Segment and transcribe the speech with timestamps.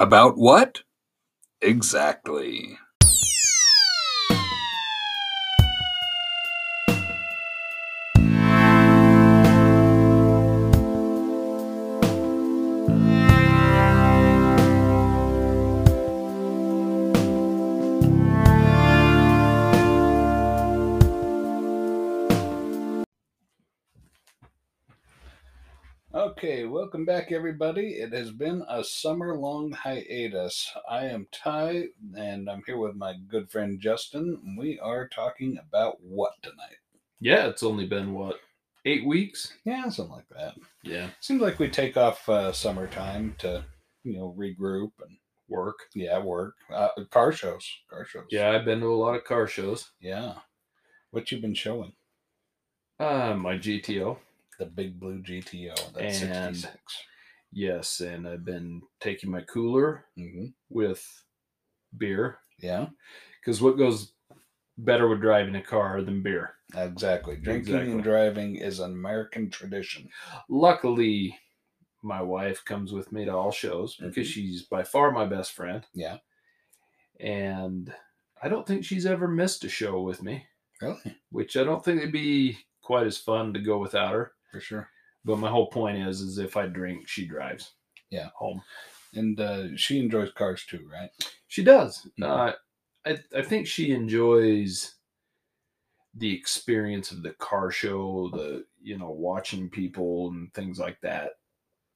[0.00, 0.82] About what?
[1.62, 2.78] Exactly.
[26.42, 27.96] Okay, welcome back, everybody.
[27.96, 30.72] It has been a summer long hiatus.
[30.88, 34.56] I am Ty, and I'm here with my good friend Justin.
[34.58, 36.78] We are talking about what tonight?
[37.20, 38.40] Yeah, it's only been what
[38.86, 39.52] eight weeks.
[39.66, 40.54] Yeah, something like that.
[40.82, 43.62] Yeah, Seems like we take off uh, summertime to,
[44.02, 45.80] you know, regroup and work.
[45.94, 46.54] yeah, work.
[46.72, 48.28] Uh, car shows, car shows.
[48.30, 49.90] Yeah, I've been to a lot of car shows.
[50.00, 50.36] yeah.
[51.10, 51.92] What you been showing?
[52.98, 54.16] Uh, my GTO,
[54.60, 55.74] The big blue GTO.
[55.94, 57.04] That's And- 66.
[57.50, 61.02] yes, and I've been taking my cooler hmm with
[61.96, 62.90] beer Yeah,
[63.40, 64.12] because what goes
[64.76, 66.56] better with driving a car than beer?
[66.76, 67.36] exactly.
[67.36, 67.92] Drinking Exactly.
[67.92, 70.10] and driving is an American tradition.
[70.50, 71.36] Luckily,
[72.02, 74.30] my wife comes with me to all shows because Mhm.
[74.32, 76.18] she's by far my best friend, Yeah.
[77.18, 77.94] and
[78.42, 80.46] I don't think she's ever missed a show with me.
[80.82, 81.16] Really?
[81.30, 84.34] Which I don't think it'd be quite as fun to go without her.
[84.50, 84.88] For sure.
[85.24, 87.72] But my whole point is, is if I drink, she drives.
[88.10, 88.30] Yeah.
[88.34, 88.62] home.
[89.14, 91.10] And uh, she enjoys cars too, right?
[91.48, 92.06] She does.
[92.18, 92.24] Mhm.
[92.24, 92.54] Uh,
[93.04, 94.96] I I think she enjoys
[96.14, 101.32] the experience of the car show, the you know watching people and things like that.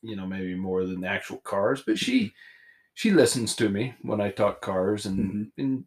[0.03, 1.83] You know, maybe more than the actual cars.
[1.85, 2.33] But she
[2.95, 5.53] she listens to me when I talk cars, and Mhm.
[5.59, 5.85] and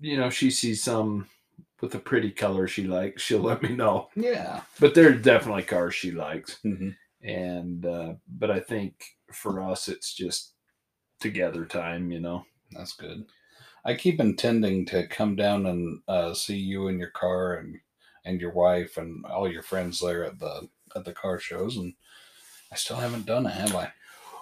[0.00, 1.28] you know she sees some
[1.80, 3.22] with a pretty color she likes.
[3.22, 4.08] She'll let me know.
[4.14, 4.62] Yeah.
[4.78, 6.58] But there are definitely cars she likes.
[6.62, 6.90] hmm
[7.22, 10.54] and uh, but I think for us it's just
[11.20, 12.44] together time, you know.
[12.72, 13.26] That's good.
[13.84, 17.78] I keep intending to come down and uh, see you in your car and
[18.24, 21.92] and your wife and all your friends there at the at the car shows, and
[22.72, 23.92] I still haven't done it, have I?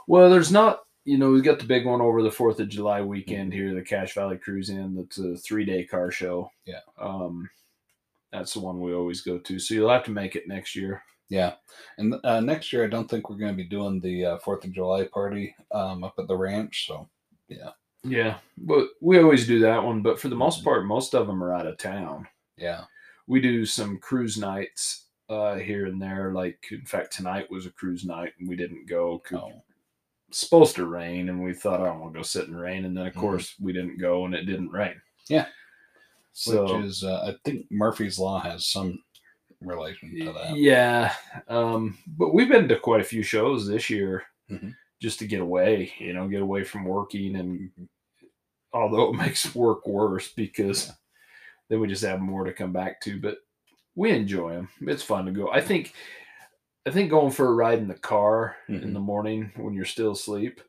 [0.07, 3.01] Well, there's not, you know, we've got the big one over the Fourth of July
[3.01, 4.95] weekend here, the Cache Valley Cruise In.
[4.95, 6.51] That's a three day car show.
[6.67, 6.81] Yeah.
[7.01, 7.49] Um,
[8.31, 9.59] that's the one we always go to.
[9.59, 11.03] So you'll have to make it next year.
[11.31, 11.55] Yeah.
[11.97, 14.65] And uh, next year, I don't think we're going to be doing the uh, Fourth
[14.65, 16.87] of July party um, up at the ranch.
[16.87, 17.09] So
[17.49, 17.71] Yeah,
[18.05, 20.03] Yeah, but we always do that one.
[20.03, 22.29] But for the most part, most of them are out of town.
[22.59, 22.85] yeah,
[23.27, 26.33] we do some cruise nights uh, here and there.
[26.35, 29.19] Like, in fact, tonight was a cruise night and we didn't go.
[29.21, 29.63] 'cause oh,
[30.31, 32.85] supposed to rain, and we thought, I don't want to go sit in rain.
[32.85, 33.21] And then, of Mhm.
[33.21, 35.01] course, we didn't go, and it didn't rain.
[35.29, 35.47] Yeah.
[36.33, 39.03] So which is uh, I think Murphy's Law has some
[39.61, 40.57] relation to that.
[40.57, 41.13] yeah,
[41.49, 44.75] um, but we've been to quite a few shows this year Mhm.
[45.01, 45.93] just to get away.
[45.99, 47.71] You know, get away from working, and
[48.73, 50.93] although it makes work worse because
[51.69, 53.39] then we just have more to come back to, but
[53.97, 54.69] we enjoy them.
[54.83, 55.51] It's fun to go.
[55.51, 55.93] I think.
[56.87, 58.93] I think going for a ride in the car in Mhm.
[58.95, 60.61] the morning when you're still asleep,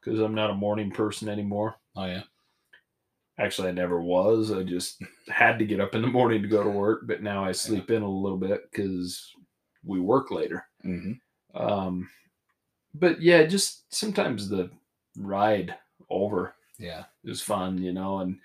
[0.00, 1.76] because I'm not a morning person anymore.
[1.96, 2.22] Oh yeah,
[3.38, 4.50] Actually, I never was.
[4.50, 7.44] I just had to get up in the morning to go to work, but now
[7.44, 9.32] I sleep in a little bit because
[9.84, 10.66] we work later.
[10.82, 11.12] hmm
[11.54, 12.10] Um,
[12.94, 14.70] but yeah, just sometimes the
[15.16, 15.76] ride
[16.10, 18.40] over yeah, is fun, you know, and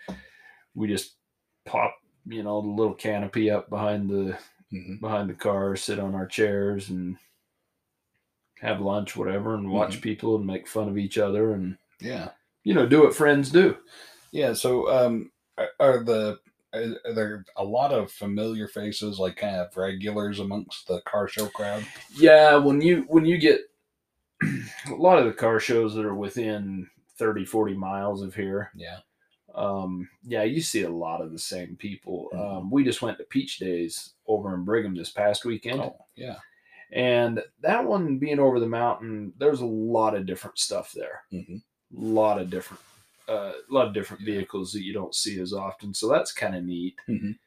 [0.75, 1.15] we just
[1.65, 1.95] pop,
[2.25, 4.37] you know, the little canopy up behind the
[4.73, 7.17] hmm behind the car, sit on our chairs and
[8.59, 12.29] have lunch, whatever, and watch people and make fun of each other and yeah,
[12.63, 13.77] you know, do what friends do.
[14.31, 14.53] yeah.
[14.53, 15.31] So, um,
[15.79, 16.39] are, the
[16.73, 21.27] are, are there a lot of familiar faces, like kind of regulars amongst the car
[21.27, 21.85] show crowd?
[22.15, 23.61] Yeah, when you when you get
[24.41, 28.99] a lot of the car shows that are within 30 40 miles of here Yeah,
[29.55, 32.29] um yeah you see a lot of the same people.
[32.33, 32.57] Mhm.
[32.57, 35.79] um we just went to peach days over in brigham this past weekend.
[35.79, 36.37] Oh yeah,
[36.91, 41.21] and that one being over the mountain there's a lot of different stuff there.
[41.31, 41.57] Hmm
[41.95, 42.81] a lot of different
[43.29, 44.33] uh, a lot of different Yeah.
[44.35, 45.93] vehicles that you don't see as often.
[45.93, 46.95] So that's kind of neat.
[47.07, 47.37] Mhm.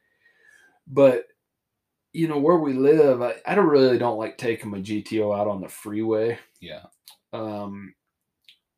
[0.86, 1.26] but
[2.12, 5.48] you know where we live I, I don't really don't like taking my gto out
[5.48, 6.38] on the freeway.
[6.60, 6.84] Yeah,
[7.32, 7.94] um,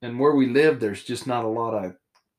[0.03, 1.97] and where we live, there's just not a lot of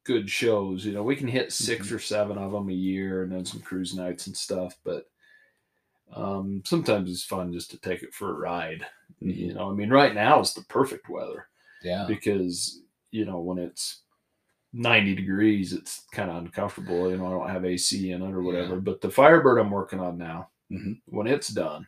[0.10, 0.84] good shows.
[0.84, 1.92] You know, we can hit 6 Mhm.
[1.96, 4.76] or seven of them a year, and then some cruise nights and stuff.
[4.84, 5.08] But
[6.12, 8.86] um, sometimes it's fun just to take it for a ride.
[9.22, 9.36] Mhm.
[9.36, 11.48] You know, I mean, right now is the perfect weather
[11.84, 14.02] yeah, because you know when it's
[14.74, 17.10] 90 degrees, it's kind of uncomfortable.
[17.12, 18.80] You know, I don't have AC in it or whatever.
[18.82, 21.00] But the Firebird I'm working on now, Mhm.
[21.06, 21.88] when it's done,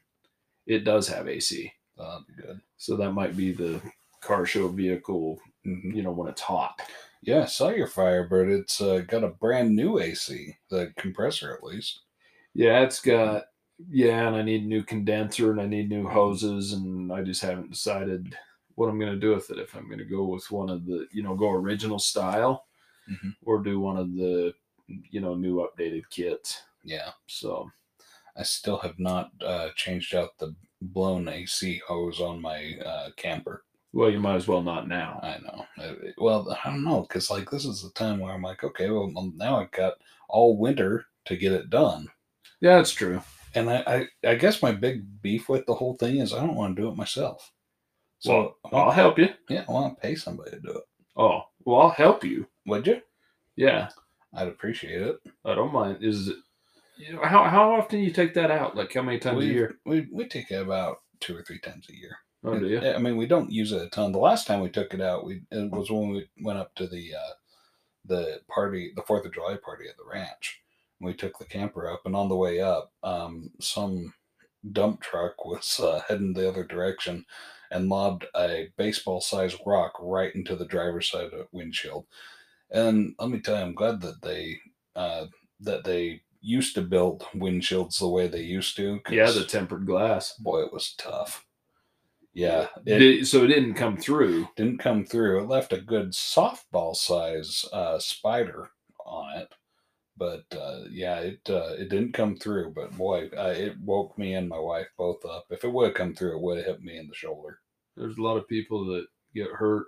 [0.68, 1.74] it does have AC.
[1.98, 2.60] that'd be good.
[2.78, 3.80] So that might be the
[4.22, 5.96] car show vehicle Mhm.
[5.96, 6.80] you know, when it's hot.
[7.22, 8.50] Yeah, I saw your Firebird.
[8.50, 12.02] It's uh, got a brand new AC, the compressor at least.
[12.54, 13.46] Yeah, it's got
[13.90, 17.42] yeah, and I need a new condenser and I need new hoses, and I just
[17.42, 18.38] haven't decided
[18.76, 19.60] what I'm going to do with it.
[19.60, 22.66] If I'm going to go with one of the you know go original style,
[23.10, 23.36] Mhm.
[23.44, 24.54] or do one of the
[24.88, 26.64] you know new updated kits.
[26.84, 27.70] Yeah, So
[28.36, 33.66] I still have not uh, changed out the blown AC hose on my uh, camper.
[33.94, 35.20] Well, you might as well not now.
[35.22, 35.66] I know.
[36.18, 39.12] Well, I don't know because like this is the time where I'm like, okay, well
[39.14, 39.94] well, now I've got
[40.30, 42.08] all winter to get it done.
[42.62, 43.22] Yeah, that's true.
[43.54, 46.56] And I, I, I guess my big beef with the whole thing is I don't
[46.56, 47.52] want to do it myself.
[48.20, 49.30] So So I'll help you.
[49.50, 50.84] yeah, I want to pay somebody to do it.
[51.18, 52.48] Oh, well, I'll help you.
[52.68, 53.02] Would you?
[53.58, 53.90] Yeah,
[54.34, 55.18] I'd appreciate it.
[55.44, 55.98] I don't mind.
[56.02, 56.38] Is it?
[56.98, 58.76] You know, how how often you take that out?
[58.76, 59.76] Like how many times we, a year?
[59.86, 62.16] We we take it about two or three times a year.
[62.44, 62.82] Oh, do you?
[62.82, 64.12] I mean, we don't use it a ton.
[64.12, 66.88] The last time we took it out, we it was when we went up to
[66.88, 67.34] the uh,
[68.06, 70.60] the party, the Fourth of July party at the ranch.
[71.00, 74.14] We took the camper up, and on the way up, um, some
[74.72, 77.26] dump truck was uh, heading the other direction
[77.72, 82.06] and lobbed a baseball-sized rock right into the driver's side of windshield.
[82.70, 84.60] And let me tell you, I'm glad that they
[84.96, 85.26] uh,
[85.60, 89.00] that they used to build windshields the way they used to.
[89.10, 90.34] Yeah, the tempered glass.
[90.34, 91.46] boy, it was tough.
[92.34, 94.48] Yeah, it, so it didn't come through.
[94.56, 95.42] didn't come through.
[95.44, 98.70] It left a good softball size uh, spider
[99.06, 99.54] on it,
[100.16, 102.72] but uh, yeah, it uh, it didn't come through.
[102.74, 105.46] But boy, uh, it woke me and my wife both up.
[105.50, 107.60] If it would have come through, it would have hit me in the shoulder.
[107.98, 109.88] There's a lot of people that get hurt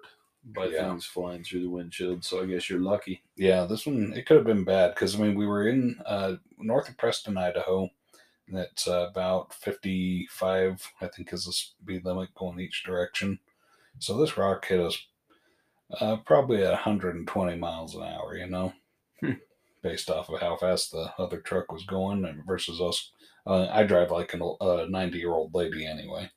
[0.54, 0.89] by Yeah.
[0.89, 2.25] things flying through the windshield.
[2.25, 3.24] So I guess you're lucky.
[3.38, 6.34] Yeah, this one it could have been bad because I mean we were in uh,
[6.57, 7.89] north of Preston, Idaho.
[8.48, 13.40] That's uh, about fifty-five, I think, is the speed limit going each direction.
[14.00, 14.98] So this rock hit us
[16.00, 18.36] uh, probably at 120 miles an hour.
[18.38, 18.74] You know,
[19.22, 19.34] Hmm.
[19.81, 23.12] based off of how fast the other truck was going, and versus us.
[23.45, 26.31] Uh, I drive like a 90-year-old lady anyway.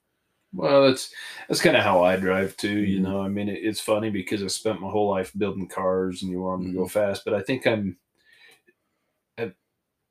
[0.52, 1.12] Well, that's
[1.48, 2.78] that's kind of how I drive too.
[2.78, 3.02] You Mhm.
[3.02, 6.30] know, I mean, it, it's funny because I spent my whole life building cars, and
[6.30, 6.78] you want them to Mm-hmm.
[6.78, 7.24] go fast.
[7.24, 7.98] But I think I'm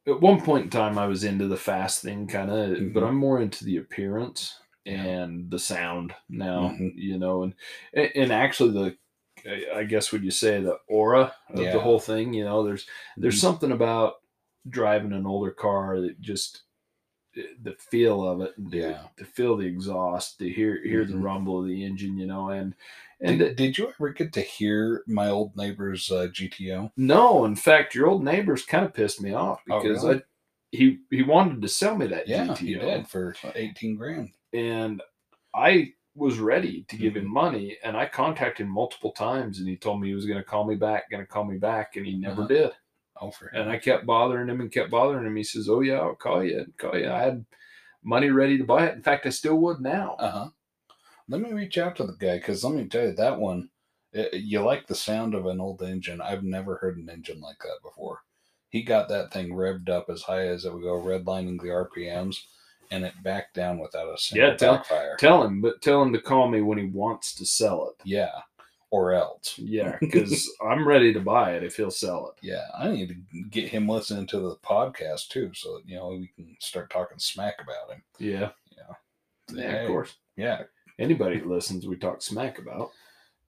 [0.07, 3.07] at one point in time I was into the fast thing, kind of, but Mhm.
[3.07, 6.69] I'm more into the appearance and the sound now.
[6.69, 6.94] Mhm.
[6.96, 7.54] You know, and
[7.94, 8.98] and actually the
[9.75, 11.72] I- guess would you say the aura of Yeah.
[11.74, 12.34] the whole thing?
[12.34, 12.88] You know, there's
[13.18, 13.42] there's Mhm.
[13.42, 14.16] something about
[14.69, 16.63] driving an older car that just
[17.64, 19.02] the feel of it to, Yeah.
[19.18, 21.24] to feel the exhaust to hear hear the Mhm.
[21.24, 22.76] rumble of the engine you know and
[23.22, 26.92] and Did, did you ever get to hear my old neighbor's uh, GTO?
[26.98, 30.18] no in fact your old neighbor's kind of pissed me off Oh, because really?
[30.18, 30.22] i
[30.72, 34.32] he he wanted to sell me that Yeah, GTO he did for 18 grand.
[34.54, 35.02] and
[35.54, 37.30] i was ready to give him Mhm.
[37.44, 40.44] money and i contacted him multiple times and he told me he was going to
[40.44, 42.48] call me back going to call me back and he never Uh-huh.
[42.48, 42.72] did
[43.21, 45.35] Oh, for And I kept bothering him and kept bothering him.
[45.35, 46.59] He says, "Oh yeah, I'll call you.
[46.62, 47.09] I'd call you.
[47.09, 47.45] I had
[48.03, 48.95] money ready to buy it.
[48.95, 50.50] In fact, I still would now." Uh huh.
[51.29, 53.69] Let me reach out to the guy because let me tell you that one.
[54.12, 56.21] It, you like the sound of an old engine.
[56.21, 58.19] I've never heard an engine like that before.
[58.69, 62.35] He got that thing revved up as high as it would go, redlining the RPMs,
[62.91, 65.15] and it backed down without a single Yeah, tell- backfire.
[65.17, 67.95] Tell him, but tell him to call me when he wants to sell it.
[68.06, 68.31] yeah,
[68.95, 69.57] or else.
[69.57, 72.46] Yeah, because I'm ready to buy it if he'll sell it.
[72.46, 76.10] Yeah, I need to get him listening to the podcast too, so that, you know
[76.10, 78.03] we can start talking smack about him.
[78.20, 78.50] Yeah,
[79.50, 80.15] Say, yeah, "Hey, of course.
[80.38, 80.63] Yeah,
[80.98, 82.91] Anybody that listens, we talk smack about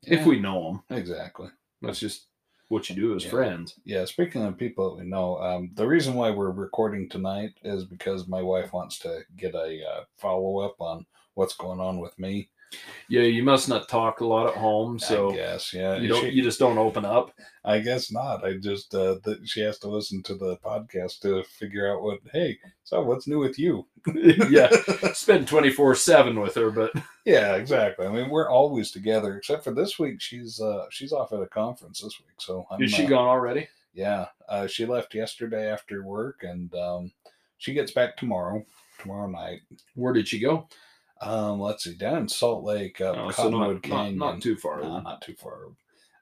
[0.04, 0.98] yeah, if we know them.
[0.98, 1.48] exactly.
[1.82, 2.28] That's just
[2.68, 3.30] what you do as Yeah.
[3.32, 3.80] friends.
[3.86, 7.86] Yeah, speaking of people that we know, um, the reason why we're recording tonight is
[7.86, 11.06] because my wife wants to get a uh, follow up on
[11.36, 12.50] what's going on with me.
[13.10, 15.96] Yeah, you must not talk a lot at home, so I guess, yeah.
[15.98, 16.22] you don't.
[16.22, 17.32] she- you just don't open up.
[17.64, 18.44] I guess not.
[18.46, 22.20] I just uh, th- she has to listen to the podcast to figure out what.
[22.34, 23.88] Hey, so what's new with you?
[24.50, 24.70] yeah,
[25.14, 26.92] spend twenty four seven with her, but
[27.26, 28.06] yeah, exactly.
[28.06, 30.20] I mean, we're always together, except for this week.
[30.22, 33.28] She's uh, she's off at a conference this week, so I'm, is she uh, gone
[33.28, 33.68] already?
[33.94, 37.12] Yeah, uh, she left yesterday after work, and um,
[37.58, 38.66] she gets back tomorrow.
[39.00, 39.62] Tomorrow night.
[39.96, 40.68] Where did she go?
[41.22, 44.18] Um, let's see, down in Salt Lake, uh, Oh, Cottonwood not, not, Canyon.
[44.18, 44.82] not too far.
[44.82, 45.68] Not too far.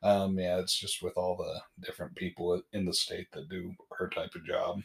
[0.03, 4.07] Um, yeah, it's just with all the different people in the state that do her
[4.09, 4.81] type of job.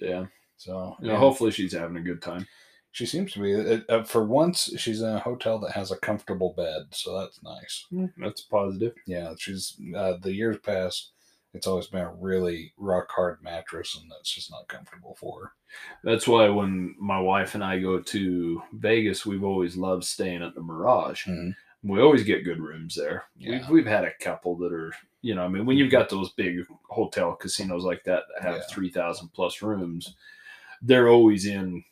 [0.00, 0.26] Yeah.
[0.56, 2.46] So You know, yeah, hopefully she's having a good time.
[2.92, 3.54] she seems to be.
[3.54, 7.42] Uh, uh, for once, she's in a hotel that has a comfortable bed, so that's
[7.42, 7.86] nice.
[8.18, 8.94] That's positive.
[9.06, 11.10] Yeah, she's uh, the years past.
[11.54, 15.52] It's always been a really rock hard mattress, and that's just not comfortable for her.
[16.02, 20.54] That's why when my wife and I go to Vegas, we've always loved staying at
[20.54, 21.26] the Mirage.
[21.26, 21.54] Mhm.
[21.84, 23.24] We always get good rooms there.
[23.36, 23.58] Yeah.
[23.58, 26.30] We've we've had a couple that are, you know, I mean, when you've got those
[26.32, 28.62] big hotel casinos like that that have Yeah.
[28.70, 30.14] three thousand plus rooms,
[30.80, 31.84] they're always in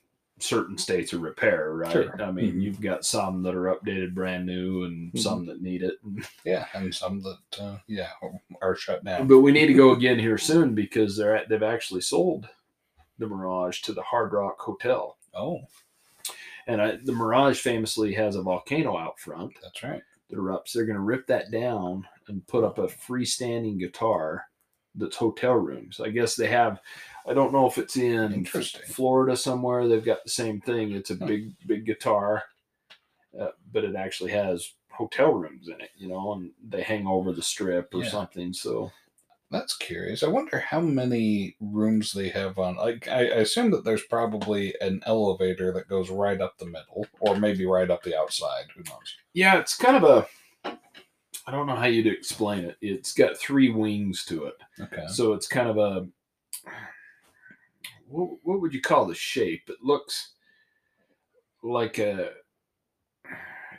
[0.42, 1.92] certain states of repair, right?
[1.92, 2.22] Sure.
[2.22, 2.62] I mean, Mhm.
[2.62, 5.18] you've got some that are updated brand new and Mhm.
[5.18, 5.98] some that need it.
[6.44, 8.10] Yeah, and some that uh, yeah
[8.62, 9.26] are shut down.
[9.28, 12.48] But we need to go again here soon because they're at, they've actually sold
[13.18, 15.16] the Mirage to the Hard Rock Hotel.
[15.34, 15.60] Oh,
[16.66, 20.02] And I, the Mirage famously has a volcano out front that's right.
[20.28, 20.72] that erupts.
[20.72, 24.46] They're going to rip that down and put up a freestanding guitar
[24.94, 26.00] that's hotel rooms.
[26.00, 26.80] I guess they have.
[27.28, 29.86] I don't know if it's in Florida somewhere.
[29.86, 30.92] They've got the same thing.
[30.92, 31.26] It's a Hmm.
[31.26, 32.42] big, big guitar,
[33.38, 35.90] uh, but it actually has hotel rooms in it.
[35.96, 38.10] You know, and they hang over the strip or Yeah.
[38.10, 38.52] something.
[38.52, 38.90] So
[39.52, 40.22] That's curious.
[40.22, 42.76] I wonder how many rooms they have on.
[42.76, 47.04] Like, I, I assume that there's probably an elevator that goes right up the middle,
[47.18, 48.66] or maybe right up the outside.
[48.76, 49.16] Who knows?
[49.32, 50.28] yeah, it's kind of a.
[51.50, 52.76] I don't know how you'd explain it.
[52.80, 54.54] It's got three wings to it.
[54.80, 55.06] Okay.
[55.08, 56.06] So it's kind of a
[58.08, 59.62] what, what would you call the shape?
[59.68, 60.34] It looks
[61.64, 62.30] like a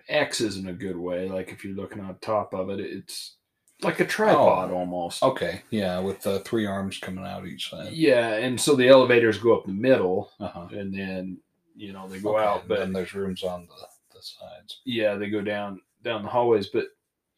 [0.09, 1.29] X isn't a good way.
[1.29, 3.37] Like if you're looking on top of it, it's
[3.81, 5.23] like a tripod almost.
[5.23, 5.61] Okay.
[5.69, 7.93] Yeah, with the three arms coming out each side.
[7.93, 10.67] Yeah, and so the elevators go up the middle, Uh huh.
[10.71, 11.37] and then
[11.77, 14.81] you know they go out, but then there's rooms on the, the sides.
[14.83, 16.87] yeah, they go down down the hallways, but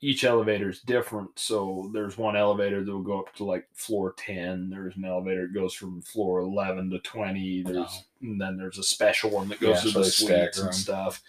[0.03, 1.29] each elevator is different.
[1.39, 4.69] So there's one elevator that will go up to like floor ten.
[4.69, 7.63] There's an elevator that goes from floor eleven to twenty.
[7.63, 8.03] There's Oh.
[8.21, 11.21] and then there's a special one that goes Yeah, to so the suites and stuff.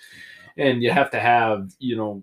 [0.57, 2.23] And you have to have, you know,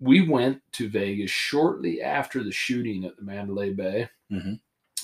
[0.00, 4.60] we went to Vegas shortly after the shooting at the Mandalay Bay, Mhm.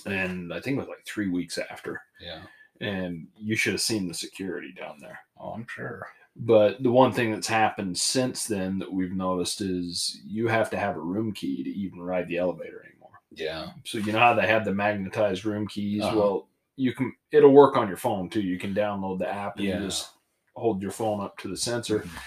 [0.07, 2.01] and I think it was like three weeks after.
[2.21, 2.43] Yeah.
[2.81, 5.19] And you should have seen the security down there.
[5.39, 6.07] Oh, I'm sure.
[6.41, 10.79] But the one thing that's happened since then that we've noticed is you have to
[10.79, 13.11] have a room key to even ride the elevator anymore.
[13.33, 13.71] Yeah.
[13.85, 16.03] So you know how they have the magnetized room keys?
[16.05, 16.17] Uh-huh.
[16.17, 18.41] Well, you can it'll work on your phone too.
[18.41, 19.81] You can download the app and Yeah.
[19.81, 20.11] just
[20.55, 22.01] hold your phone up to the sensor.
[22.01, 22.19] Mhm.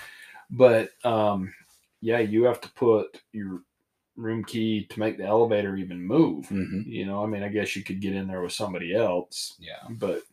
[0.49, 1.53] But um
[2.01, 3.61] yeah, you have to put your
[4.17, 6.47] room key to make the elevator even move.
[6.49, 6.85] Mhm.
[6.85, 9.87] You know, I mean, I guess you could get in there with somebody else, Yeah.
[9.91, 10.23] but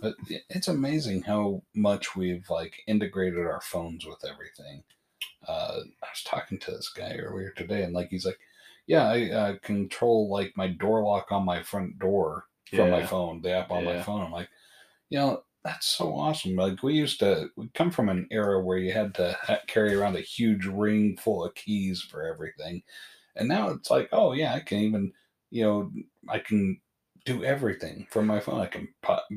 [0.00, 0.14] But
[0.48, 4.84] it's amazing how much we've like integrated our phones with everything.
[5.46, 8.38] Uh, I was talking to this guy earlier today, and like he's like,
[8.86, 13.42] "Yeah, I uh, control like my door lock on my front door from my phone,
[13.42, 14.48] the app on my phone." I'm like,
[15.10, 16.56] you know, that's so awesome.
[16.56, 19.94] Like we used to we come from an era where you had to ha- carry
[19.94, 22.82] around a huge ring full of keys for everything,
[23.36, 25.12] and now it's like, oh yeah, I can even,
[25.50, 25.92] you know,
[26.28, 26.80] I can
[27.28, 28.60] do everything from my phone.
[28.60, 28.88] I can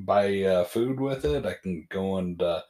[0.06, 1.46] buy uh, food with it.
[1.46, 2.62] I can go and uh,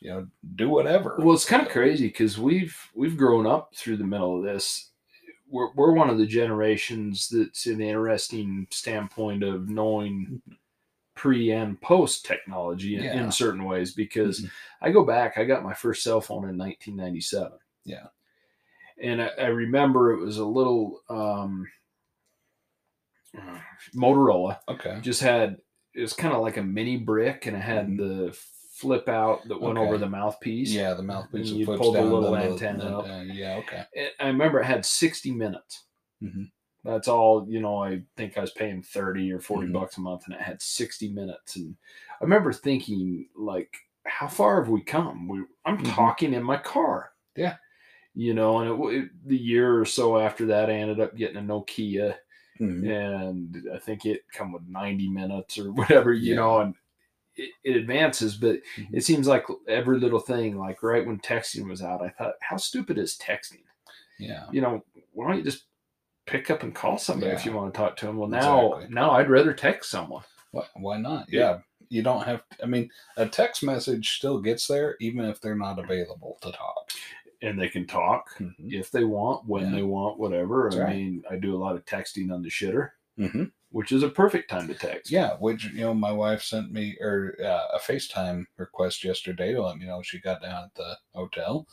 [0.00, 1.16] you know do whatever.
[1.18, 4.90] Well, it's kind of crazy because we've we've grown up through the middle of this.
[5.48, 10.40] We're we're one of the generations that's in the interesting standpoint of knowing
[11.14, 13.22] pre and post technology in, Yeah.
[13.24, 13.92] in certain ways.
[13.94, 14.50] Because Mhm.
[14.82, 17.58] I go back, I got my first cell phone in 1997.
[17.84, 18.06] Yeah.
[19.02, 21.66] and I, I remember it was a little um,
[23.94, 24.58] Motorola.
[24.68, 24.98] Okay.
[25.02, 25.58] Just had
[25.94, 27.98] it was kind of like a mini brick, and it had Mhm.
[27.98, 28.38] the
[28.76, 30.72] flip out that went over the mouthpiece.
[30.72, 33.04] Yeah, the mouthpiece you pulled the little antenna the- up.
[33.08, 33.56] uh, yeah.
[33.58, 33.84] Okay.
[33.92, 35.86] it- I remember it had 60 minutes.
[36.20, 36.50] Mhm.
[36.82, 39.72] That's all, you know, I think I was paying 30 or 40 Mhm.
[39.74, 41.54] bucks a month and it had 60 minutes.
[41.56, 41.76] And
[42.20, 43.74] I remember thinking, like,
[44.04, 45.28] how far have we come?
[45.28, 45.94] We, I'm Mhm.
[45.94, 47.12] talking in my car.
[47.36, 47.56] Yeah.
[48.12, 51.36] You know, and it, it, the year or so after that, I ended up getting
[51.36, 52.16] a Nokia
[52.60, 52.88] Mhm.
[52.88, 56.36] and I think it come with 90 minutes or whatever, you Yeah.
[56.36, 56.74] know, and
[57.36, 58.94] it, it advances, but Mhm.
[58.94, 62.56] it seems like every little thing, like right when texting was out, I thought, how
[62.56, 63.62] stupid is texting?
[64.18, 64.46] Yeah.
[64.52, 65.64] you know, why don't you just
[66.26, 68.16] pick up and call somebody if you want to talk to them?
[68.16, 68.94] Well, now, Exactly.
[68.94, 70.22] now I'd rather text someone.
[70.52, 71.26] Why, why not?
[71.32, 71.40] Yeah.
[71.40, 71.58] Yeah.
[71.90, 72.42] You don't have.
[72.62, 76.90] I mean, a text message still gets there, even if they're not available to talk.
[77.42, 78.54] And they can talk Mhm.
[78.58, 79.76] if they want, when Yeah.
[79.76, 80.68] they want, whatever.
[80.70, 80.96] That's I right.
[80.96, 83.52] mean, I do a lot of texting on the shitter, Mhm.
[83.70, 85.10] which is a perfect time to text.
[85.10, 89.62] Yeah, which you know, my wife sent me or uh, a FaceTime request yesterday to
[89.62, 91.66] let me know she got down at the hotel,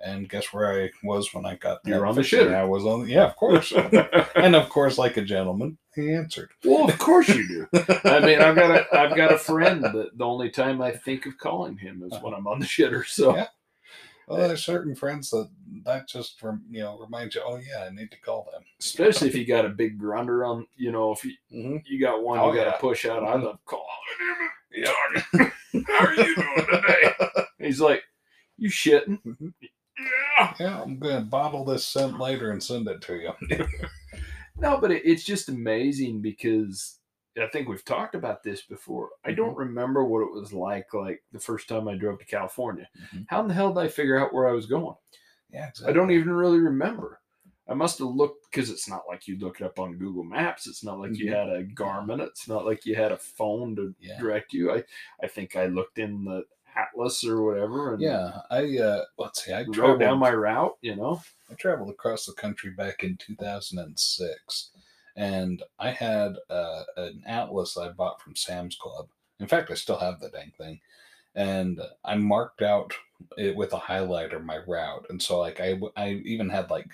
[0.00, 1.96] and guess where I was when I got there?
[1.96, 2.54] You're on the shitter.
[2.54, 3.08] I was on.
[3.08, 3.72] Yeah, of course,
[4.36, 6.50] and of course, like a gentleman, he answered.
[6.64, 7.68] well, of course you do.
[8.04, 11.26] I mean, I've got a, I've got a friend that the only time I think
[11.26, 13.04] of calling him is when I'm on the shitter.
[13.04, 13.48] So Yeah.
[14.28, 15.48] Well, there's certain friends that
[15.84, 17.42] that just rem, you know reminds you.
[17.44, 18.62] Oh yeah, I need to call them.
[18.80, 21.76] especially if you got a big grunter on, you know, if you, Mm-hmm.
[21.86, 22.76] you got one Oh, you got to yeah.
[22.78, 23.84] push out, I love calling
[24.72, 24.84] him.
[24.84, 25.84] Talking.
[25.88, 27.12] How are you doing today?
[27.58, 28.02] He's like,
[28.58, 29.18] you shitting?
[29.24, 29.52] Mhm.
[30.38, 30.54] yeah.
[30.60, 33.58] Yeah, I'm gonna bottle this scent later and send it to you.
[34.60, 36.98] No, but it, it's just amazing because
[37.38, 39.10] I think we've talked about this before.
[39.24, 42.88] I don't remember what it was like like the first time I drove to California.
[43.14, 43.26] Mhm.
[43.28, 44.96] How in the hell did I figure out where I was going?
[45.50, 45.90] yeah, exactly.
[45.92, 47.20] I don't even really remember.
[47.70, 50.66] I must have looked because it's not like you look it up on Google Maps.
[50.66, 52.20] It's not like you had a Garmin.
[52.20, 54.18] It's not like you had a phone to Yeah.
[54.18, 54.72] direct you.
[54.72, 54.84] I,
[55.22, 56.44] I think I looked in the
[56.76, 59.52] atlas or whatever and Yeah, I uh, let's see.
[59.52, 60.76] I traveled down my route.
[60.80, 64.70] You know, I traveled across the country back in 2006,
[65.18, 69.08] and I had uh, an atlas I bought from Sam's Club.
[69.40, 70.80] In fact, I still have the dang thing,
[71.34, 72.94] and I marked out
[73.36, 76.86] it with a highlighter my route, and so like I I even had like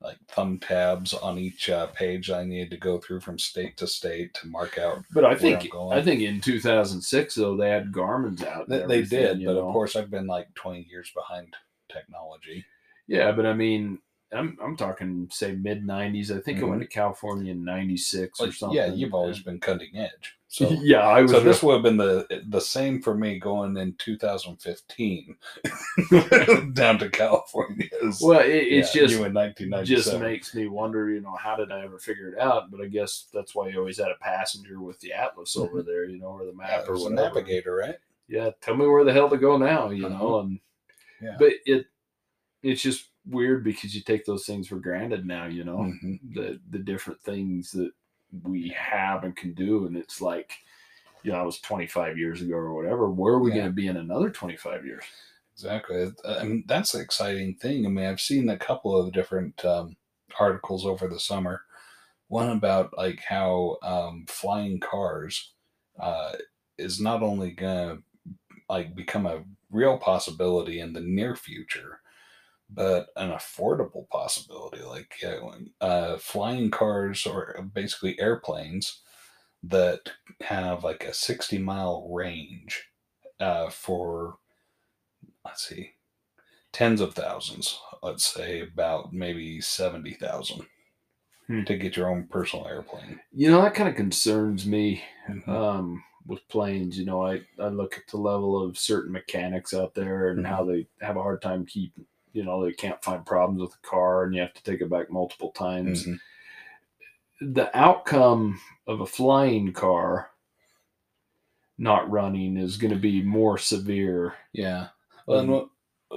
[0.00, 3.86] like thumb tabs on each uh, page I needed to go through from state to
[3.86, 5.02] state to mark out.
[5.12, 5.68] but I think.
[5.90, 8.68] I think in 2006 though they had Garmin's out.
[8.68, 9.66] They, they did, but know?
[9.68, 11.54] of course I've been like 20 years behind
[11.90, 12.64] technology.
[13.06, 13.98] Yeah, but I mean,
[14.32, 16.36] I'm I'm talking say mid '90s.
[16.36, 16.68] I think I Mhm.
[16.70, 18.76] went to California in '96 or something.
[18.76, 20.36] yeah, you've always been cutting edge.
[20.48, 21.30] So yeah, I was.
[21.30, 25.36] so this would have been the the same for me going in 2015
[26.72, 27.88] down to California.
[28.20, 31.08] well, it, it's yeah, just you in just makes me wonder.
[31.10, 32.70] You know, how did I ever figure it out?
[32.70, 36.04] But I guess that's why you always had a passenger with the atlas over there.
[36.04, 37.14] You know, or the map it or whatever.
[37.34, 37.96] navigator, right?
[38.28, 39.90] Yeah, tell me where the hell to go now.
[39.90, 40.58] You know, and
[41.22, 41.36] Yeah.
[41.38, 41.86] but it
[42.62, 45.46] it's just weird because you take those things for granted now.
[45.46, 45.78] You know.
[45.78, 46.20] Mhm.
[46.34, 47.92] the the different things that
[48.42, 50.52] we have and can do and it's like
[51.22, 53.10] you know, I was 25 years ago or whatever.
[53.10, 53.56] Where are we Yeah.
[53.58, 55.04] going to be in another 25 years?
[55.54, 56.12] Exactly.
[56.24, 57.86] I mean, that's the exciting thing.
[57.86, 59.96] I mean, I've seen a couple of different um,
[60.38, 61.62] articles over the summer.
[62.28, 65.54] One about like how um, flying cars
[65.98, 66.34] uh,
[66.78, 67.98] is not only gonna
[68.68, 72.00] like become a real possibility in the near future,
[72.70, 74.82] but an affordable possibility.
[74.82, 75.14] Like
[75.80, 79.02] uh, flying cars or basically airplanes
[79.64, 82.84] that have like a 60 mile range
[83.40, 84.38] uh, for
[85.44, 85.92] let's see,
[86.72, 87.78] tens of thousands.
[88.02, 90.66] Let's say about maybe seventy thousand
[91.48, 91.64] Hmm.
[91.64, 93.20] to get your own personal airplane.
[93.32, 95.48] You know, that kind of concerns me Mhm.
[95.48, 96.98] um, with planes.
[96.98, 100.64] You know, I, I look at the level of certain mechanics out there and how
[100.64, 104.24] they have a hard time keeping, you know, they can't find problems with the car
[104.24, 106.04] and you have to take it back multiple times.
[106.04, 106.20] Mhm.
[107.40, 110.30] The outcome of a flying car
[111.78, 114.34] not running is going to be more severe.
[114.52, 114.88] Yeah.
[115.26, 115.70] Well, and Um,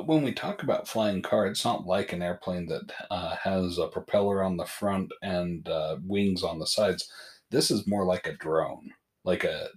[0.06, 3.88] when we talk about flying car, it's not like an airplane that uh, has a
[3.88, 7.12] propeller on the front and uh, wings on the sides.
[7.50, 9.70] This is more like a drone, like a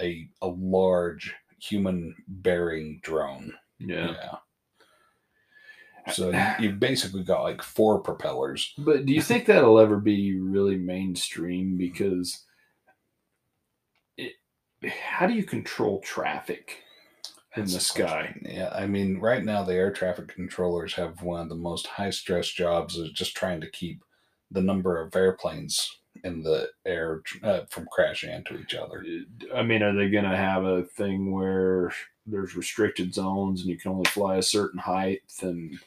[0.00, 3.52] a a large human bearing drone.
[3.78, 4.38] yeah.
[6.12, 8.74] So you- you've basically got like four propellers.
[8.78, 11.76] But do you think that'll ever be really mainstream?
[11.76, 12.44] Because
[14.16, 14.32] it,
[14.88, 16.82] how do you control traffic
[17.56, 18.34] in That's the sky?
[18.42, 22.10] Yeah, I mean, right now the air traffic controllers have one of the most high
[22.10, 24.02] stress jobs is just trying to keep
[24.50, 29.04] the number of airplanes in the air uh, from crashing into each other.
[29.54, 31.92] I mean, are they going to have a thing where
[32.26, 35.20] there's restricted zones and you can only fly a certain height?
[35.42, 35.78] And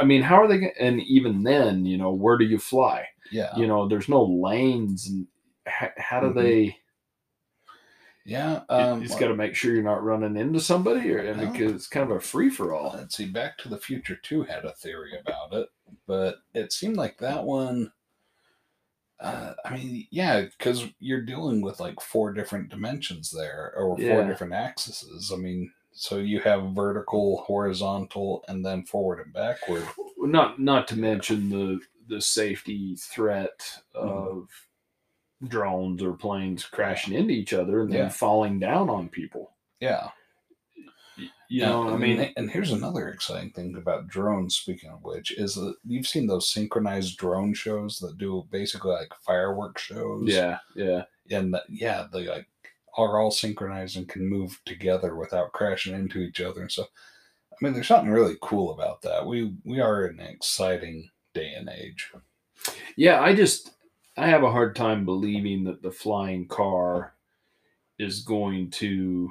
[0.00, 0.58] I mean, how are they?
[0.58, 3.06] Gonna, and even then, you know, where do you fly?
[3.30, 5.26] Yeah, You know, there's no lanes, and
[5.66, 6.34] how, how do Mhm.
[6.34, 6.76] they?
[8.24, 8.62] yeah.
[8.68, 11.46] Um, Um, it's got to make sure you're not running into somebody, or No.
[11.52, 12.92] because it's kind of a free for all.
[12.94, 13.26] let's see.
[13.26, 15.68] Back to the Future Two had a theory about it,
[16.06, 17.92] but it seemed like that one.
[19.20, 24.26] Uh, I mean, yeah, because you're dealing with like four different dimensions there, or four
[24.26, 25.30] different axes.
[25.32, 29.86] I mean, so you have vertical, horizontal, and then forward and backward.
[30.16, 33.60] not not to mention the the safety threat
[33.94, 34.08] hmm.
[34.08, 34.48] of
[35.46, 38.08] drones or planes crashing into each other and then Yeah.
[38.08, 39.52] falling down on people.
[39.80, 40.08] Yeah.
[41.16, 44.56] You Yeah, know, I mean, and here's another exciting thing about drones.
[44.56, 49.12] Speaking of which, is that you've seen those synchronized drone shows that do basically like
[49.20, 50.22] fireworks shows.
[50.26, 51.04] yeah, yeah.
[51.30, 52.48] and that, yeah, they like
[52.96, 56.88] are all synchronized and can move together without crashing into each other and stuff.
[57.52, 59.26] I mean, there's something really cool about that.
[59.26, 62.10] We we are in an exciting day and age.
[62.96, 63.70] Yeah, I just
[64.16, 67.14] I have a hard time believing that the flying car
[67.98, 69.30] is going to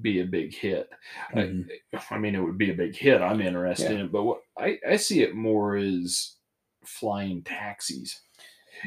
[0.00, 0.88] be a big hit.
[1.34, 1.68] I- Mhm.
[2.10, 3.20] I mean, it would be a big hit.
[3.20, 6.36] I'm interested in it, but what I, I see it more as
[6.84, 8.20] flying taxis.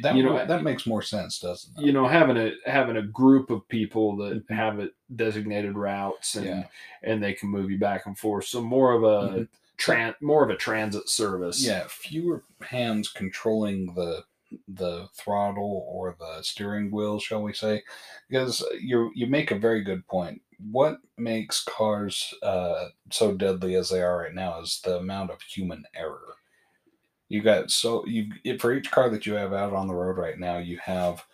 [0.01, 1.85] That you know, that makes more sense, doesn't it?
[1.85, 4.55] you know having a having a group of people that Mhm.
[4.55, 6.67] have it designated routes and Yeah.
[7.03, 9.47] and they can move you back and forth so more of a Mhm.
[9.77, 11.63] tran more of a transit service.
[11.65, 14.23] Yeah, fewer hands controlling the
[14.69, 17.83] the throttle or the steering wheel, shall we say?
[18.29, 20.41] Because you you make a very good point.
[20.71, 25.41] What makes cars uh, so deadly as they are right now is the amount of
[25.41, 26.35] human error.
[27.29, 30.39] You got so you for each car that you have out on the road right
[30.39, 31.25] now, you have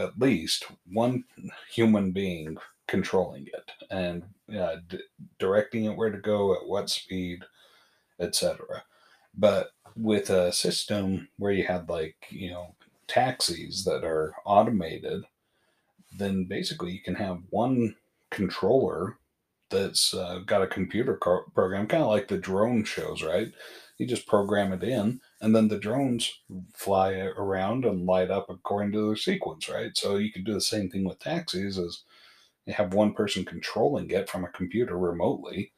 [0.00, 1.24] at least one
[1.70, 2.56] human being
[2.88, 4.24] controlling it and
[4.56, 5.00] uh, d-
[5.38, 7.44] directing it where to go at what speed,
[8.20, 8.84] etc.
[9.36, 12.74] But with a system where you had like you know
[13.08, 15.24] taxis that are automated,
[16.18, 17.96] then basically you can have one
[18.30, 19.18] controller
[19.70, 23.52] that's uh, got a computer car- program, kind of like the drone shows, right?
[23.98, 26.40] You just program it in, and then the drones
[26.74, 29.96] fly around and light up according to their sequence, right?
[29.96, 32.02] So you can do the same thing with taxis, as
[32.66, 35.72] you have one person controlling it from a computer remotely,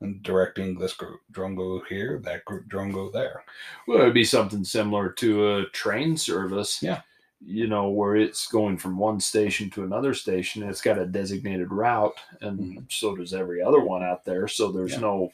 [0.00, 3.44] and directing this group, drone go here, that group, drone go there.
[3.86, 6.82] Well, it'd be something similar to a train service.
[6.82, 7.02] Yeah.
[7.44, 10.62] You know, where it's going from one station to another station.
[10.62, 12.84] It's got a designated route, and mm-hmm.
[12.88, 14.46] so does every other one out there.
[14.46, 15.00] So there's yeah.
[15.00, 15.32] no,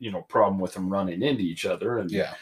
[0.00, 1.98] you know, problem with them running into each other.
[1.98, 2.34] And yeah,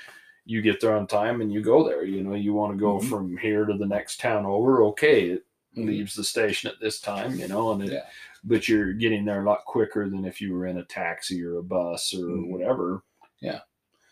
[0.47, 2.05] you get there on time and you go there.
[2.05, 3.09] You know, you want to go mm-hmm.
[3.09, 4.83] from here to the next town over.
[4.85, 5.45] Okay, it
[5.77, 5.89] mm-hmm.
[5.89, 7.39] leaves the station at this time.
[7.39, 8.05] You know, and it, yeah
[8.45, 11.59] but you're getting there a lot quicker than if you were in a taxi or
[11.59, 12.49] a bus or mm.
[12.49, 13.03] whatever.
[13.41, 13.61] Yeah.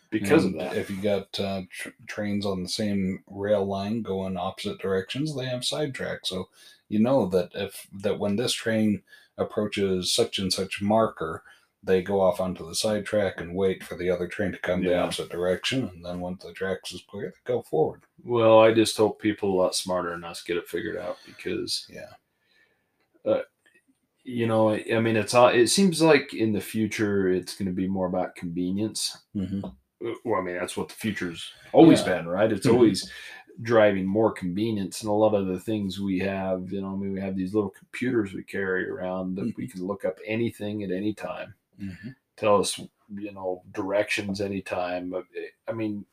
[0.09, 0.77] Because and of that.
[0.77, 5.45] If you got uh, tr- trains on the same rail line going opposite directions, they
[5.45, 6.29] have side tracks.
[6.29, 6.49] So
[6.87, 9.01] you know that if that when this train
[9.37, 11.43] approaches such and such marker,
[11.87, 14.83] they go off onto the side track and wait for the other train to come
[14.83, 14.89] yeah.
[14.89, 15.89] the opposite direction.
[15.93, 18.03] And then once the tracks is clear, they go forward.
[18.23, 21.87] Well, I just hope people a lot smarter than us get it figured out because
[21.89, 22.11] yeah,
[23.25, 23.41] uh,
[24.23, 25.47] you know, I mean, it's all.
[25.47, 29.17] It seems like in the future it's going to be more about convenience.
[29.33, 29.65] Mm-hmm.
[29.65, 32.17] Uh, well, I mean, that's what the future's always yeah.
[32.17, 32.51] been, right?
[32.51, 32.75] It's mm-hmm.
[32.75, 33.09] always
[33.61, 36.71] driving more convenience, and a lot of the things we have.
[36.71, 39.61] You know, I mean, we have these little computers we carry around that mm-hmm.
[39.61, 42.09] we can look up anything at any time, mm-hmm.
[42.37, 42.79] tell us,
[43.13, 45.13] you know, directions anytime.
[45.67, 46.05] I mean,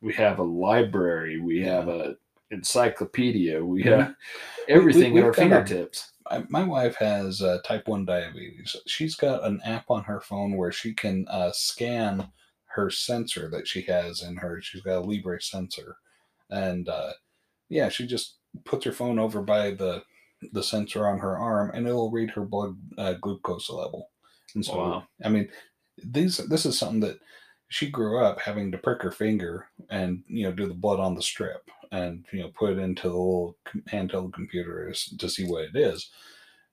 [0.00, 1.76] we have a library, we yeah.
[1.76, 2.16] have a
[2.50, 4.00] encyclopedia, we mm-hmm.
[4.00, 4.14] have
[4.68, 6.12] everything we, at our fingertips
[6.48, 8.76] my wife has uh, type 1 diabetes.
[8.86, 12.28] She's got an app on her phone where she can uh, scan
[12.66, 14.60] her sensor that she has in her.
[14.62, 15.96] She's got a Libre sensor.
[16.50, 17.12] And uh,
[17.68, 20.02] yeah, she just puts her phone over by the
[20.52, 24.10] the sensor on her arm and it'll read her blood uh, glucose level.
[24.54, 25.04] And so, wow.
[25.24, 25.48] I mean,
[26.02, 27.18] these this is something that
[27.68, 31.14] she grew up having to prick her finger and you know do the blood on
[31.14, 33.56] the strip and you know put it into the little
[33.90, 36.10] handheld computer to see what it is.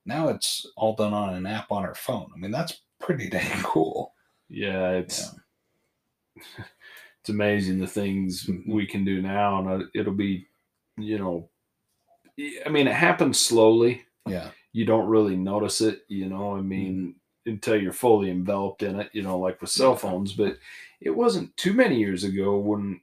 [0.05, 2.31] Now it's all done on an app on her phone.
[2.35, 4.13] I mean, that's pretty dang cool.
[4.49, 5.33] Yeah, it's
[6.35, 6.43] yeah.
[7.21, 8.71] it's amazing the things mm-hmm.
[8.71, 10.47] we can do now, and uh, it'll be,
[10.97, 11.49] you know,
[12.65, 14.03] I mean, it happens slowly.
[14.27, 16.01] Yeah, you don't really notice it.
[16.07, 17.16] You know, I mean, mm-hmm.
[17.47, 19.09] Until you're fully enveloped in it.
[19.13, 20.57] You know, like with cell phones, but
[21.01, 23.01] it wasn't too many years ago when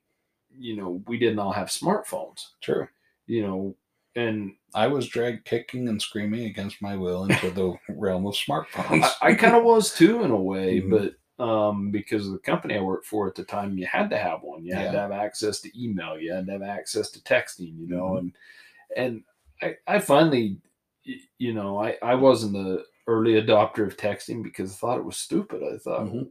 [0.59, 2.48] you know, we didn't all have smartphones.
[2.61, 2.88] True.
[3.26, 3.76] You know,
[4.16, 9.11] and I was dragged kicking and screaming against my will into the realm of smartphones.
[9.20, 10.90] I, I kind of was too in a way, mm-hmm.
[10.90, 14.18] but um, because of the company I worked for at the time, you had to
[14.18, 14.64] have one.
[14.64, 14.92] You had yeah.
[14.92, 16.18] to have access to email.
[16.18, 17.76] You had to have access to texting.
[17.78, 18.18] You know, mm-hmm.
[18.18, 18.33] and
[18.96, 20.59] and I I finally,
[21.38, 25.16] you know, I I wasn't the early adopter of texting because I thought it was
[25.16, 25.62] stupid.
[25.62, 26.22] I thought, mm-hmm.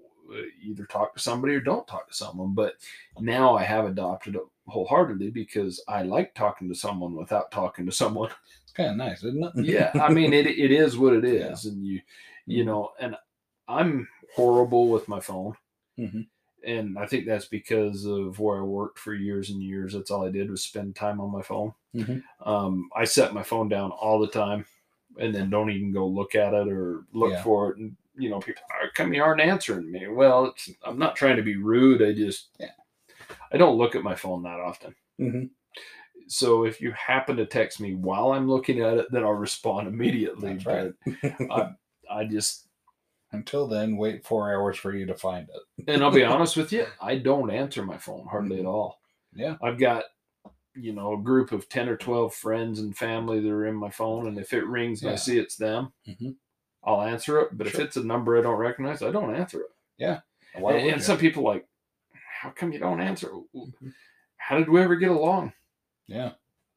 [0.64, 2.54] Either talk to somebody or don't talk to someone.
[2.56, 2.76] But
[3.20, 7.92] now I have adopted it wholeheartedly because I like talking to someone without talking to
[7.92, 8.30] someone.
[8.64, 9.66] It's kind of nice, isn't it?
[9.66, 10.48] yeah, I mean it.
[10.48, 11.72] It is what it is, yeah.
[11.72, 12.02] and you,
[12.48, 12.72] you mm-hmm.
[12.72, 13.16] know, and
[13.68, 15.54] I'm horrible with my phone.
[16.00, 16.22] Mm-hmm.
[16.66, 19.94] And I think that's because of where I worked for years and years.
[19.94, 21.74] That's all I did was spend time on my phone.
[21.94, 22.50] Mm-hmm.
[22.50, 24.66] Um, I set my phone down all the time
[25.20, 27.44] and then don't even go look at it or look yeah.
[27.44, 27.78] for it.
[27.78, 30.08] And you know, people are coming you aren't answering me.
[30.08, 32.02] Well, I'm not trying to be rude.
[32.02, 32.72] I just yeah.
[33.52, 34.96] I don't look at my phone that often.
[35.20, 35.46] Mm-hmm.
[36.28, 39.88] So if you happen to text me while I'm looking at it, then I'll respond
[39.90, 40.54] immediately.
[40.54, 40.94] That's right.
[41.52, 41.70] I,
[42.10, 42.68] I just
[43.32, 45.90] until then wait four hours for you to find it.
[45.90, 48.68] and I'll be honest with you, I don't answer my phone hardly mm-hmm.
[48.68, 49.00] at all.
[49.36, 50.04] Yeah, I've got
[50.76, 53.90] you know a group of 10 or 12 friends and family that are in my
[53.90, 55.14] phone and if it rings and yeah.
[55.14, 56.32] i see it's them mm-hmm.
[56.86, 57.58] I'll answer it.
[57.58, 57.82] But sure.
[57.82, 59.72] if it's a number I don't recognize, I don't answer it.
[59.98, 60.20] Yeah.
[60.56, 61.66] And, and some people like,
[62.42, 63.30] how come you don't answer?
[63.56, 63.90] Mm-hmm.
[64.38, 65.54] How did we ever get along?
[66.08, 66.32] Yeah.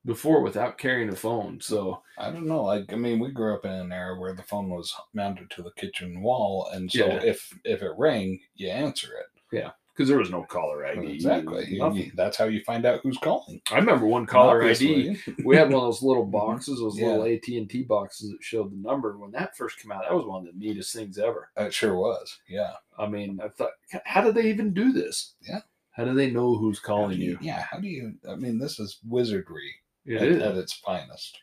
[0.04, 1.60] before without carrying a phone.
[1.60, 2.62] So I don't know.
[2.62, 5.62] Like, I mean, we grew up in an era where the phone was mounted to
[5.62, 7.22] the kitchen wall, and so Yeah.
[7.24, 9.56] if if it rang, you answer it.
[9.96, 11.06] Because there was no caller ID.
[11.14, 11.78] exactly.
[11.78, 12.12] Nothing.
[12.14, 13.62] that's how you find out who's calling.
[13.70, 15.16] I remember one caller ID.
[15.44, 17.06] We had one of those little boxes, those Yeah.
[17.16, 19.16] little AT and T boxes that showed the number.
[19.16, 21.48] When that first came out, that was one of the neatest things ever.
[21.56, 22.38] It sure was.
[22.48, 22.72] Yeah.
[22.98, 23.70] I mean, I thought,
[24.04, 25.32] how did they even do this?
[25.40, 25.60] Yeah.
[25.92, 27.38] How do they know who's calling do you?
[27.40, 27.62] Yeah.
[27.70, 28.14] How do you?
[28.28, 30.42] I mean, this is wizardry It at, is.
[30.42, 31.38] at its finest.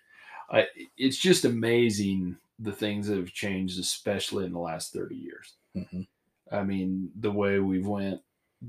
[0.52, 5.54] I, it's just amazing the things that have changed, especially in the last 30 years.
[5.74, 6.02] hmm
[6.52, 8.22] I mean, the way we've went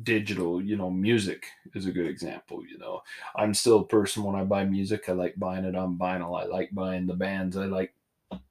[0.02, 3.02] digital, you know, music is a good example, you know.
[3.36, 6.40] I'm still a person when I buy music, I like buying it on vinyl.
[6.40, 7.56] I like buying the bands.
[7.56, 7.94] I like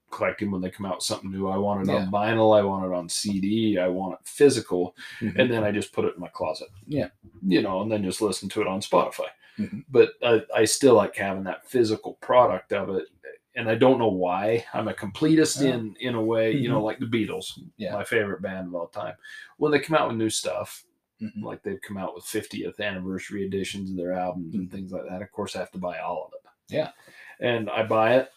[0.10, 1.48] collecting when they come out with something new.
[1.48, 2.02] I want it Yeah.
[2.02, 5.40] on vinyl, I want it on CD, I want it physical, Mhm.
[5.40, 6.70] and then I just put it in my closet.
[6.88, 7.10] Yeah.
[7.46, 9.30] You know, and then just listen to it on Spotify.
[9.58, 9.84] Mhm.
[9.90, 13.08] But I, I still like having that physical product of it.
[13.56, 14.66] And I don't know why.
[14.74, 17.94] I'm a completist in in a way, you know, like the Beatles, Yeah.
[17.94, 19.16] my favorite band of all time.
[19.58, 20.84] When they come out with new stuff,
[21.24, 21.44] Mhm.
[21.44, 25.22] like they've come out with 50th anniversary editions of their albums and things like that.
[25.22, 26.44] Of course, I have to buy all of it.
[26.46, 26.76] Mm-hmm.
[26.76, 26.92] Yeah.
[27.40, 28.30] And I buy it,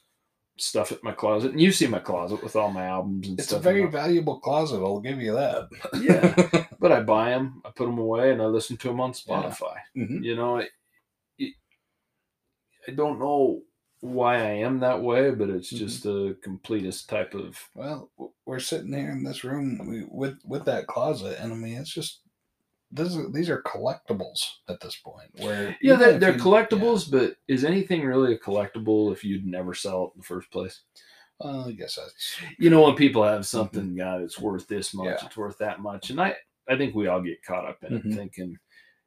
[0.59, 3.39] stuff it in my closet, and you see my closet with all my albums and
[3.41, 3.45] stuff.
[3.59, 4.77] It's a very valuable closet.
[4.83, 5.69] I'll give you that.
[6.01, 6.67] Yeah.
[6.81, 9.15] but I buy them, I put them away, and I listen to them on Yeah.
[9.43, 9.77] Spotify.
[9.97, 10.25] Mhm.
[10.25, 10.71] You know, it,
[12.89, 13.63] I don't know
[14.01, 15.79] why I am that way, but it's Mhm.
[15.79, 17.59] just a completist type of.
[17.75, 18.11] Well,
[18.45, 21.93] we're sitting here in this room we, with with that closet, and I mean, it's
[21.93, 22.21] just
[22.93, 25.29] this is, these are collectibles at this point.
[25.39, 29.75] Where Yeah, they're, they're you- collectibles, but is anything really a collectible if you'd never
[29.75, 30.81] sell it in the first place?
[31.41, 34.95] Yeah, well, I guess that's you know when people have something god it's worth this
[34.95, 35.17] much Mm-hmm.
[35.23, 35.27] Yeah.
[35.27, 36.35] it's worth that much and i
[36.67, 38.07] i think we all get caught up in Mhm.
[38.11, 38.59] it thinking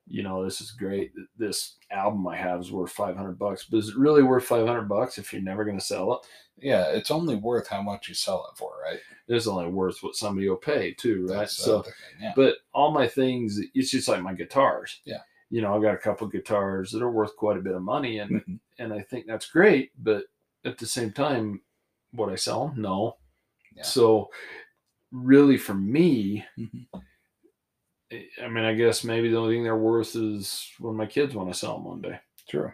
[0.06, 3.90] you know this is great this album i have is worth 500 bucks but is
[3.90, 6.20] it really worth 500 bucks if you're never going to sell it
[6.62, 6.90] yeah.
[6.92, 9.00] It's only worth how much you sell it for, right?
[9.32, 12.90] it's only worth what somebody will pay too right That's so thing, yeah, but all
[12.92, 15.20] my things it's just like my guitars Yeah.
[15.52, 18.18] you know i've got a couple guitars that are worth quite a bit of money
[18.18, 18.60] and Mhm.
[18.80, 20.24] and i think that's great but
[20.66, 21.62] at the same time
[22.12, 23.18] what i sell no
[23.76, 23.84] Yeah.
[23.84, 24.32] so
[25.12, 26.88] really for me Mhm.
[28.42, 31.54] I mean, I guess maybe the only thing they're worth is when my kids want
[31.54, 32.20] to sell them one day.
[32.48, 32.72] true.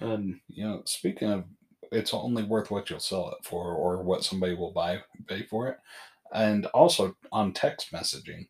[0.00, 1.44] And You know, speaking of,
[1.92, 5.68] it's only worth what you'll sell it for, or what somebody will buy pay for
[5.68, 5.78] it,
[6.32, 8.48] and also on text messaging.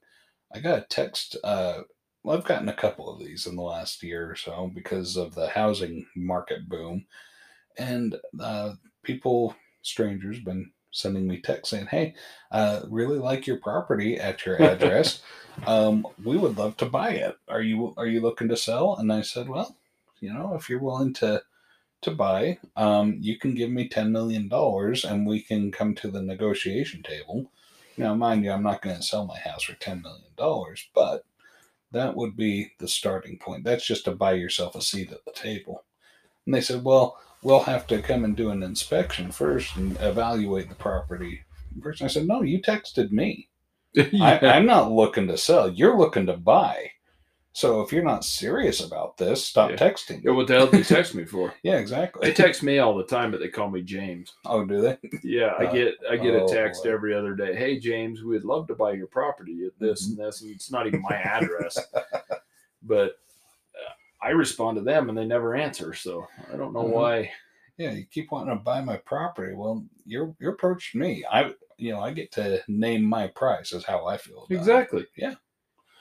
[0.54, 1.36] I got a text.
[1.42, 1.82] Uh,
[2.22, 5.34] well, I've gotten a couple of these in the last year or so because of
[5.34, 7.04] the housing market boom,
[7.76, 12.14] and uh, people, strangers, been sending me texts saying, "Hey,
[12.52, 15.22] uh, really like your property at your address.
[15.66, 17.36] um, we would love to buy it.
[17.48, 19.76] Are you are you looking to sell?" And I said, "Well,
[20.20, 21.42] you know, if you're willing to."
[22.02, 26.10] To buy, um, you can give me ten million dollars, and we can come to
[26.10, 27.50] the negotiation table.
[27.96, 31.24] Now, mind you, I'm not going to sell my house for ten million dollars, but
[31.92, 33.64] that would be the starting point.
[33.64, 35.84] That's just to buy yourself a seat at the table.
[36.46, 40.68] And they said, well, we'll have to come and do an inspection first and evaluate
[40.68, 41.42] the property
[41.82, 42.02] first.
[42.02, 43.48] I said, no, you texted me.
[43.96, 45.68] I, I'm not looking to sell.
[45.70, 46.92] You're looking to buy.
[47.54, 49.76] So if you're not serious about this, stop Yeah.
[49.76, 50.24] texting.
[50.24, 51.52] Yeah, what the hell do you text me for?
[51.62, 52.26] Yeah, exactly.
[52.26, 54.32] They text me all the time, but they call me James.
[54.46, 54.98] oh, do they?
[55.22, 56.90] Yeah, I Uh, get I get oh, a text boy.
[56.92, 57.54] every other day.
[57.54, 60.20] Hey James, we'd love to buy your property at this Mm-hmm.
[60.20, 61.78] and this, and it's not even my address.
[62.82, 63.10] but
[63.74, 65.92] uh, I respond to them, and they never answer.
[65.92, 66.90] So I don't know Mhm.
[66.90, 67.32] why.
[67.76, 69.54] Yeah, you keep wanting to buy my property.
[69.54, 71.22] Well, you're you approached me.
[71.30, 73.72] I you know I get to name my price.
[73.72, 74.44] Is how I feel.
[74.44, 74.54] About it.
[74.56, 75.06] Exactly.
[75.16, 75.34] Yeah.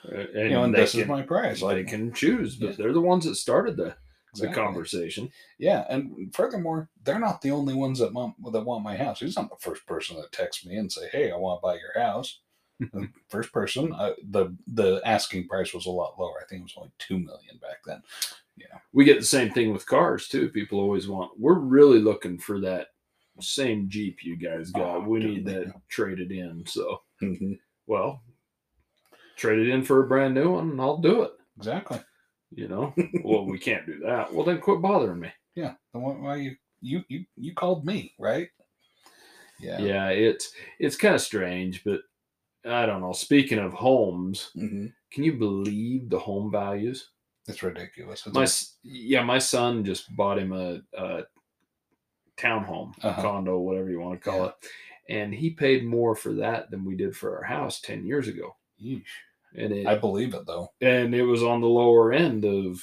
[0.10, 1.62] Uh, And, You know, and this can, is my price.
[1.62, 2.76] they can choose, but Yeah.
[2.78, 3.96] they're the ones that started the,
[4.36, 5.32] the conversation.
[5.60, 9.20] Yeah, and furthermore, they're not the only ones that want that want my house.
[9.20, 11.76] He's not the first person that texts me and say, "Hey, I want to buy
[11.76, 12.40] your house."
[12.80, 16.40] the first person, uh, the the asking price was a lot lower.
[16.42, 18.02] I think it was only two million back then.
[18.94, 20.50] we get the same thing with cars too.
[20.50, 21.32] People always want.
[21.40, 22.88] We're really looking for that
[23.40, 24.96] same Jeep you guys got.
[24.98, 25.74] Oh, we need that yeah.
[25.90, 26.64] traded in.
[26.66, 27.54] So, Mm-hmm.
[27.88, 28.24] well,
[29.42, 31.32] trade it in for a brand new one, and I'll do it.
[31.58, 32.00] Exactly.
[32.52, 32.94] You know.
[33.24, 34.32] well, we can't do that.
[34.34, 35.32] Well, then quit bothering me.
[35.56, 35.74] Yeah.
[35.94, 38.50] Then why, why you you you you called me right?
[39.60, 39.80] Yeah.
[39.80, 42.02] Yeah, it's it's kind of strange, but
[42.66, 43.14] I don't know.
[43.14, 47.10] Speaking of homes, hmm can you believe the home values?
[47.48, 48.26] It's ridiculous.
[48.26, 51.24] It's My s- yeah, my son just bought him a, a
[52.38, 53.22] townhome, a Uh-huh.
[53.22, 54.48] condo, whatever you want to call Yeah.
[54.50, 54.56] it,
[55.10, 58.56] and he paid more for that than we did for our house ten years ago.
[58.82, 59.04] Yeesh.
[59.56, 60.70] And it I believe it though.
[60.82, 62.82] and it was on the lower end of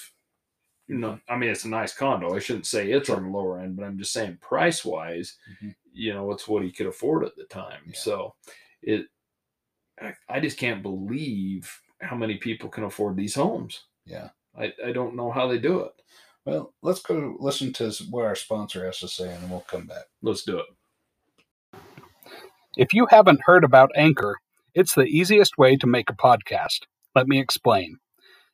[0.88, 2.34] you know, I mean, it's a nice condo.
[2.34, 5.74] I shouldn't say it's on the lower end, but I'm just saying price wise, Mhm.
[5.92, 7.82] you know, it's what he could afford at the time.
[7.86, 7.92] Yeah.
[7.94, 8.34] So
[8.82, 9.06] it,
[10.00, 13.84] I, I just can't believe how many people can afford these homes.
[14.06, 14.30] Yeah.
[14.58, 15.92] I, I don't know how they do it.
[16.46, 19.86] Well, let's go listen to what our sponsor has to say, and then we'll come
[19.86, 20.04] back.
[20.22, 20.66] Let's do it.
[22.76, 24.36] If you haven't heard about Anchor,
[24.78, 26.82] it's the easiest way to make a podcast.
[27.16, 27.96] Let me explain.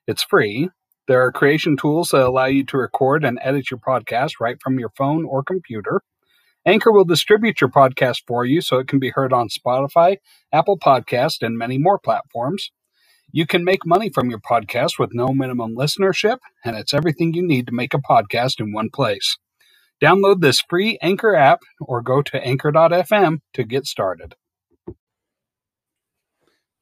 [0.06, 0.70] It's free.
[1.06, 4.78] There are creation tools that allow you to record and edit your podcast right from
[4.78, 6.00] your phone or computer.
[6.64, 10.16] Anchor will distribute your podcast for you so it can be heard on Spotify,
[10.50, 12.70] Apple Podcast, and many more platforms.
[13.30, 17.46] You can make money from your podcast with no minimum listenership, and it's everything you
[17.46, 19.36] need to make a podcast in one place.
[20.02, 24.36] Download this free Anchor app or go to anchor.fm to get started.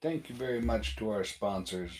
[0.03, 1.93] Thank you very much to our sponsors,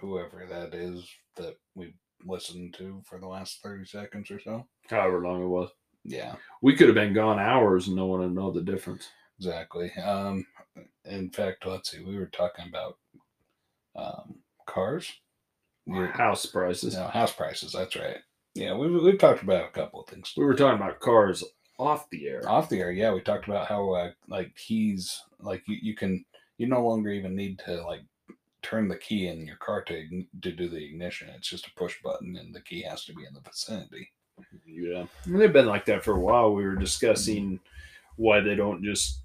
[0.00, 1.92] whoever that is that we
[2.24, 4.66] listened to for the last 30 seconds or so.
[4.88, 5.70] However long it was.
[6.04, 9.08] Yeah, We could have been gone hours and no one would know the difference.
[9.38, 9.92] exactly.
[9.94, 10.46] Um,
[11.04, 12.96] in fact, let's see, we were talking about
[13.96, 15.12] um, cars.
[15.86, 16.94] We're- House prices.
[16.94, 18.18] No, house prices, that's right.
[18.54, 20.32] Yeah, we've, we've talked about a couple of things.
[20.36, 21.42] We were talking about cars
[21.78, 22.48] off the air.
[22.48, 26.24] Off the air, yeah, we talked about how, uh, like, he's, like, you, you can,
[26.58, 28.02] you no longer even need to, like,
[28.62, 31.28] turn the key in your car to, to do the ignition.
[31.30, 34.10] It's just a push button, and the key has to be in the vicinity.
[34.66, 36.54] Yeah, And they've been like that for a while.
[36.54, 37.58] We were discussing
[38.16, 39.22] why they don't just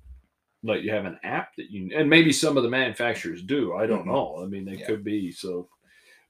[0.63, 3.75] let you have an app that you and maybe some of the manufacturers do.
[3.75, 4.13] I don't Mhm.
[4.13, 4.41] know.
[4.43, 4.87] I mean, they Yeah.
[4.87, 5.69] could be so,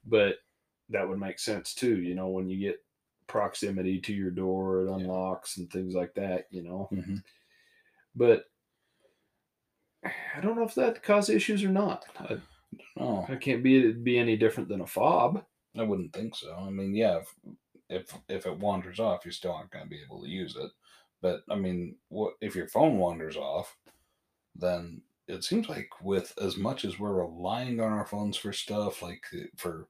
[0.06, 0.38] but
[0.90, 2.00] that would make sense too.
[2.02, 2.84] You know, when you get
[3.26, 4.96] proximity to your door, it Yeah.
[4.96, 6.46] unlocks and things like that.
[6.50, 7.16] You know, Mm-hmm.
[8.16, 8.50] but
[10.04, 12.04] I don't know if that cause issues or not.
[12.18, 12.38] I,
[12.98, 15.44] Oh, I can't be it'd be any different than a fob.
[15.76, 16.54] I wouldn't think so.
[16.54, 17.34] I mean, yeah, if
[17.90, 20.70] if, if it wanders off, you still aren't going to be able to use it.
[21.20, 23.76] But I mean, what if your phone wanders off?
[24.56, 29.02] Then it seems like with as much as we're relying on our phones for stuff,
[29.02, 29.88] like uh, for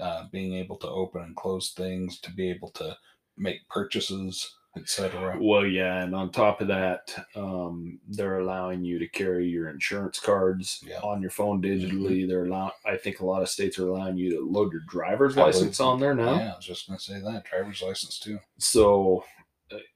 [0.00, 2.96] uh, being able to open and close things, to be able to
[3.36, 5.36] make purchases, etc.
[5.40, 10.20] Well, yeah, and on top of that, um, they're allowing you to carry your insurance
[10.20, 11.00] cards Yeah.
[11.00, 12.26] on your phone digitally.
[12.28, 12.72] They're allow.
[12.86, 15.80] I think a lot of states are allowing you to load your driver's I license
[15.80, 16.34] on there now.
[16.34, 18.38] Yeah, I was just going to say that driver's license too.
[18.58, 19.24] So,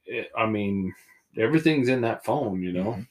[0.07, 0.93] it, I mean,
[1.39, 2.63] everything's in that phone.
[2.63, 2.85] You know.
[2.93, 3.09] Mhm.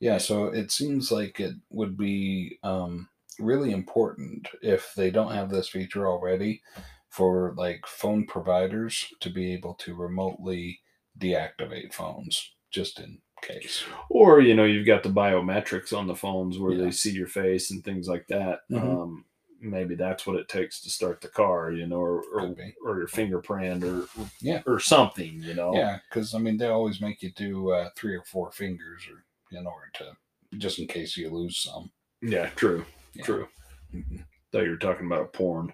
[0.00, 5.50] Yeah, so it seems like it would be um, really important if they don't have
[5.50, 6.62] this feature already
[7.10, 10.80] for like phone providers to be able to remotely
[11.20, 13.82] deactivate phones just in case.
[14.08, 16.84] Or you know, you've got the biometrics on the phones where Yeah.
[16.84, 18.60] they see your face and things like that.
[18.70, 18.82] Mhm.
[18.82, 19.24] Um,
[19.60, 21.72] maybe that's what it takes to start the car.
[21.72, 22.54] You know, or or,
[22.84, 24.06] or your fingerprint or
[24.40, 24.62] Yeah.
[24.66, 25.42] or something.
[25.42, 25.74] You know.
[25.74, 29.24] Yeah, because I mean they always make you do uh, three or four fingers or
[29.56, 30.16] in order to
[30.58, 31.90] just in case you lose some.
[32.22, 32.50] Yeah.
[32.56, 32.84] True.
[33.14, 33.24] Yeah.
[33.24, 33.48] True.
[33.94, 34.24] Mhm.
[34.52, 35.72] thought you were talking about porn.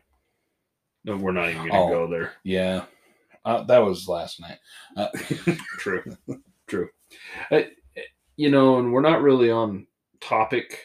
[1.04, 1.88] No, we're not even gonna Oh.
[1.88, 2.32] go there.
[2.44, 2.84] Yeah,
[3.46, 4.58] uh, that was last night.
[4.96, 5.08] Uh,
[5.78, 6.02] True,
[6.66, 6.88] true.
[7.50, 7.62] Uh,
[8.36, 9.86] you know, and we're not really on
[10.20, 10.80] topic,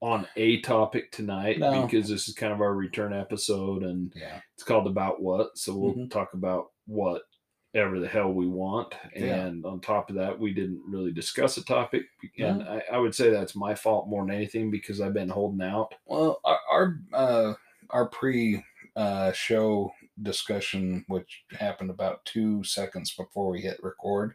[0.00, 1.82] on a topic tonight No.
[1.84, 5.58] because this is kind of our return episode, and yeah, it's called about what.
[5.58, 6.10] So we'll Mhm.
[6.10, 9.46] talk about whatever the hell we want, Yeah.
[9.46, 12.02] and on top of that, we didn't really discuss a topic,
[12.38, 15.66] and I, I would say that's my fault more than anything because I've been holding
[15.66, 15.94] out.
[16.06, 17.54] Well, our our, uh,
[17.90, 18.62] our pre
[18.94, 19.90] uh, show
[20.22, 24.34] discussion, which happened about two seconds before we hit record,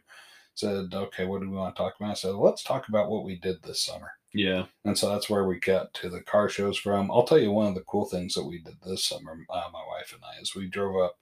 [0.54, 3.24] said, "Okay, what do we want to talk about?" I said, "Let's talk about what
[3.24, 6.78] we did this summer." Yeah, And so that's where we got to the car shows
[6.78, 7.10] from.
[7.10, 9.84] I'll tell you one of the cool things that we did this summer, uh, my
[9.86, 11.18] wife and I, is we drove up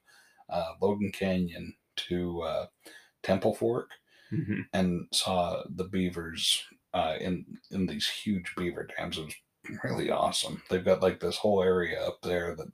[0.50, 2.66] uh, Logan Canyon to uh,
[3.22, 3.92] Temple Fork
[4.30, 4.62] Mhm.
[4.72, 9.18] and saw the beavers uh, in in these huge beaver dams.
[9.18, 9.34] It was
[9.84, 10.62] really awesome.
[10.70, 12.68] They've got like this whole area up there that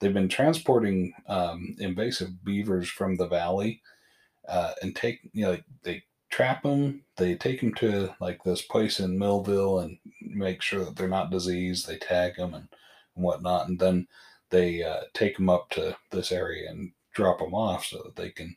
[0.00, 3.82] they've been transporting um, invasive beavers from the valley
[4.48, 7.02] uh, and take you know they trap them.
[7.16, 11.30] They take them to like this place in Millville and make sure that they're not
[11.30, 11.86] diseased.
[11.86, 12.68] They tag them and,
[13.16, 14.06] and whatnot, and then
[14.50, 18.30] they uh, take them up to this area and drop them off so that they
[18.30, 18.54] can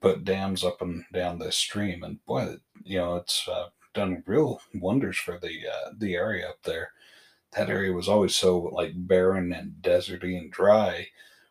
[0.00, 2.02] put dams up and down this stream.
[2.02, 6.62] And boy, you know, it's uh, done real wonders for the uh, the area up
[6.64, 6.92] there.
[7.56, 11.06] That area was always so like barren and deserty and dry,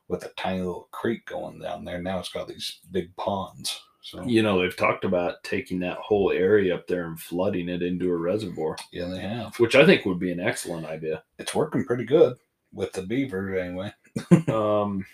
[0.07, 2.01] with a tiny little creek going down there.
[2.01, 3.81] Now it's got these big ponds.
[4.01, 7.81] So You know, they've talked about taking that whole area up there and flooding it
[7.81, 9.59] into a reservoir, yeah, they have.
[9.59, 11.23] which I think would be an excellent idea.
[11.39, 12.37] It's working pretty good
[12.71, 13.91] with the beaver anyway.
[14.47, 15.05] Um,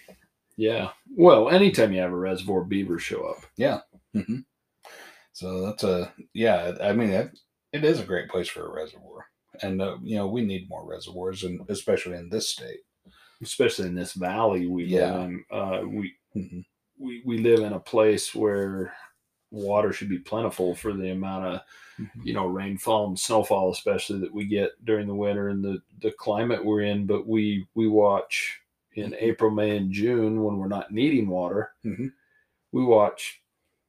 [0.57, 0.91] Yeah.
[1.15, 3.37] Well, anytime you have a reservoir, beavers show up.
[4.13, 4.41] hmm
[5.31, 6.73] So that's a yeah.
[6.81, 7.39] I mean, it,
[7.71, 9.25] it is a great place for a reservoir,
[9.63, 12.81] and uh, you know we need more reservoirs, and especially in this state.
[13.41, 15.13] especially in this valley we Yeah.
[15.17, 15.45] live in.
[15.51, 16.61] Uh, we, hmm
[16.99, 18.93] we we live in a place where
[19.51, 21.61] water should be plentiful for the amount of
[21.99, 22.25] Mhm.
[22.25, 26.11] you know rainfall and snowfall, especially that we get during the winter and the the
[26.13, 27.05] climate we're in.
[27.05, 28.59] But we we watch
[28.95, 29.17] in Mhm.
[29.19, 31.73] April, May, and June when we're not needing water.
[31.85, 32.13] Mhm.
[32.71, 33.42] We watch.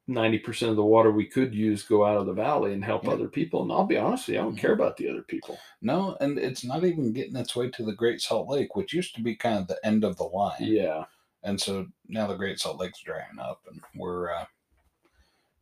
[0.08, 3.12] 90% of the water we could use go out of the valley and help Yeah.
[3.12, 3.62] other people.
[3.62, 4.58] And I'll be honest you, I don't Mhm.
[4.60, 5.58] care about the other people.
[5.80, 9.14] No, and it's not even getting its way to the Great Salt Lake, which used
[9.14, 10.56] to be kind of the end of the line.
[10.60, 11.04] Yeah.
[11.42, 14.44] And so now the Great Salt Lake's drying up, and we're, uh,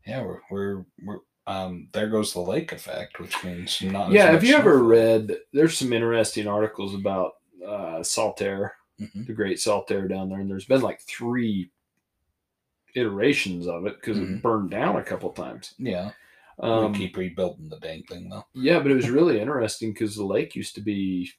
[0.06, 4.08] yeah, we're, we're, we're, um, there goes the lake effect, which means not.
[4.08, 7.32] as yeah have you ever read there's some interesting articles about
[7.66, 8.70] uh Saltair
[9.00, 9.26] Mhm.
[9.26, 11.68] the great Saltair down there and there's been like three
[12.94, 14.20] iterations of it because Mhm.
[14.20, 16.12] it burned down a couple times Yeah,
[16.62, 18.46] um we keep rebuilding the dang thing though.
[18.54, 21.30] yeah but it was really interesting because the lake used to be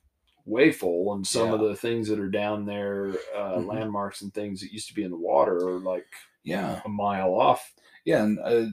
[0.46, 3.62] way full and some of the things that are down there uh Mhm.
[3.62, 6.08] landmarks and things that used to be in the water are like
[6.44, 7.74] Yeah, a mile off
[8.06, 8.66] yeah, and uh,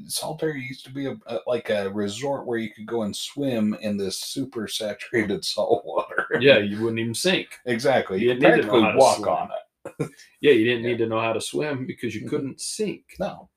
[0.57, 3.97] used to be a, a like a resort where you could go and swim in
[3.97, 6.29] this super saturated salt water.
[6.35, 8.19] yeah you wouldn't even sink exactly.
[8.19, 9.29] You You, could didn't need to know practically walk swim.
[9.29, 9.60] on it.
[10.41, 10.91] yeah you didn't Yeah.
[10.91, 12.29] need to know how to swim because you Mhm.
[12.31, 13.49] couldn't sink No.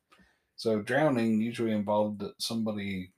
[0.55, 3.11] So drowning usually involved somebody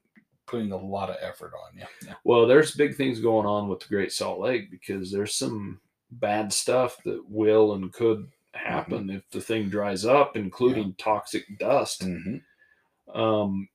[0.48, 1.86] putting a lot of effort on you.
[2.06, 2.14] Yeah.
[2.24, 5.80] Well, there's big things going on with the Great Salt Lake because there's some
[6.12, 12.04] bad stuff that will and could happen if the thing dries up, including toxic dust.
[12.04, 12.38] hmm
[13.14, 13.68] Um,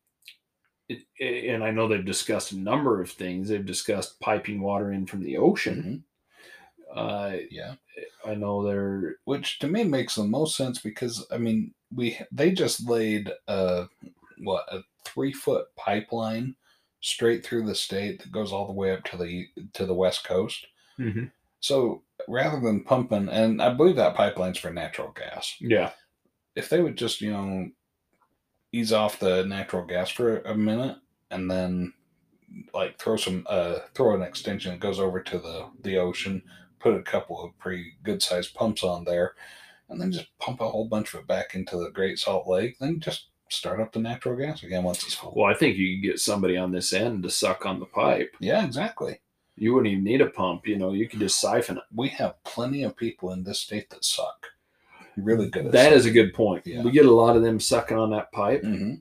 [0.89, 3.49] it, and I know they've discussed a number of things.
[3.49, 6.05] They've discussed piping water in from the ocean.
[6.95, 7.75] Uh, Yeah.
[8.25, 12.53] I know they're Which to me makes the most sense because I mean we they
[12.53, 13.87] just laid a
[14.39, 16.55] what a three foot pipeline
[17.01, 20.25] straight through the state that goes all the way up to the to the west
[20.25, 20.67] coast.
[21.61, 25.57] So rather than pumping, and I believe that pipeline's for natural gas.
[25.61, 25.93] yeah,
[26.55, 27.71] if they would just you know
[28.73, 30.97] ease off the natural gas for a minute
[31.31, 31.93] and then
[32.75, 36.43] like throw some uh throw an extension that goes over to the the ocean
[36.81, 39.35] put a couple of pretty good sized pumps on there
[39.89, 42.77] and then just pump a whole bunch of it back into the great salt lake
[42.81, 45.97] then just start up the natural gas again once it's full well, I think you
[45.97, 48.35] could get somebody on this end to suck on the pipe.
[48.41, 49.21] yeah exactly
[49.57, 50.67] You wouldn't even need a pump.
[50.67, 51.83] You know, you could just siphon it.
[51.95, 54.47] we have plenty of people in this state that suck
[55.17, 56.67] really good at That is a good point.
[56.67, 56.83] Yeah.
[56.83, 58.63] We get a lot of them sucking on that pipe.
[58.63, 58.95] hmm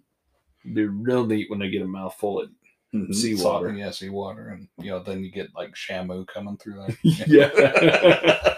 [0.66, 2.50] They're real neat when they get a mouthful of
[2.94, 3.14] Mm-hmm.
[3.14, 3.72] Seawater.
[3.74, 8.56] yeah seawater and you know then you get like shamu coming through there yeah.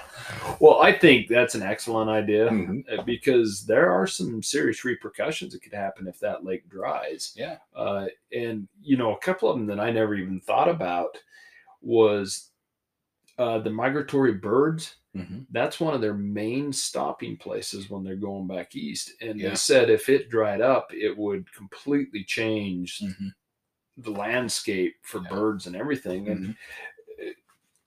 [0.62, 2.84] well, I think that's an excellent idea Mhm.
[2.98, 7.34] uh, because there are some serious repercussions that could happen if that lake dries.
[7.36, 11.18] yeah Uh, and you know, a couple of them that I never even thought about
[11.82, 12.52] was
[13.38, 14.96] uh, the migratory birds.
[15.16, 19.14] hmm That's one of their main stopping places when they're going back east.
[19.22, 19.50] And Yeah.
[19.50, 23.28] they said if it dried up, it would completely change hmm
[24.04, 25.30] the landscape for Yeah.
[25.30, 26.28] birds and everything.
[26.30, 26.56] And
[27.20, 27.36] Mhm.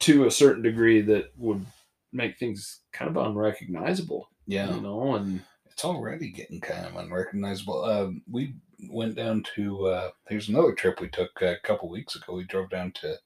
[0.01, 1.65] to a certain degree that would
[2.13, 7.83] make things kind of unrecognizable yeah you know and it's already getting kind of unrecognizable.
[7.85, 8.55] Um, we
[8.91, 12.35] went down to uh, there's another trip we took a couple weeks ago.
[12.35, 13.19] We drove down to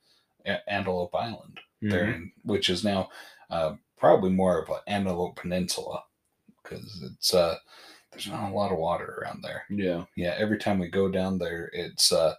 [0.47, 2.14] A- Antelope Island there, Mhm.
[2.14, 3.11] in, which is now
[3.51, 6.05] uh, probably more of an Antelope Peninsula
[6.62, 7.59] because it's uh,
[8.12, 9.66] there's not a lot of water around there.
[9.68, 12.34] yeah Yeah, every time we go down there, it's uh,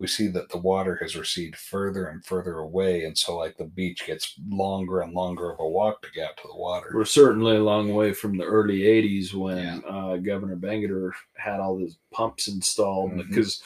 [0.00, 3.64] we see that the water has receded further and further away, and so like the
[3.64, 6.90] beach gets longer and longer of a walk to get out to the water.
[6.94, 9.78] we're certainly a long way from the early 80s when Yeah.
[9.88, 13.28] uh, governor Bangerter had all these pumps installed Mhm.
[13.28, 13.62] because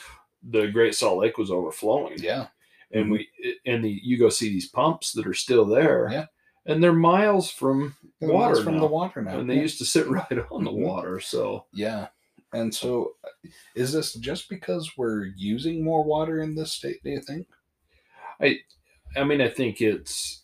[0.49, 2.47] the great salt lake was overflowing Yeah,
[2.91, 3.29] and we
[3.65, 6.25] and the you go see these pumps that are still there Yeah.
[6.65, 8.81] and they're miles from The water ones from now.
[8.81, 9.37] the water now.
[9.39, 9.61] and they yeah.
[9.61, 10.83] used to sit right on the Mhm.
[10.85, 12.07] water so Yeah.
[12.53, 13.15] And so,
[13.75, 17.47] is this just because we're using more water in this state, do you think?
[18.41, 18.59] I
[19.15, 20.43] I mean, I think it's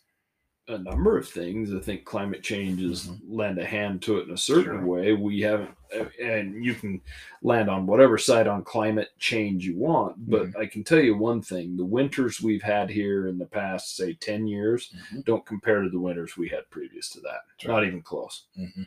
[0.68, 1.74] a number of things.
[1.74, 3.20] I think climate change has Mhm.
[3.28, 4.86] lend a hand to it in a certain Sure.
[4.86, 5.12] way.
[5.14, 5.74] We haven't,
[6.20, 7.00] and you can
[7.42, 10.30] land on whatever side on climate change you want.
[10.30, 10.60] But Mm-hmm.
[10.60, 14.14] I can tell you one thing: the winters we've had here in the past, say,
[14.14, 15.24] ten years, Mhm.
[15.24, 17.40] don't compare to the winters we had previous to that.
[17.66, 18.46] Not even close.
[18.56, 18.86] Mhm.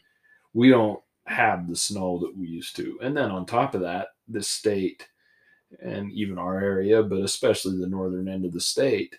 [0.53, 2.99] We don't have the snow that we used to.
[3.01, 5.07] And then on top of that, this state
[5.81, 9.15] and even our area, but especially the northern end of the state,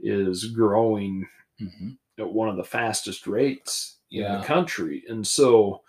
[0.00, 1.28] is growing
[1.60, 1.98] Mhm.
[2.18, 4.38] at one of the fastest rates in Yeah.
[4.38, 5.04] the country.
[5.08, 5.82] And so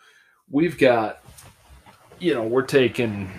[0.50, 1.24] we've got,
[2.20, 3.30] you know, we're taking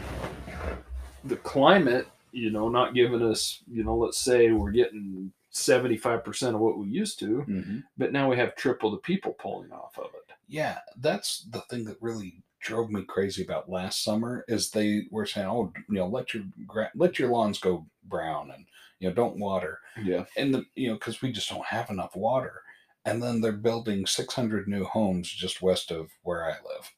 [1.24, 6.60] the climate, you know, not giving us, you know, let's say we're getting 75% of
[6.60, 7.84] what we used to, Mhm.
[7.98, 10.32] but now we have triple the people pulling off of it.
[10.46, 15.26] Yeah, that's the thing that really drove me crazy about last summer is they were
[15.26, 18.66] saying, "Oh, you know, let your gra- let your lawns go brown and
[18.98, 20.26] you know don't water." Yeah.
[20.36, 22.62] And the you know because we just don't have enough water,
[23.04, 26.92] and then they're building 600 new homes just west of where I live.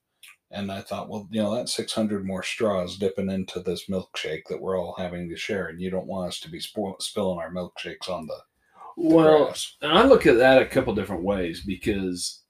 [0.54, 4.60] And I thought, well, you know, that's 600 more straws dipping into this milkshake that
[4.60, 7.50] we're all having to share, and you don't want us to be spoil- spilling our
[7.50, 8.36] milkshakes on the,
[8.98, 9.76] the Well, grass.
[9.80, 12.42] and I look at that a couple different ways because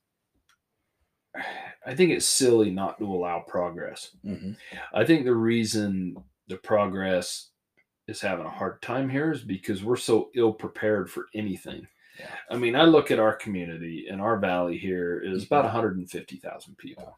[1.87, 4.11] I think it's silly not to allow progress.
[4.25, 4.53] hmm
[4.93, 6.17] I think the reason
[6.49, 7.51] the progress
[8.09, 11.87] is having a hard time here is because we're so ill prepared for anything.
[12.19, 12.27] Yeah.
[12.51, 17.17] I mean, I look at our community and our valley here is about 150,000 people.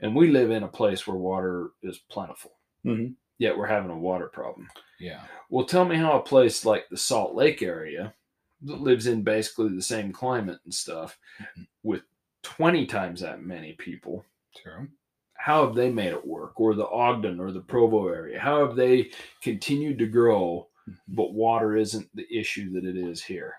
[0.00, 2.52] And we live in a place where water is plentiful.
[2.84, 3.14] Mhm.
[3.38, 4.68] Yet we're having a water problem.
[5.00, 5.26] Yeah.
[5.50, 8.14] Well, tell me how a place like the Salt Lake area
[8.62, 11.66] that lives in basically the same climate and stuff Mhm.
[11.82, 12.02] with
[12.42, 14.24] 20 times that many people
[14.56, 14.88] True.
[15.34, 18.76] how have they made it work or the ogden or the provo area how have
[18.76, 19.10] they
[19.42, 20.98] continued to grow Mhm.
[21.08, 23.56] but water isn't the issue that it is here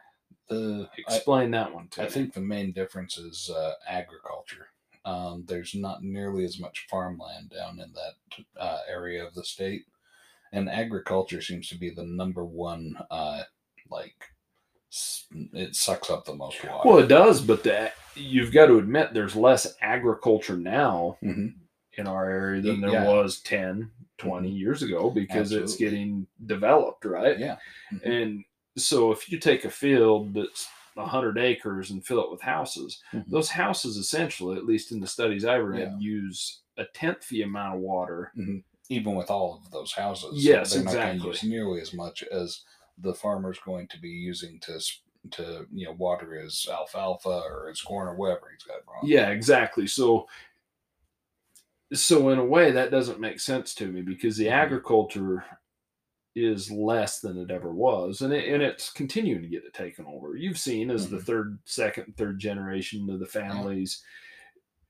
[0.49, 2.11] The I, explain that one to I me.
[2.11, 4.69] think the main difference is uh, agriculture.
[5.06, 9.84] Um, there's not nearly as much farmland down in that uh, area of the state,
[10.51, 12.97] and agriculture seems to be the number one.
[13.12, 13.43] Uh,
[13.91, 14.16] like,
[15.53, 16.88] it sucks up the most water.
[16.88, 21.53] well it does but the, you've got to admit there's less agriculture now Mhm.
[21.97, 23.06] in our area than there Yeah.
[23.06, 27.58] was 10 20 years ago because it's getting developed right Yeah.
[27.91, 28.06] Mhm.
[28.06, 28.43] and
[28.78, 33.29] so if you take a field that's 100 acres and fill it with houses Mhm.
[33.29, 35.97] those houses essentially at least in the studies i've read Yeah.
[35.99, 38.31] use a tenth the amount of water
[38.89, 41.21] Even with all of those houses, Yes, they're not going exactly.
[41.21, 42.63] to use nearly as much as
[42.99, 44.79] the farmer's going to be using to
[45.31, 49.01] to you know water his alfalfa or his corn or whatever he's got wrong.
[49.03, 50.27] yeah exactly so
[51.93, 54.51] so in a way that doesn't make sense to me because the Mhm.
[54.51, 55.43] agriculture
[56.36, 60.05] is less than it ever was and, it, and it's continuing to get it taken
[60.05, 61.23] over you've seen as the Mhm.
[61.23, 64.03] third second third generation of the families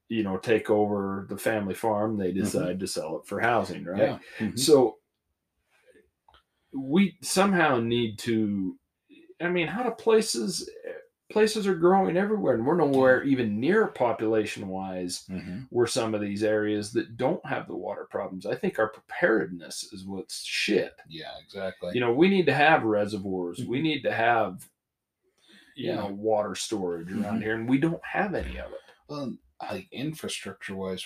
[0.09, 3.99] you know take over the family farm they decide to sell it for housing right
[4.01, 4.19] Yeah.
[4.39, 4.59] Mhm.
[4.59, 4.97] So
[6.73, 8.77] we somehow need to.
[9.39, 10.69] I mean, how do places
[11.31, 15.67] places are growing everywhere, and we're nowhere even near population wise Mhm.
[15.71, 18.45] where some of these areas that don't have the water problems.
[18.45, 20.93] I think our preparedness is what's shit.
[21.09, 21.91] Yeah, exactly.
[21.95, 23.65] You know, we need to have reservoirs.
[23.65, 24.69] We need to have
[25.75, 25.95] you Yeah.
[25.95, 27.43] know water storage around Mhm.
[27.43, 28.79] here, and we don't have any of it.
[29.07, 29.37] well,
[29.71, 31.05] like infrastructure wise,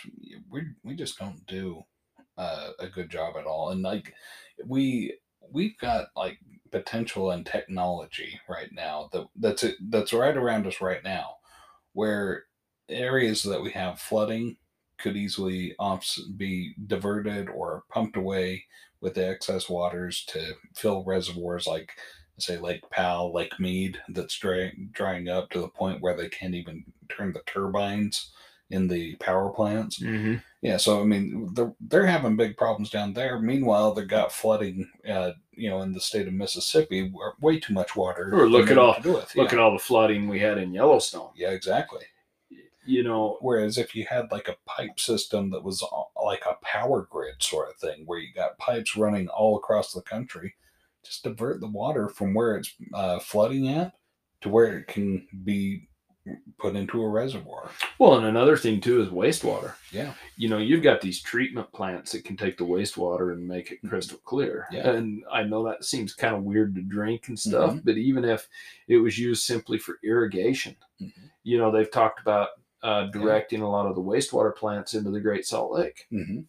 [0.50, 1.84] we we just don't do
[2.38, 3.72] uh, a good job at all.
[3.72, 4.14] And like
[4.66, 5.20] we
[5.52, 6.40] we've got like
[6.72, 11.36] potential and technology right now that that's it that's right around us right now,
[11.94, 12.44] where
[12.90, 14.58] areas that we have flooding
[14.98, 15.76] could easily
[16.36, 18.66] be diverted or pumped away
[19.02, 21.92] with the excess waters to fill reservoirs like
[22.42, 26.56] say Lake Powell, Lake Mead that's dry, drying up to the point where they can't
[26.56, 28.32] even turn the turbines
[28.70, 30.00] in the power plants.
[30.00, 30.36] Mm-hmm.
[30.62, 33.40] Yeah, so I mean they're they're having big problems down there.
[33.40, 37.74] Meanwhile, they've got flooding, uh, you know, in the state of Mississippi, where way too
[37.74, 38.32] much water.
[38.34, 39.36] Or look at all- what to do with.
[39.36, 39.58] Look yeah.
[39.58, 41.32] at all the flooding we had in Yellowstone.
[41.36, 42.04] yeah, exactly.
[42.86, 45.84] You know, Whereas if you had like a pipe system that was
[46.24, 50.02] like a power grid sort of thing, where you got pipes running all across the
[50.02, 50.56] country,
[51.04, 53.94] just divert the water from where it's uh, flooding at
[54.42, 55.89] to where it can be
[56.60, 57.72] put into a reservoir.
[57.98, 59.74] Well, and another thing too is wastewater.
[59.92, 60.14] Yeah.
[60.38, 63.80] You know, you've got these treatment plants that can take the wastewater and make it
[63.88, 64.68] crystal clear.
[64.72, 64.76] Mm-hmm.
[64.76, 64.92] Yeah.
[64.94, 67.86] And I know that seems kind of weird to drink and stuff, Mhm.
[67.86, 68.48] but even if
[68.88, 71.30] it was used simply for irrigation, Mhm.
[71.44, 72.50] you know, they've talked about
[72.82, 76.42] uh, directing a lot of the wastewater plants into the Great Salt Lake, Mm-hmm.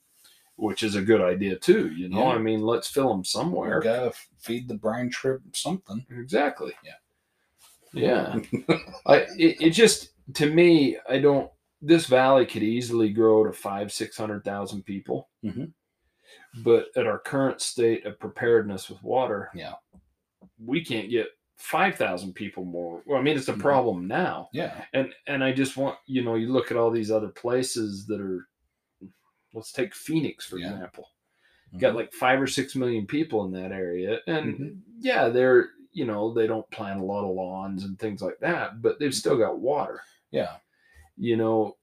[0.56, 1.88] which is a good idea too.
[1.92, 2.34] You know, Yeah.
[2.36, 3.80] I mean, let's fill them somewhere.
[3.80, 6.06] gotta feed the brine shrimp something.
[6.10, 6.72] Exactly.
[6.84, 6.92] Yeah.
[7.92, 8.38] Yeah.
[9.06, 11.50] I it, it just to me, I don't.
[11.82, 15.72] This valley could easily grow to five, six hundred thousand people, Mhm.
[16.62, 19.74] but at our current state of preparedness with water, Yeah.
[20.62, 23.02] we can't get five thousand people more.
[23.06, 23.60] Well, I mean, it's a Mhm.
[23.60, 24.84] problem now, Yeah.
[24.92, 28.20] and and I just want you know, you look at all these other places that
[28.20, 28.46] are.
[29.52, 30.72] Let's take Phoenix for Yeah.
[30.74, 31.08] example.
[31.78, 31.96] Got Mhm.
[31.96, 34.80] like five or six million people in that area, and Mhm.
[35.00, 38.80] yeah, they're you know they don't plant a lot of lawns and things like that,
[38.82, 40.56] but they've still got water yeah.
[41.16, 41.76] you know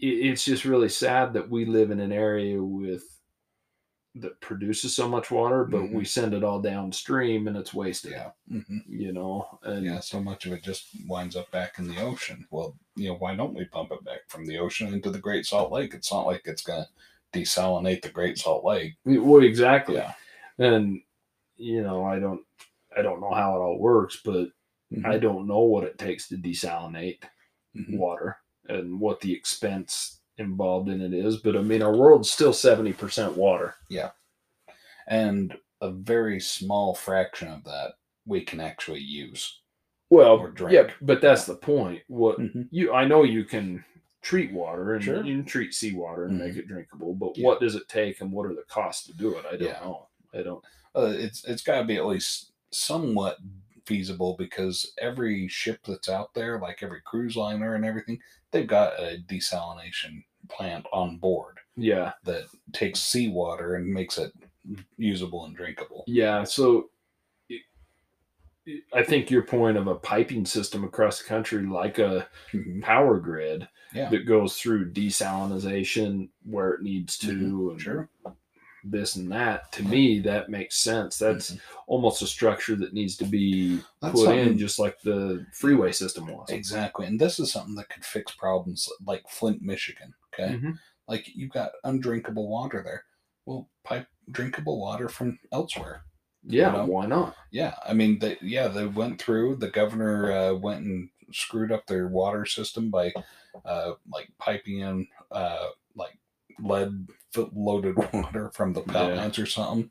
[0.00, 3.02] it's just really sad that we live in an area with
[4.14, 5.92] that produces so much water, but Mhm.
[5.94, 8.12] we send it all downstream and it's wasted.
[8.12, 8.30] Yeah.
[8.48, 10.00] hmm You know, and Yeah.
[10.00, 12.46] So much of it just winds up back in the ocean.
[12.50, 15.46] Well, you know, why don't we pump it back from the ocean into the Great
[15.46, 15.94] Salt Lake?
[15.94, 18.94] It's not like it's going to desalinate the Great Salt Lake.
[19.04, 19.96] well, exactly.
[19.96, 20.14] Yeah.
[20.58, 21.00] And
[21.56, 22.44] you know, I don't,
[22.98, 24.48] I don't know how it all works, but
[25.04, 27.22] I don't know what it takes to desalinate
[27.76, 27.98] Mhm.
[27.98, 28.38] water
[28.68, 31.36] and what the expense involved in it is.
[31.38, 33.74] But I mean, our world's still seventy percent water.
[33.88, 34.10] Yeah.
[35.06, 37.94] And a very small fraction of that
[38.26, 39.60] we can actually use.
[40.10, 42.02] Well, yeah, but that's the point.
[42.08, 42.68] What Mhm.
[42.70, 43.84] you, I know you can
[44.22, 45.22] treat water and Sure.
[45.24, 47.46] you can treat seawater and make it drinkable, but Yeah.
[47.46, 49.44] what does it take and what are the costs to do it?
[49.46, 49.80] I don't Yeah.
[49.80, 50.08] know.
[50.34, 50.64] I don't.
[50.96, 53.38] Uh, it's it's got to be at least somewhat
[53.86, 58.18] feasible because every ship that's out there, like every cruise liner and everything,
[58.50, 64.32] they've got a desalination plant on board Yeah, that takes seawater and makes it
[64.96, 66.04] usable and drinkable.
[66.06, 66.44] yeah.
[66.44, 66.90] So.
[68.92, 72.82] I think your point of a piping system across the country, like a Mhm.
[72.82, 74.10] power grid Yeah.
[74.10, 77.70] that goes through desalinization where it needs to, Mhm.
[77.72, 78.10] and Sure.
[78.84, 79.72] This and that.
[79.72, 81.18] To me, that makes sense.
[81.18, 81.60] That's Mhm.
[81.86, 86.26] almost a structure that needs to be That's put in, just like the freeway system
[86.26, 86.50] was.
[86.50, 87.06] Exactly.
[87.06, 90.14] And this is something that could fix problems like Flint, Michigan.
[90.32, 90.54] Okay.
[90.54, 90.78] Mhm.
[91.06, 93.04] Like you've got undrinkable water there.
[93.46, 96.04] Well, pipe drinkable water from elsewhere.
[96.44, 96.84] Yeah, know?
[96.84, 97.36] why not?
[97.50, 97.74] Yeah.
[97.84, 102.08] I mean, they, yeah, they went through, the governor uh, went and screwed up their
[102.08, 103.12] water system by
[103.64, 106.16] uh, like piping in uh, like
[106.60, 107.08] lead
[107.52, 108.92] loaded water from the Yeah.
[108.92, 109.90] plants or something.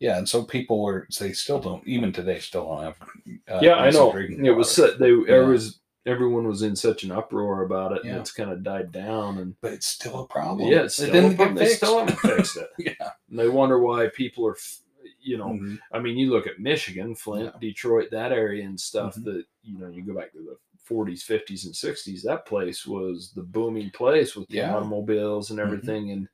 [0.00, 0.18] Yeah.
[0.18, 2.96] And so people are, they still don't, even today, still don't have.
[3.48, 4.12] Uh, yeah, I know.
[4.16, 4.96] It was water.
[4.98, 5.24] they Yeah.
[5.26, 8.12] there was everyone was in such an uproar about it, Yeah.
[8.12, 9.38] and it's kind of died down.
[9.38, 10.68] And but it's still a problem.
[10.68, 11.54] yeah, it's It still problem.
[11.54, 12.70] they still haven't fixed it.
[12.78, 13.10] yeah.
[13.30, 14.56] And they wonder why people are,
[15.20, 15.78] you know, Mhm.
[15.92, 19.24] I mean, you look at Michigan, Flint, Detroit, that area and stuff Mhm.
[19.26, 23.32] that, you know, you go back to the 40s, 50s, and 60s, that place was
[23.32, 24.72] the booming place with the Yeah.
[24.74, 25.62] automobiles and Mhm.
[25.64, 26.10] everything.
[26.12, 26.28] And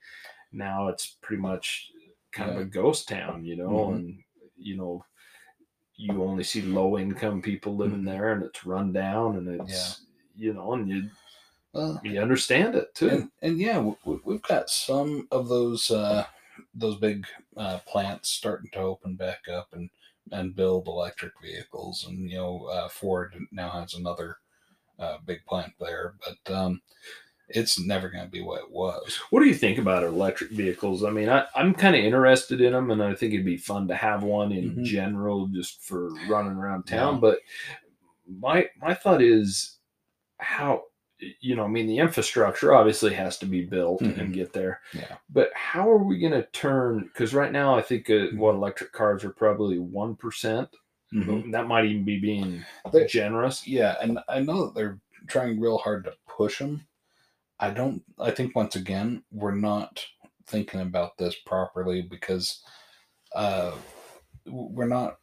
[0.52, 1.92] now it's pretty much
[2.32, 3.94] kind of a ghost town, you know, Mhm.
[3.94, 4.22] and,
[4.56, 5.04] you know,
[5.96, 8.04] you only see low income people living Mhm.
[8.04, 10.02] there and it's run down and it's,
[10.36, 11.10] you know, and you,
[11.72, 13.08] Well, you understand it too.
[13.10, 16.26] and, and yeah, we- we've got some of those uh,
[16.74, 17.26] those big
[17.56, 19.90] uh, plants starting to open back up and
[20.32, 24.36] and build electric vehicles, and you know uh, Ford now has another
[24.98, 26.82] uh, big plant there, but um,
[27.48, 29.18] it's never going to be what it was.
[29.30, 31.02] What do you think about electric vehicles?
[31.04, 33.88] I mean, I, I'm kind of interested in them, and I think it'd be fun
[33.88, 34.84] to have one in Mhm.
[34.84, 37.14] general, just for running around town.
[37.14, 37.20] Yeah.
[37.20, 37.38] But
[38.38, 39.78] my my thought is
[40.38, 40.84] how
[41.40, 44.18] you know, I mean, the infrastructure obviously has to be built Mhm.
[44.18, 44.80] and get there.
[44.94, 45.16] Yeah.
[45.30, 47.00] But how are we going to turn?
[47.04, 48.38] Because right now, I think uh, Mm-hmm.
[48.38, 50.16] what electric cars are probably one
[51.52, 53.66] That might even be being They- generous.
[53.66, 56.86] Yeah, and I know that they're trying real hard to push them.
[57.58, 58.02] I don't.
[58.20, 60.06] I think once again we're not
[60.46, 62.62] thinking about this properly because
[63.34, 63.72] uh,
[64.46, 65.18] we're not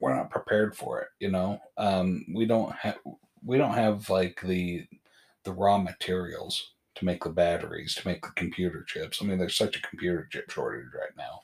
[0.00, 1.08] we're not prepared for it.
[1.18, 2.98] You know, um, we don't have
[3.44, 4.86] we don't have like the
[5.48, 9.20] the raw materials to make the batteries to make the computer chips.
[9.20, 11.40] I mean, there's such a computer chip shortage right now,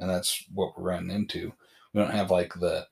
[0.00, 1.52] and that's what we're running into.
[1.94, 2.88] We don't have like the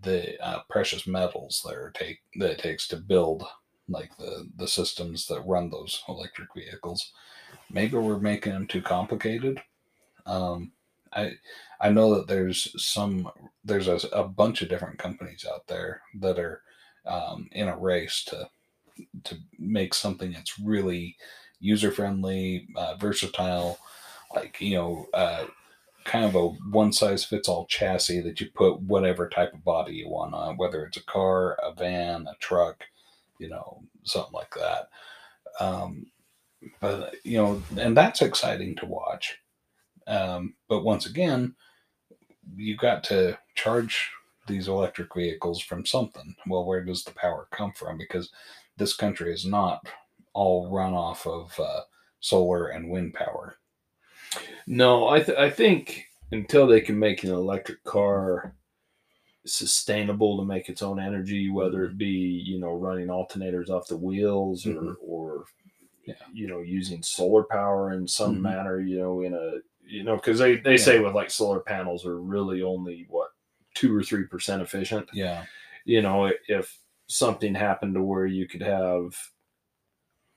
[0.00, 3.44] the uh, precious metals that are take that it takes to build
[3.86, 7.12] like the the systems that run those electric vehicles.
[7.70, 9.60] Maybe we're making them too complicated.
[10.24, 10.72] Um,
[11.12, 11.32] I
[11.80, 13.28] I know that there's some
[13.62, 16.62] there's a, a bunch of different companies out there that are
[17.04, 18.48] um, in a race to
[19.24, 21.16] to make something that's really
[21.60, 23.78] user friendly, uh, versatile,
[24.34, 25.06] like you know.
[25.14, 25.46] Uh,
[26.04, 29.94] kind of a one size fits all chassis that you put whatever type of body
[29.94, 32.84] you want on, whether it's a car, a van, a truck,
[33.38, 34.88] you know, something like that.
[35.60, 36.06] Um,
[36.80, 39.38] but you know, and that's exciting to watch.
[40.06, 41.54] Um, but once again,
[42.56, 44.10] you've got to charge
[44.46, 46.34] these electric vehicles from something.
[46.46, 47.98] Well, where does the power come from?
[47.98, 48.30] Because
[48.76, 49.86] this country is not
[50.32, 51.80] all run off of uh,
[52.20, 53.56] solar and wind power.
[54.66, 58.54] No, I th- I think until they can make an electric car
[59.44, 62.06] sustainable to make its own energy, whether it be
[62.46, 64.96] you know running alternators off the wheels or Mhm.
[65.02, 65.44] or
[66.06, 66.14] Yeah.
[66.32, 68.40] you know using solar power in some Mhm.
[68.40, 72.06] manner, you know in a you know because they they say with like solar panels
[72.06, 73.30] are really only what
[73.74, 75.08] two or three percent efficient.
[75.12, 75.44] Yeah.
[75.84, 76.78] You know if
[77.12, 79.14] something happened to where you could have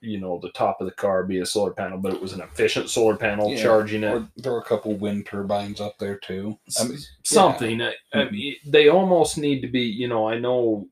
[0.01, 2.41] you know the top of the car be a solar panel, but it was an
[2.41, 4.11] efficient solar panel Yeah, charging it.
[4.11, 6.59] Or there were a couple wind turbines up there too.
[6.80, 7.82] I mean, something.
[7.82, 8.32] I, I Mhm.
[8.32, 9.82] mean, they almost need to be.
[9.82, 10.88] You know, I know,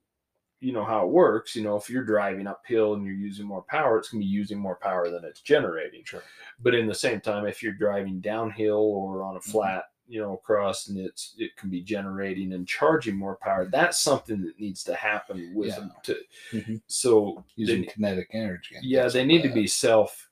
[0.61, 1.55] you know how it works.
[1.55, 4.31] You know, if you're driving uphill and you're using more power, it's going to be
[4.31, 6.03] using more power than it's generating.
[6.05, 6.23] Sure.
[6.59, 9.51] But in the same time, if you're driving downhill or on a Mhm.
[9.51, 13.65] flat, you know, across, and it's it can be generating and charging more power.
[13.65, 15.75] That's something that needs to happen with Yeah.
[15.79, 15.91] them.
[16.03, 16.17] To
[16.51, 16.81] Mhm.
[16.87, 18.75] so using they- kinetic energy.
[18.81, 20.29] yeah, they like need to be self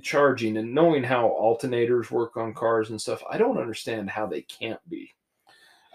[0.00, 3.22] charging and knowing how alternators work on cars and stuff.
[3.30, 5.12] I don't understand how they can't be.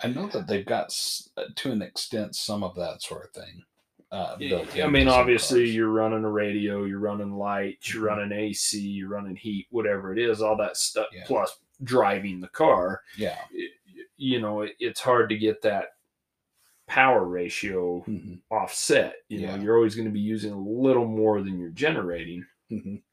[0.01, 0.95] I know that they've got
[1.35, 3.63] uh, to an extent some of that sort of thing.
[4.09, 5.75] Uh, Yeah, I mean, obviously, cars.
[5.75, 8.07] you're running a radio, you're running lights, you're Mhm.
[8.17, 11.23] running AC, you're running heat, whatever it is, all that stuff, Yeah.
[11.25, 13.01] plus driving the car.
[13.17, 13.37] yeah.
[13.51, 13.71] it-
[14.19, 15.89] you know, it, it's hard to get that
[16.87, 18.39] power ratio Mhm.
[18.49, 19.17] offset.
[19.29, 22.43] You know, you're always going to be using a little more than you're generating.
[22.71, 23.03] Mhm.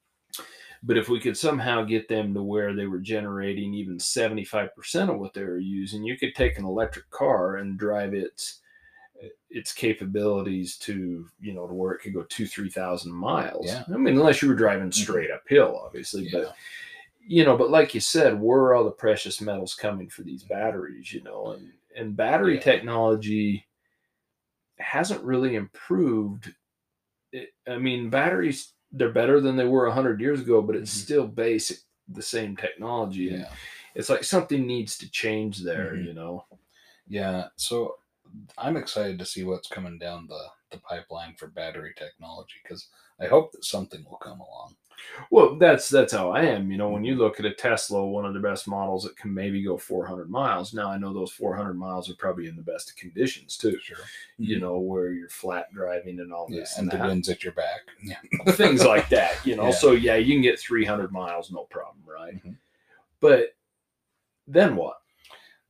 [0.83, 5.19] But if we could somehow get them to where they were generating even 75% of
[5.19, 8.61] what they were using, you could take an electric car and drive its
[9.51, 13.67] its capabilities to you know to where it could go two three thousand miles.
[13.67, 13.85] Yeah.
[13.93, 16.25] I mean, unless you were driving straight uphill, obviously.
[16.25, 16.31] Yeah.
[16.45, 16.57] But
[17.27, 20.43] you know, but like you said, where are all the precious metals coming for these
[20.43, 21.13] batteries?
[21.13, 22.61] You know, and and battery Yeah.
[22.63, 23.67] technology
[24.79, 26.53] hasn't really improved.
[27.33, 31.03] It, I mean, batteries they're better than they were hundred years ago, but it's Mhm.
[31.03, 33.25] still basic the same technology.
[33.25, 33.53] Yeah.
[33.97, 35.93] it's like something needs to change there.
[35.95, 36.05] Mhm.
[36.07, 36.45] You know.
[37.07, 37.49] Yeah.
[37.57, 37.99] So
[38.59, 42.89] I'm excited to see what's coming down the, the pipeline for battery technology because
[43.21, 44.75] I hope that something will come along.
[45.31, 46.71] Well, that's that's how I am.
[46.71, 49.33] You know, when you look at a Tesla, one of the best models that can
[49.33, 50.75] maybe go 400 miles.
[50.75, 53.79] Now I know those 400 miles are probably in the best of conditions too.
[53.83, 53.97] Sure.
[54.39, 57.45] You know, where you're flat driving and all Yeah, this and and, the wind's at
[57.45, 57.81] your back.
[58.03, 58.17] Yeah.
[58.53, 59.35] things like that.
[59.47, 59.71] You know, Yeah.
[59.73, 62.35] so yeah, you can get 300 miles, no problem, right?
[62.45, 62.57] Mhm.
[63.21, 63.55] But
[64.47, 64.97] then what?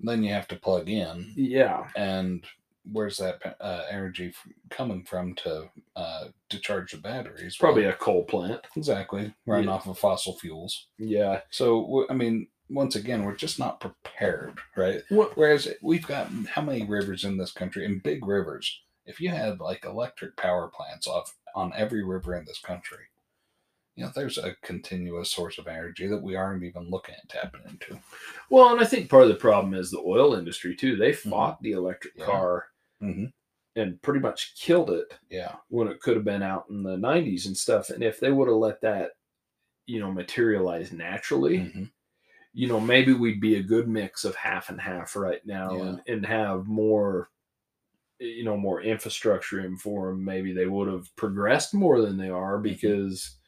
[0.00, 2.44] Then you have to plug in, Yeah, and
[2.90, 7.56] where's that uh, energy f- coming from to uh, to charge the batteries?
[7.56, 8.60] probably Well, a coal plant.
[8.76, 9.72] exactly running Yeah.
[9.72, 10.86] off of fossil fuels.
[10.98, 11.40] Yeah.
[11.50, 15.02] So I mean, once again, we're just not prepared, right?
[15.10, 15.36] What?
[15.36, 18.80] Whereas we've got how many rivers in this country and big rivers.
[19.06, 23.04] If you had like electric power plants off on every river in this country,
[23.96, 27.60] you know, there's a continuous source of energy that we aren't even looking at tapping
[27.68, 28.00] into.
[28.50, 30.96] Well, and I think part of the problem is the oil industry too.
[30.96, 32.20] They fought the electric Mm-hmm.
[32.22, 32.26] Yeah.
[32.26, 32.64] car
[33.04, 33.32] Mhm.
[33.76, 35.12] and pretty much killed it.
[35.30, 35.56] Yeah.
[35.68, 38.48] when it could have been out in the 90s and stuff and if they would
[38.48, 39.12] have let that
[39.86, 41.90] you know materialize naturally Mhm.
[42.52, 45.82] you know maybe we'd be a good mix of half and half right now Yeah.
[45.84, 47.30] and, and have more
[48.20, 52.30] you know more infrastructure in for them maybe they would have progressed more than they
[52.30, 53.38] are because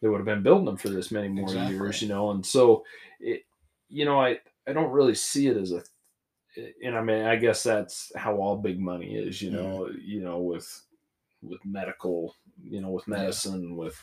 [0.00, 1.74] they would have been building them for this many more Exactly.
[1.74, 2.84] years you know and so
[3.20, 3.42] it
[3.88, 4.38] you know i
[4.68, 5.82] i don't really see it as a
[6.82, 10.38] and i mean i guess that's how all big money is you know you know
[10.38, 10.82] with
[11.42, 13.18] with medical you know with Yeah.
[13.18, 14.00] medicine with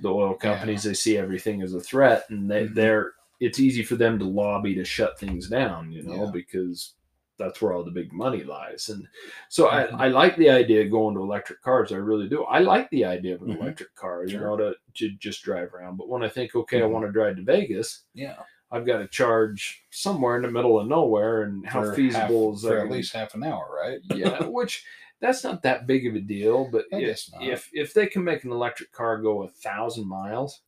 [0.00, 0.50] the oil Yeah.
[0.50, 2.74] companies they see everything as a threat and they Mhm.
[2.74, 6.30] they're it's easy for them to lobby to shut things down you know Yeah.
[6.32, 6.94] because
[7.38, 9.06] that's where all the big money lies and
[9.48, 9.94] so Mhm.
[9.98, 12.88] I, I like the idea of going to electric cars i really do i like
[12.90, 13.60] the idea of an Mhm.
[13.60, 14.40] electric car you Sure.
[14.42, 16.90] know to, to just drive around but when i think okay i Mhm.
[16.90, 18.36] want to drive to vegas Yeah.
[18.72, 22.56] I've got to charge somewhere in the middle of nowhere and how For feasible half,
[22.58, 23.98] is for at gonna- least half an hour, right?
[24.16, 24.84] yeah which
[25.20, 28.52] that's not that big of a deal but if, if if they can make an
[28.52, 30.62] electric car go a thousand miles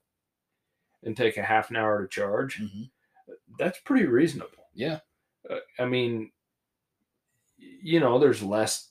[1.05, 2.91] and take a half an hour to charge Mhm.
[3.59, 4.99] that's pretty reasonable Yeah.
[5.51, 6.31] uh, i mean
[7.59, 8.91] you know there's less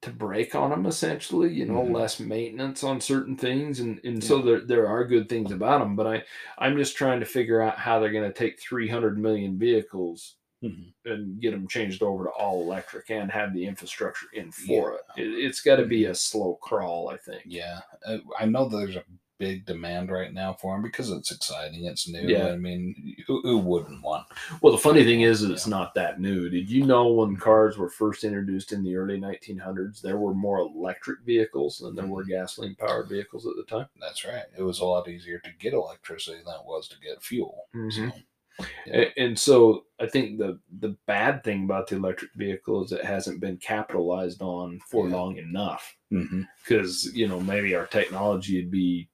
[0.00, 1.92] to break on them essentially you know Mhm.
[1.92, 5.96] less maintenance on certain things and and so there there are good things about them
[5.96, 6.22] but i
[6.58, 10.92] i'm just trying to figure out how they're going to take 300 million vehicles Mhm.
[11.04, 15.00] and get them changed over to all electric and have the infrastructure in for it.
[15.16, 18.96] it it's got to be a slow crawl i think Yeah, uh, I know there's
[18.96, 19.04] a
[19.38, 22.28] big demand right now for them because it's exciting, it's new.
[22.28, 22.48] Yeah.
[22.48, 24.26] I mean, who, who wouldn't want?
[24.60, 27.76] well the funny thing is that it's not that new did you know when cars
[27.78, 32.22] were first introduced in the early 1900s there were more electric vehicles than there were
[32.22, 32.32] mm-hmm.
[32.32, 34.44] gasoline powered vehicles at the time That's right.
[34.56, 37.68] It was a lot easier to get electricity than it was to get fuel.
[37.74, 38.08] Mm-hmm.
[38.10, 39.04] So, Yeah.
[39.16, 43.40] And so I think the the bad thing about the electric vehicle is it hasn't
[43.40, 45.16] been capitalized on for Yeah.
[45.16, 45.96] long enough.
[46.12, 46.42] Mm-hmm.
[46.62, 49.08] Because you know maybe our technology would be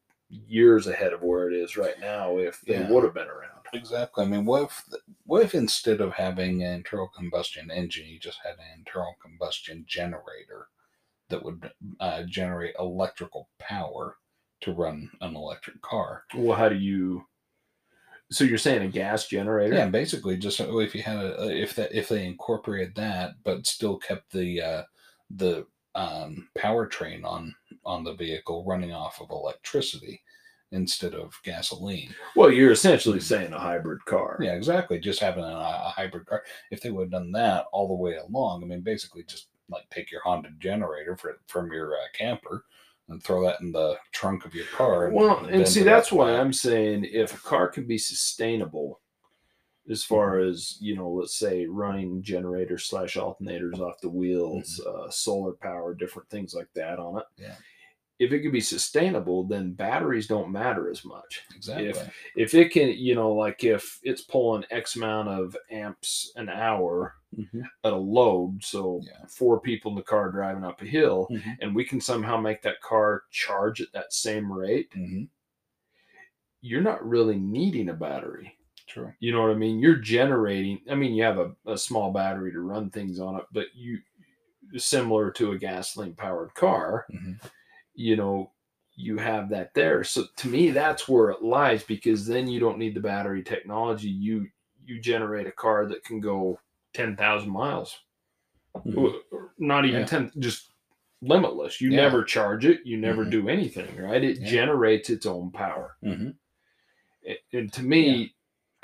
[0.46, 2.90] years ahead of where it is right now if they Yeah.
[2.90, 3.50] would have been around.
[3.72, 4.24] exactly.
[4.24, 4.84] I mean, what if,
[5.24, 9.84] what if instead of having an internal combustion engine, you just had an internal combustion
[9.88, 10.68] generator
[11.28, 11.70] that would
[12.00, 14.16] uh, generate electrical power
[14.60, 16.24] to run an electric car.
[16.34, 17.26] Well, how do you?
[18.30, 19.74] So you're saying a gas generator?
[19.74, 23.66] Yeah, basically, just uh, if you had a if that if they incorporated that, but
[23.66, 24.82] still kept the uh,
[25.30, 30.22] the um, powertrain on on the vehicle running off of electricity
[30.72, 32.12] instead of gasoline.
[32.34, 34.38] Well, you're essentially saying a hybrid car.
[34.40, 34.98] Yeah, exactly.
[34.98, 36.42] Just having a, a hybrid car.
[36.70, 39.88] If they would have done that all the way along, I mean, basically just like
[39.90, 42.64] take your Honda generator for, from your uh, camper
[43.08, 45.10] and throw that in the trunk of your car.
[45.10, 46.32] Well, and see, that's why.
[46.32, 49.00] I'm saying if a car can be sustainable,
[49.90, 50.50] as far Mm-hmm.
[50.50, 55.94] as you know, let's say running generators slash alternators off the wheels, uh, solar power,
[55.94, 57.24] different things like that on it.
[57.38, 57.42] Mm-hmm.
[57.44, 57.54] Yeah.
[58.20, 61.42] If it can be sustainable, then batteries don't matter as much.
[61.54, 61.88] exactly.
[61.88, 66.48] If if it can, you know, like if it's pulling X amount of amps an
[66.48, 67.64] hour Mhm.
[67.82, 69.26] at a load, so Yeah.
[69.26, 71.56] four people in the car driving up a hill, Mhm.
[71.60, 75.28] and we can somehow make that car charge at that same rate, Mhm.
[76.60, 78.56] you're not really needing a battery.
[78.86, 79.12] True.
[79.20, 79.78] You know what I mean?
[79.80, 80.80] You're generating.
[80.90, 83.98] I mean, you have a, a small battery to run things on it, but you
[84.76, 87.40] similar to a gasoline powered car, Mhm.
[87.94, 88.50] you know,
[88.96, 90.04] you have that there.
[90.04, 94.08] So to me, that's where it lies because then you don't need the battery technology.
[94.08, 94.48] You
[94.86, 96.60] you generate a car that can go
[96.92, 97.98] ten thousand miles,
[98.76, 99.14] Mhm.
[99.58, 100.06] Not even Yeah.
[100.06, 100.72] ten, just
[101.22, 101.80] limitless.
[101.80, 102.02] You Yeah.
[102.02, 102.84] never charge it.
[102.84, 103.30] You never Mhm.
[103.30, 104.22] do anything, right?
[104.22, 104.46] It Yeah.
[104.48, 105.96] generates its own power.
[106.02, 106.36] Mhm.
[107.26, 108.33] And- And to me,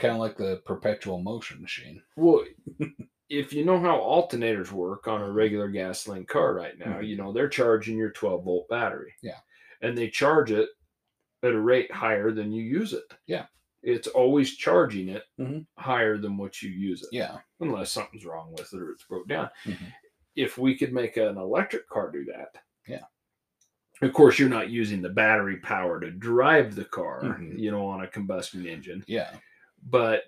[0.00, 2.02] Kind of like the perpetual motion machine.
[2.16, 2.44] Well,
[3.28, 7.06] if you know how alternators work on a regular gasoline car right now, Mhm.
[7.06, 9.14] you know, they're charging your 12 volt battery.
[9.22, 9.38] Yeah.
[9.82, 10.68] And they charge it
[11.42, 13.04] at a rate higher than you use it.
[13.26, 13.46] Yeah.
[13.82, 15.66] It's always charging it Mhm.
[15.78, 17.10] higher than what you use it.
[17.12, 17.38] Yeah.
[17.60, 19.50] Unless something's wrong with it or it's broke down.
[19.64, 19.92] Mhm.
[20.34, 22.56] If we could make an electric car do that.
[22.86, 23.04] Yeah.
[24.02, 27.58] Of course, you're not using the battery power to drive the car, Mhm.
[27.58, 29.04] you know, on a combustion engine.
[29.06, 29.38] Yeah.
[29.88, 30.24] But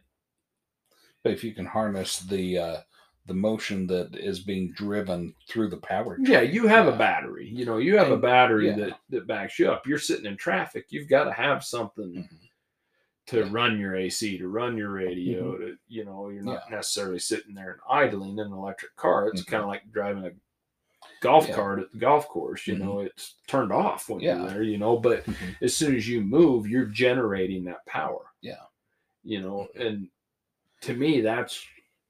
[1.23, 2.81] But if you can harness the uh,
[3.27, 6.17] the motion that is being driven through the power.
[6.21, 6.95] Yeah, you have yeah.
[6.95, 7.49] a battery.
[7.49, 8.77] You know, you have a battery yeah.
[8.77, 9.87] that that backs you up.
[9.87, 10.87] You're sitting in traffic.
[10.91, 12.49] You've got to have something Mhm.
[13.27, 13.43] to Yeah.
[13.45, 13.55] Mm-hmm.
[13.55, 15.57] run your AC, to run your radio.
[15.57, 19.29] To you know, you're not necessarily sitting there and idling in an electric car.
[19.29, 19.47] It's Mhm.
[19.47, 20.33] kind of like driving a
[21.21, 21.55] golf Yeah.
[21.55, 22.67] cart at the golf course.
[22.67, 24.39] You know, it's turned off when Yeah.
[24.39, 24.63] you're there.
[24.65, 25.57] You know, but Mhm.
[25.63, 28.33] as soon as you move, you're generating that power.
[28.41, 28.63] Yeah.
[29.25, 29.87] You know, Mhm.
[29.87, 30.09] and
[30.83, 31.65] to me, that's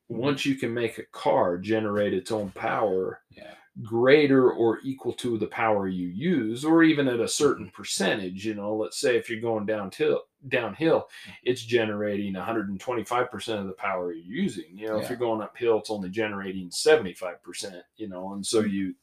[0.08, 3.54] once you can make a car generate its own power Yeah.
[3.82, 7.74] greater or equal to the power you use or even at a certain Mm-hmm.
[7.76, 11.30] percentage you know let's say if you're going downhill downhill Mm-hmm.
[11.44, 15.90] it's generating 125% of the power you're using you know if you're going uphill it's
[15.90, 18.94] only generating 75% you know and so you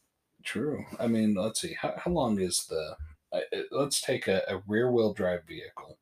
[0.43, 0.86] True.
[0.99, 1.74] I mean, let's see.
[1.74, 2.95] How, how long is the?
[3.34, 3.41] Uh,
[3.72, 5.97] let's take a, a rear wheel drive vehicle.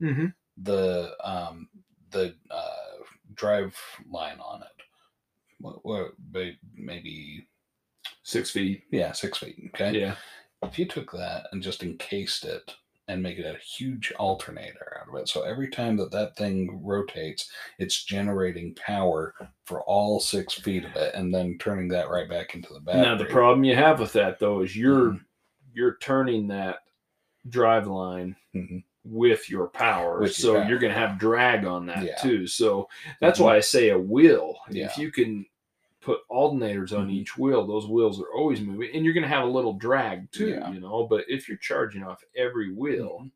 [0.63, 1.69] The um
[2.11, 3.03] the uh,
[3.35, 3.75] drive
[4.09, 4.83] line on it.
[5.59, 6.11] What, what
[6.75, 7.47] maybe
[8.23, 9.55] six feet yeah six feet.
[9.73, 9.99] Okay.
[9.99, 10.15] yeah
[10.63, 12.75] If you took that and just encased it
[13.07, 16.79] and make it a huge alternator out of it, so every time that that thing
[16.83, 17.49] rotates,
[17.79, 19.33] it's generating power
[19.65, 23.01] for all six feet of it, and then turning that right back into the battery.
[23.03, 25.21] now the problem you have with that though is you're Mhm.
[25.73, 26.79] you're turning that
[27.49, 28.83] drive line Mhm.
[29.09, 30.69] With your power With your so power.
[30.69, 32.15] you're going to have drag on that Yeah.
[32.17, 32.89] too so
[33.21, 33.43] that's Mhm.
[33.43, 34.85] why i say a wheel Yeah.
[34.87, 35.45] if you can
[36.01, 37.13] put alternators on Mhm.
[37.13, 40.31] each wheel those wheels are always moving and you're going to have a little drag
[40.31, 40.71] too Yeah.
[40.71, 43.31] you know but if you're charging off every wheel Mhm.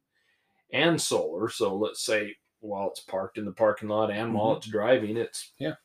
[0.74, 4.58] and solar so let's say while it's parked in the parking lot and while Mhm.
[4.58, 5.76] it's driving it's Yeah.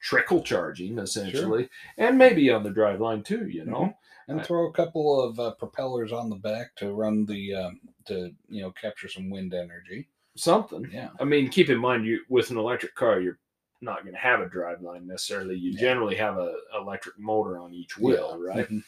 [0.00, 3.94] trickle charging essentially and maybe on the drive line too you know
[4.28, 8.32] and throw a couple of uh, propellers on the back to run the um, to
[8.48, 10.08] you know capture some wind energy.
[10.36, 11.10] something Yeah.
[11.20, 13.38] I mean, keep in mind, you with an electric car, you're
[13.80, 15.54] not going to have a drive line necessarily.
[15.56, 15.80] You Yeah.
[15.80, 18.54] generally have a electric motor on each wheel, Yeah.
[18.54, 18.68] right?
[18.68, 18.82] Mhm.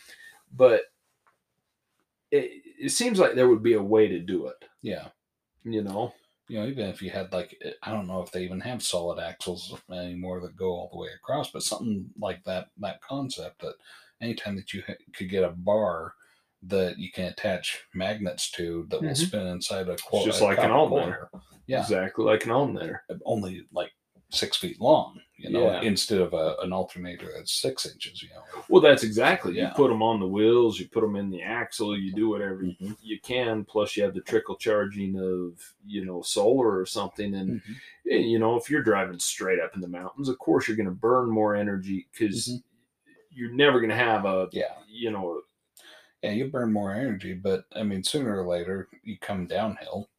[0.53, 0.83] But
[2.31, 4.65] it, it seems like there would be a way to do it.
[4.83, 5.09] Yeah.
[5.65, 6.15] You know,
[6.49, 9.19] You know, even if you had like I don't know if they even have solid
[9.19, 13.75] axles anymore that go all the way across, but something like that that concept that
[14.21, 16.15] anytime that you ha- could get a bar
[16.63, 19.17] that you can attach magnets to that will Mhm.
[19.29, 21.31] spin inside a It's quar- just a like an alternator.
[21.67, 21.81] Yeah.
[21.83, 23.05] exactly like an alternator.
[23.25, 23.93] only like
[24.31, 25.81] six feet long, you know, Yeah.
[25.83, 28.43] instead of a, an alternator that's six inches, you know.
[28.69, 29.57] Well, that's exactly.
[29.59, 32.63] You put them on the wheels, you put them in the axle, you do whatever
[32.65, 32.97] Mhm.
[33.01, 33.65] you can.
[33.65, 37.77] Plus, you have the trickle charging of you know solar or something, and Mhm.
[38.11, 40.87] eh, you know if you're driving straight up in the mountains, of course you're going
[40.89, 42.63] to burn more energy because Mhm.
[43.31, 44.75] You're never going to have a Yeah.
[44.89, 45.43] you know
[46.23, 50.11] Yeah, you burn more energy, but I mean, sooner or later you come downhill.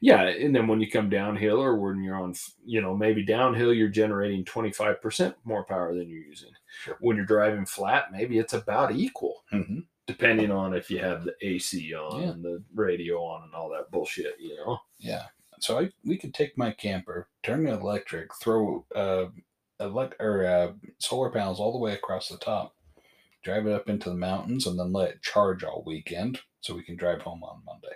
[0.00, 3.72] Yeah, and then when you come downhill or when you're on, you know, maybe downhill,
[3.74, 6.52] you're generating 25% more power than you're using.
[6.70, 6.96] Sure.
[7.00, 11.34] When you're driving flat, maybe it's about equal, hmm depending on if you have the
[11.40, 12.30] AC on Yeah.
[12.30, 14.78] and the radio on and all that bullshit, you know?
[14.98, 15.26] Yeah.
[15.60, 19.26] So I we could take my camper, turn it electric, throw uh,
[19.80, 22.74] elect or uh, solar panels all the way across the top,
[23.42, 26.84] drive it up into the mountains, and then let it charge all weekend, so we
[26.84, 27.94] can drive home on Monday.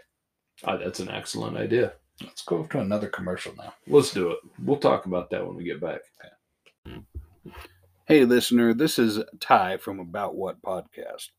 [0.64, 1.92] Ah, that's an excellent idea.
[2.22, 3.74] Let's go to another commercial now.
[3.88, 4.38] Let's do it.
[4.62, 6.00] We'll talk about that when we get back.
[8.06, 11.30] Hey, listener, this is Ty from About What Podcast.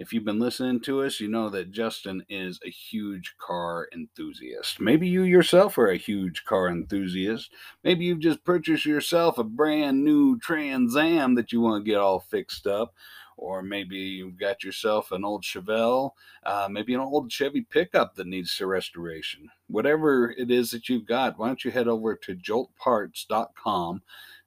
[0.00, 4.80] If you've been listening to us, you know that Justin is a huge car enthusiast.
[4.80, 7.52] Maybe you yourself are a huge car enthusiast.
[7.84, 12.00] Maybe you've just purchased yourself a brand new Trans Am that you want to get
[12.00, 12.94] all fixed up.
[13.36, 16.12] Or maybe you've got yourself an old Chevelle,
[16.44, 19.50] uh, maybe an old Chevy pickup that needs some restoration.
[19.66, 24.02] Whatever it is that you've got, why don't you head over to joltparts.com?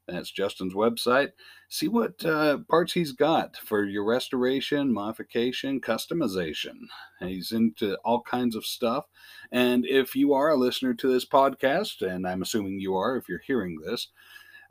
[0.07, 1.29] That's Justin's website
[1.73, 6.75] see what uh, parts he's got for your restoration, modification, customization.
[7.19, 9.05] He's into all kinds of stuff.
[9.51, 13.27] And if you are a listener to this podcast, and I'm assuming you are if
[13.27, 14.09] you're hearing this,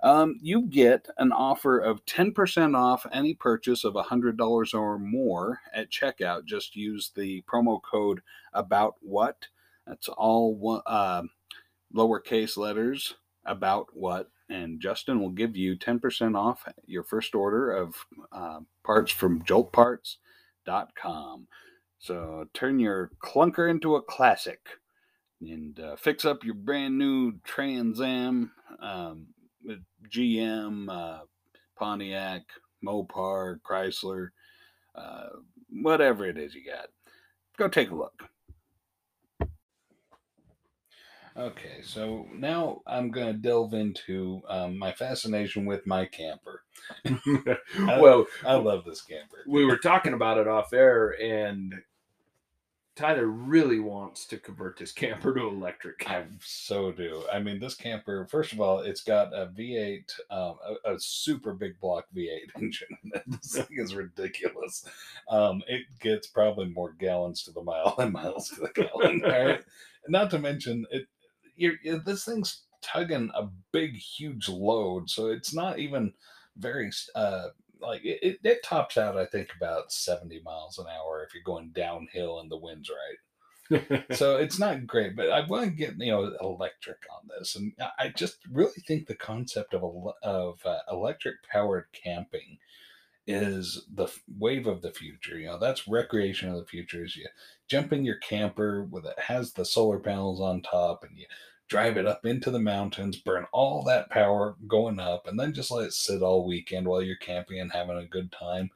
[0.05, 5.91] um, you get an offer of 10% off any purchase of $100 or more at
[5.91, 6.45] checkout.
[6.45, 8.21] Just use the promo code
[8.53, 9.49] about what.
[9.89, 11.23] That's all uh,
[11.93, 17.95] lowercase letters about what and Justin will give you 10% off your first order of
[18.33, 21.47] uh, parts from joltparts.com.
[21.99, 24.61] So turn your clunker into a classic
[25.41, 29.27] and uh, fix up your brand new Trans Am, um,
[30.13, 31.23] GM, uh,
[31.79, 32.43] Pontiac,
[32.85, 34.29] Mopar, Chrysler,
[34.95, 35.29] uh,
[35.71, 36.89] whatever it is you got.
[37.57, 38.23] Go take a look.
[41.37, 46.63] Okay, so now I'm going to delve into um, my fascination with my camper.
[47.79, 49.39] well, I love this camper.
[49.47, 51.75] we were talking about it off air, and
[52.95, 56.09] Tyler really wants to convert this camper to electric.
[56.09, 57.25] I so do.
[57.33, 61.55] I mean, this camper, first of all, it's got a V8, um, a, a super
[61.55, 62.99] big block V8 engine.
[63.27, 64.85] this thing is ridiculous.
[65.31, 69.23] Um, it gets probably more gallons to the mile than miles to the gallon.
[69.25, 69.63] all right?
[70.09, 71.07] Not to mention, it.
[71.63, 76.13] You're, you this thing's tugging a big, huge load, so it's not even
[76.57, 77.49] very uh
[77.81, 79.17] like it, it, it tops out.
[79.17, 83.19] I think about seventy miles an hour if you're going downhill and the wind's right
[84.11, 87.73] so it's not great, but I want to get you know electric on this, and
[87.81, 89.83] I- I just really think the concept of
[90.23, 92.59] of uh, electric powered camping
[93.27, 94.09] is the
[94.39, 95.39] wave of the future.
[95.39, 97.05] You know, that's recreation of the future.
[97.05, 97.27] Is you
[97.69, 101.27] jump in your camper with it has the solar panels on top, and you
[101.73, 105.71] drive it up into the mountains, burn all that power going up, and then just
[105.71, 108.71] let it sit all weekend while you're camping and having a good time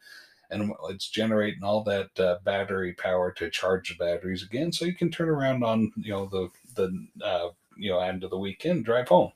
[0.51, 4.95] and it's generating all that uh, battery power to charge the batteries again, so you
[4.95, 8.85] can turn around on you know the the uh, you know end of the weekend,
[8.85, 9.33] drive home.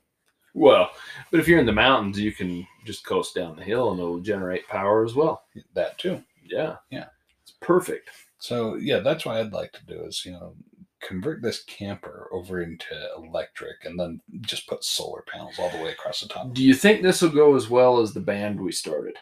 [0.55, 0.91] well,
[1.31, 4.21] but if you're in the mountains, you can just coast down the hill, and it'll
[4.21, 5.43] generate power as well.
[5.75, 6.23] That too.
[6.45, 7.07] Yeah, Yeah.
[7.43, 8.11] it's perfect.
[8.39, 10.55] So yeah, that's what I'd like to do is you know
[11.01, 12.87] convert this camper over into
[13.17, 16.53] electric, and then just put solar panels all the way across the top.
[16.53, 19.17] Do you think this will go as well as the band we started?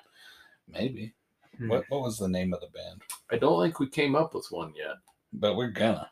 [0.68, 1.14] Maybe.
[1.56, 1.68] Hmm.
[1.68, 3.02] What what was the name of the band?
[3.30, 4.96] I don't think we came up with one yet.
[5.32, 6.10] But we're gonna.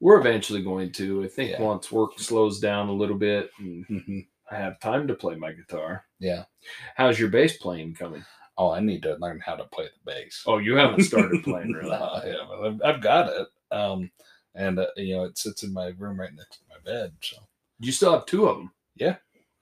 [0.00, 1.24] We're eventually going to.
[1.24, 1.62] I think Yeah.
[1.62, 4.26] once work slows down a little bit and Mhm.
[4.50, 6.06] I have time to play my guitar.
[6.18, 6.44] Yeah.
[6.96, 8.24] How's your bass playing coming?
[8.58, 10.42] Oh, I need to learn how to play the bass.
[10.46, 11.90] Oh, you haven't started playing really.
[11.90, 12.82] No, I haven't.
[12.82, 13.48] I've, I've got it.
[13.70, 14.10] Um,
[14.54, 17.12] and uh, you know, it sits in my room right next to my bed.
[17.20, 17.36] So
[17.78, 18.70] You still have two of them.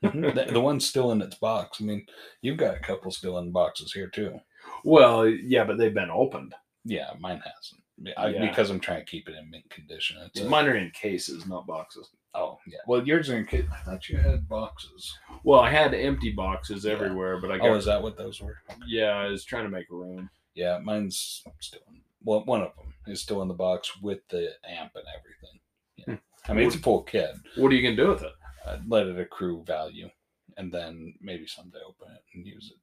[0.02, 1.78] the, the one's still in its box.
[1.80, 2.06] I mean,
[2.42, 4.40] you've got a couple still in boxes here too.
[4.84, 6.54] Well, yeah, but they've been opened.
[6.84, 7.82] Yeah, mine hasn't.
[8.16, 8.48] I, Yeah.
[8.48, 10.18] Because I'm trying to keep it in mint condition.
[10.26, 12.08] It's a- Mine are in cases, not boxes.
[12.34, 12.78] oh yeah.
[12.86, 13.46] Well, yours are in.
[13.46, 15.12] ca- I thought you had boxes.
[15.42, 16.92] Well, I had empty boxes Yeah.
[16.92, 17.66] everywhere, but I got.
[17.68, 18.58] Oh, is that what those were?
[18.86, 20.30] yeah, I was trying to make room.
[20.54, 21.80] Yeah, mine's still.
[21.90, 25.60] In, well, one of them is still in the box with the amp and everything.
[26.06, 26.16] Yeah.
[26.48, 27.30] I mean, it's a full kit.
[27.56, 28.32] What are you gonna do with it?
[28.66, 30.08] I'd let it accrue value,
[30.56, 32.78] and then maybe someday open it and use it.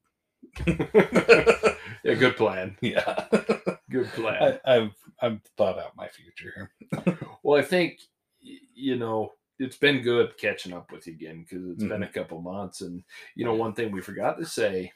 [2.04, 2.78] yeah, good plan.
[2.82, 3.26] yeah,
[3.90, 4.60] Good plan.
[4.66, 6.72] I, I've I've thought out my future.
[7.44, 8.00] Well, I think
[8.42, 12.04] you know it's been good catching up with you again because it's been Mm-hmm.
[12.04, 13.04] a couple months, and
[13.36, 14.92] you know one thing we forgot to say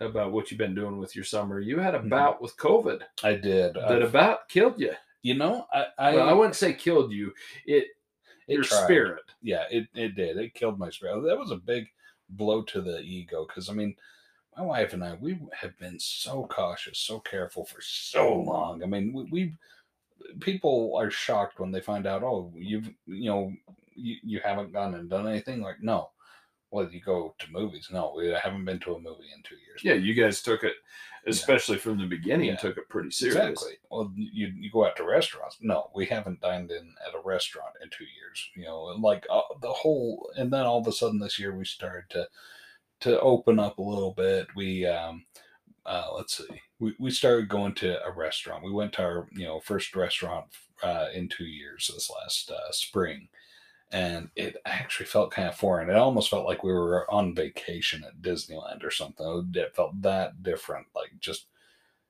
[0.00, 1.60] about what you've been doing with your summer.
[1.60, 2.10] You had a Mhm.
[2.10, 3.74] bout with COVID I did.
[3.74, 4.92] that Uh, about killed you.
[5.22, 7.32] you know, I I, well, I wouldn't say killed you.
[7.66, 7.88] It,
[8.46, 8.84] it your tried.
[8.84, 9.22] spirit.
[9.42, 10.36] Yeah, it it did.
[10.36, 11.22] It killed my spirit.
[11.22, 11.88] That was a big
[12.30, 13.96] blow to the ego because I mean,
[14.56, 18.82] my wife and I we have been so cautious, so careful for so long.
[18.82, 19.54] I mean, we, we
[20.40, 23.52] people are shocked when they find out, oh, you've you know
[23.94, 25.62] you, you haven't gone and done anything.
[25.62, 26.10] Like, no.
[26.70, 27.88] Well, you go to movies.
[27.92, 29.82] No, we haven't been to a movie in two years.
[29.84, 30.74] Yeah, you guys took it,
[31.26, 32.56] especially from the beginning, Yeah.
[32.56, 33.50] took it pretty seriously.
[33.50, 33.72] Exactly.
[33.90, 35.58] Well, you you go out to restaurants.
[35.60, 38.50] No, we haven't dined in at a restaurant in two years.
[38.56, 41.56] You know, and like uh, the whole, and then all of a sudden this year
[41.56, 42.28] we started to
[43.00, 44.48] to open up a little bit.
[44.56, 45.24] We um,
[45.86, 48.64] uh, let's see, we we started going to a restaurant.
[48.64, 50.46] We went to our you know first restaurant
[50.82, 53.28] uh, in two years this last uh, spring.
[53.92, 55.88] And it actually felt kind of foreign.
[55.88, 59.52] It almost felt like we were on vacation at Disneyland or something.
[59.54, 61.46] It felt that different, like just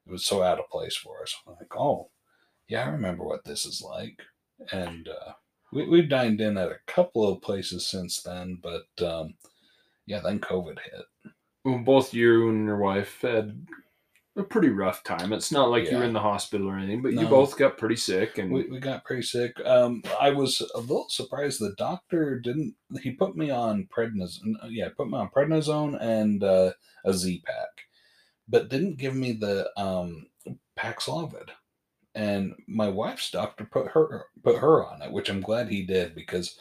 [0.06, 1.34] it was so out of place for us.
[1.46, 2.08] Like, oh,
[2.68, 4.22] yeah, I remember what this is like.
[4.72, 5.32] And uh,
[5.72, 9.34] we, we've dined in at a couple of places since then, but um,
[10.06, 11.32] yeah, then COVID hit.
[11.64, 13.66] Well, both you and your wife had
[14.36, 15.32] a pretty rough time.
[15.32, 17.96] It's not like you were in the hospital or anything, but you both got pretty
[17.96, 18.38] sick.
[18.38, 19.58] And We, we got pretty sick.
[19.64, 22.74] Um, I was a little surprised the doctor didn't.
[23.02, 24.54] He put me on prednisone.
[24.68, 26.72] Yeah, put me on prednisone and uh,
[27.04, 27.86] a Z pack,
[28.48, 30.26] but didn't give me the um,
[30.78, 31.50] Paxlovid.
[32.14, 36.14] And my wife's doctor put her put her on it, which I'm glad he did
[36.14, 36.58] because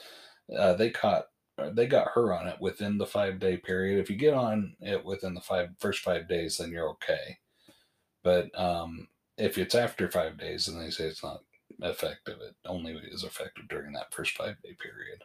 [0.58, 1.26] uh, they caught
[1.58, 4.00] uh, they got her on it within the five day period.
[4.00, 7.38] If you get on it within the five first five days, then you're okay.
[8.26, 9.08] But um,
[9.38, 11.42] if it's after five days, then they say it's not
[11.84, 12.40] effective.
[12.42, 15.24] It only is effective during that first five day period.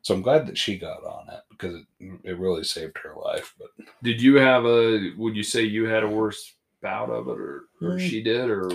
[0.00, 3.54] So I'm glad that she got on it because it, it really saved her life.
[3.58, 3.68] But
[4.02, 5.12] did you have a?
[5.18, 7.98] Would you say you had a worse bout of it, or, or Hmm.
[7.98, 8.68] she did, or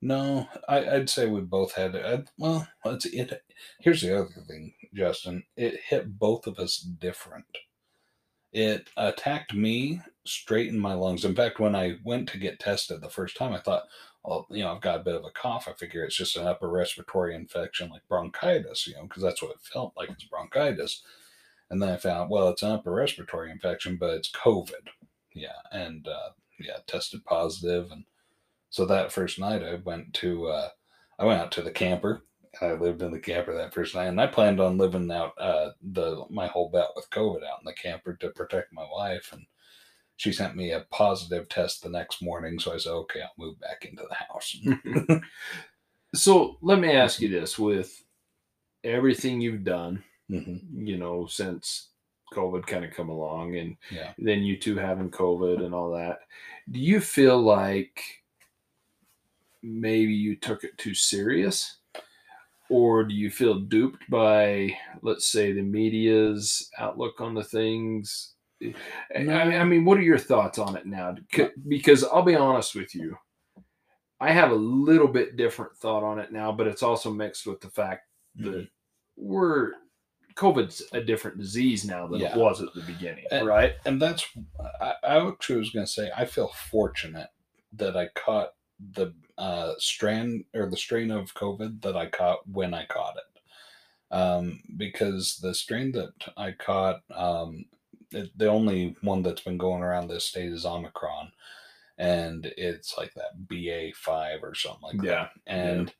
[0.00, 2.30] no, I, I'd say we both had it.
[2.38, 3.42] Well, it's it.
[3.80, 5.42] Here's the other thing, Justin.
[5.56, 7.44] It hit both of us different.
[8.52, 11.24] It attacked me straight in my lungs.
[11.24, 13.84] In fact, when I went to get tested the first time, I thought,
[14.24, 15.68] well, you know, I've got a bit of a cough.
[15.68, 19.52] I figure it's just an upper respiratory infection like bronchitis, you know, because that's what
[19.52, 20.10] it felt like.
[20.10, 21.02] It's bronchitis.
[21.70, 24.88] And then I found, well, it's an upper respiratory infection, but it's COVID.
[25.34, 25.56] Yeah.
[25.70, 27.90] And uh, yeah, tested positive.
[27.92, 28.04] And
[28.68, 30.68] so that first night I went to, uh,
[31.18, 32.24] I went out to the camper.
[32.60, 35.72] I lived in the camper that first night, and I planned on living out uh,
[35.82, 39.32] the my whole bout with COVID out in the camper to protect my wife.
[39.32, 39.46] And
[40.16, 43.60] she sent me a positive test the next morning, so I said, "Okay, I'll move
[43.60, 44.56] back into the house."
[46.14, 46.58] so?
[46.62, 48.04] Let me ask you this: with
[48.84, 51.90] everything you've done, hmm you know, since
[52.34, 54.14] COVID kind of come along, and Yeah.
[54.18, 56.20] then you two having COVID and all that,
[56.70, 58.02] do you feel like
[59.62, 61.79] maybe you took it too serious?
[62.70, 68.34] Or do you feel duped by, let's say, the media's outlook on the things?
[68.62, 68.74] I,
[69.16, 71.16] I I mean, what are your thoughts on it now?
[71.68, 73.16] Because I'll be honest with you,
[74.20, 77.60] I have a little bit different thought on it now, but it's also mixed with
[77.60, 78.02] the fact
[78.38, 78.50] Mm-hmm.
[78.52, 78.68] that
[79.16, 79.72] we're
[80.36, 82.32] COVID's a different disease now than Yeah.
[82.34, 83.74] it was at the beginning, And- right?
[83.84, 84.24] and that's
[84.80, 87.26] I, I actually was going to say I feel fortunate
[87.72, 88.50] that I caught
[88.92, 94.14] the uh, strand or the strain of COVID that I caught when I caught it,
[94.14, 97.64] um, because the strain that I caught, um,
[98.12, 101.32] it, the only one that's been going around this state is Omicron,
[101.98, 105.92] and it's like that BA five or something like Yeah, that, and.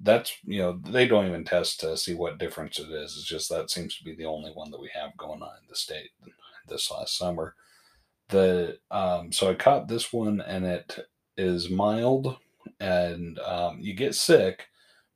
[0.00, 3.16] That's you know they don't even test to see what difference it is.
[3.16, 5.68] It's just that seems to be the only one that we have going on in
[5.70, 6.10] the state
[6.68, 7.54] this last summer.
[8.28, 12.38] The um, so I caught this one and it is mild
[12.80, 14.68] and um, you get sick,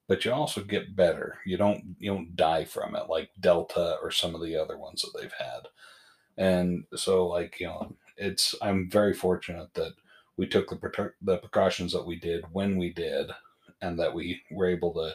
[0.07, 1.39] but you also get better.
[1.45, 5.03] You don't you don't die from it like Delta or some of the other ones
[5.03, 5.69] that they've had.
[6.37, 9.93] And so like you know it's I'm very fortunate that
[10.37, 13.31] we took the the precautions that we did when we did,
[13.83, 15.15] and that we were able to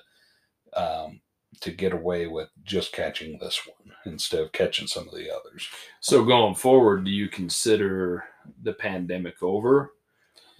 [0.81, 1.21] um,
[1.61, 5.67] to get away with just catching this one instead of catching some of the others.
[6.01, 8.25] So going forward, do you consider
[8.63, 9.91] the pandemic over,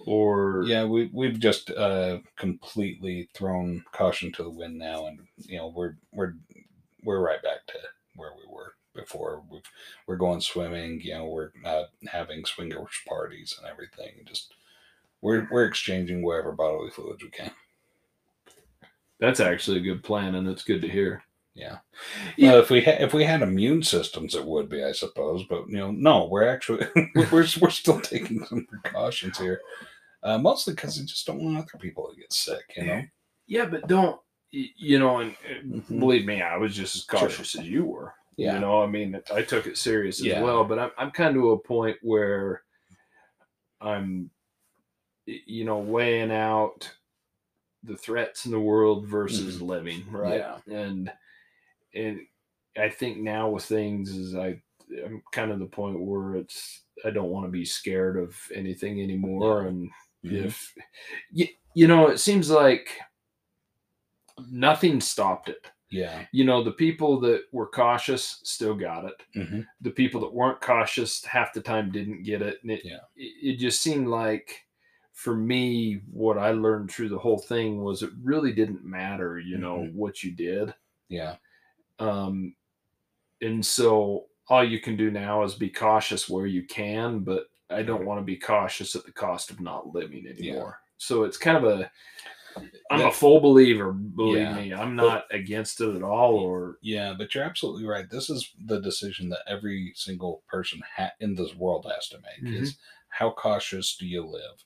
[0.06, 5.58] or Yeah, we we've just uh, completely thrown caution to the wind now, and you
[5.58, 6.34] know we're we're
[7.04, 7.74] we're right back to
[8.16, 9.42] where we were before.
[9.50, 9.62] We've,
[10.06, 11.00] we're going swimming.
[11.02, 14.12] You know, we're uh, having swingers parties and everything.
[14.24, 14.54] Just
[15.20, 17.50] we're we're exchanging whatever bodily fluids we can.
[19.20, 21.22] that's actually a good plan, and it's good to hear.
[21.54, 21.78] Yeah.
[22.36, 22.52] Yeah.
[22.52, 25.44] Well, if we ha- if we had immune systems, it would be, I suppose.
[25.48, 29.60] But you know, no, we're actually we're we're still taking some precautions here,
[30.24, 32.64] uh, mostly because we just don't want other people to get sick.
[32.76, 33.02] You know.
[33.46, 34.20] Yeah, but don't
[34.50, 35.18] you know?
[35.18, 36.00] And Mhm.
[36.00, 37.20] believe me, I was just as Sure.
[37.28, 38.14] cautious as you were.
[38.36, 38.54] Yeah.
[38.54, 40.42] You know, I mean, I took it serious as Yeah.
[40.42, 40.64] well.
[40.64, 42.62] But I'm I'm kind of to a point where
[43.80, 44.30] I'm,
[45.26, 46.90] you know, weighing out
[47.82, 50.40] the threats in the world versus living, right?
[50.42, 50.70] Mm-hmm.
[50.70, 50.76] Yeah.
[50.78, 51.12] And
[51.94, 52.26] and
[52.76, 54.60] I think now with things is I
[55.04, 59.00] I'm kind of the point where it's I don't want to be scared of anything
[59.02, 59.62] anymore.
[59.62, 59.68] Yeah.
[59.68, 59.90] And
[60.24, 60.46] Mhm.
[60.46, 60.74] if
[61.30, 62.98] you, you know, it seems like
[64.50, 65.66] nothing stopped it.
[65.90, 66.26] Yeah.
[66.32, 69.22] You know, the people that were cautious still got it.
[69.34, 72.58] hmm The people that weren't cautious half the time didn't get it.
[72.62, 72.98] And it, Yeah.
[73.16, 74.62] it, it just seemed like
[75.12, 79.58] for me, what I learned through the whole thing was it really didn't matter, you
[79.58, 79.92] know, Mhm.
[79.94, 80.74] what you did.
[81.08, 81.36] Yeah.
[82.00, 82.56] Um,
[83.40, 87.82] and so all you can do now is be cautious where you can, but I
[87.82, 90.80] don't want to be cautious at the cost of not living anymore.
[90.98, 91.90] So it's kind of a,
[92.90, 93.92] I'm a full believer.
[93.92, 94.54] Believe Yeah.
[94.54, 96.34] me, I'm not against it at all.
[96.34, 98.08] Or Yeah, but you're absolutely right.
[98.08, 102.44] This is the decision that every single person ha- in this world has to make:
[102.52, 102.62] Mm-hmm.
[102.62, 102.78] is
[103.08, 104.64] how cautious do you live?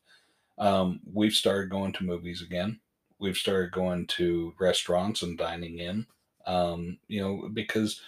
[0.58, 2.80] Um, we've started going to movies again.
[3.20, 6.06] We've started going to restaurants and dining in.
[6.46, 8.00] Um, you know, because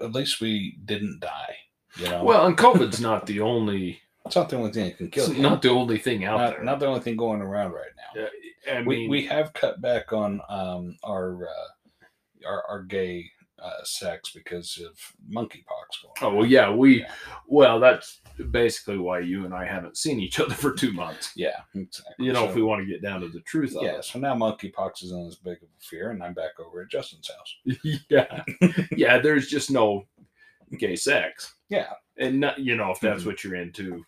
[0.00, 1.56] at least we didn't die.
[1.96, 5.10] You know, well, and COVID's not the only, it's not the only thing that can
[5.10, 5.42] kill it's you.
[5.42, 6.64] not the only thing out not, there.
[6.64, 8.22] not the only thing going around right now.
[8.66, 13.26] Yeah, I we, mean, we have cut back on um, our, uh, our our gay
[13.62, 14.96] uh, sex because of
[15.30, 16.14] monkeypox going.
[16.22, 17.12] oh well, yeah, we, Yeah.
[17.46, 18.20] well, that's
[18.50, 21.32] basically why you and I haven't seen each other for two months.
[21.36, 22.24] Yeah, exactly.
[22.26, 24.04] You know, So- if we want to get down to the truth of yeah, it.
[24.04, 27.28] so now monkeypox isn't as big of a fear, and I'm back over at Justin's
[27.28, 27.78] house.
[28.08, 28.42] yeah,
[28.96, 29.18] yeah.
[29.18, 30.06] There's just no
[30.78, 31.88] gay sex, Yeah.
[32.16, 33.26] and not, you know if that's Mhm.
[33.26, 34.06] what you're into,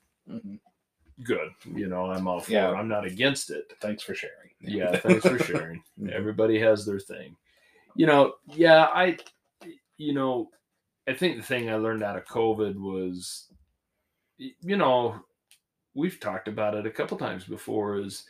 [1.25, 1.51] good.
[1.75, 2.71] You know, I'm all for Yeah.
[2.71, 2.75] it.
[2.75, 3.73] I'm not against it.
[3.81, 4.51] Thanks for sharing.
[4.61, 5.83] Yeah, thanks for sharing.
[6.01, 6.11] Mhm.
[6.13, 7.37] Everybody has their thing.
[7.95, 9.19] You know, yeah, I,
[9.99, 10.51] you know,
[11.07, 13.53] I think the thing I learned out of COVID was,
[14.39, 15.21] you know,
[15.95, 18.25] we've talked about it a couple times before is,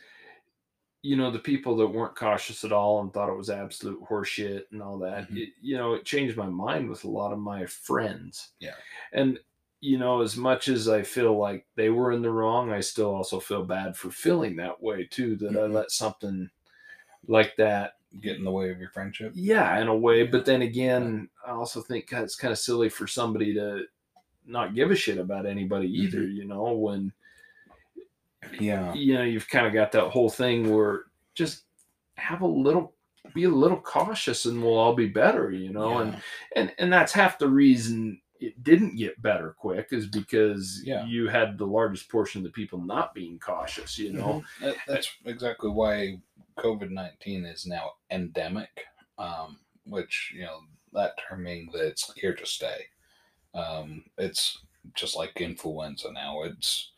[1.01, 4.63] you know, the people that weren't cautious at all and thought it was absolute horseshit
[4.71, 5.37] and all that, Mhm.
[5.37, 8.51] it, you know, it changed my mind with a lot of my friends.
[8.59, 8.75] Yeah.
[9.13, 9.39] And,
[9.83, 13.13] you know, as much as I feel like they were in the wrong, I still
[13.13, 15.73] also feel bad for feeling that way too, that I Mhm.
[15.73, 16.49] let something
[17.27, 19.33] like that Get in the way of your friendship.
[19.35, 20.25] yeah, in a way.
[20.25, 23.85] But then again, I also think God, it's kind of silly for somebody to
[24.45, 26.23] not give a shit about anybody either.
[26.23, 27.11] You know, when
[28.59, 28.93] Yeah.
[28.93, 31.65] you know you've kind of got that whole thing where just
[32.15, 32.95] have a little,
[33.33, 35.51] be a little cautious, and we'll all be better.
[35.51, 36.21] You know, and
[36.55, 41.05] and and that's half the reason it didn't get better quick is because Yeah.
[41.05, 43.97] you had the largest portion of the people not being cautious.
[43.97, 44.59] You know, Mhm.
[44.61, 46.21] That- that's exactly why
[46.57, 48.85] COVID nineteen is now endemic,
[49.17, 50.61] um, which you know
[50.93, 52.85] that term meaning that it's here to stay.
[53.53, 54.59] Um, it's
[54.95, 56.43] just like influenza now.
[56.43, 56.91] It's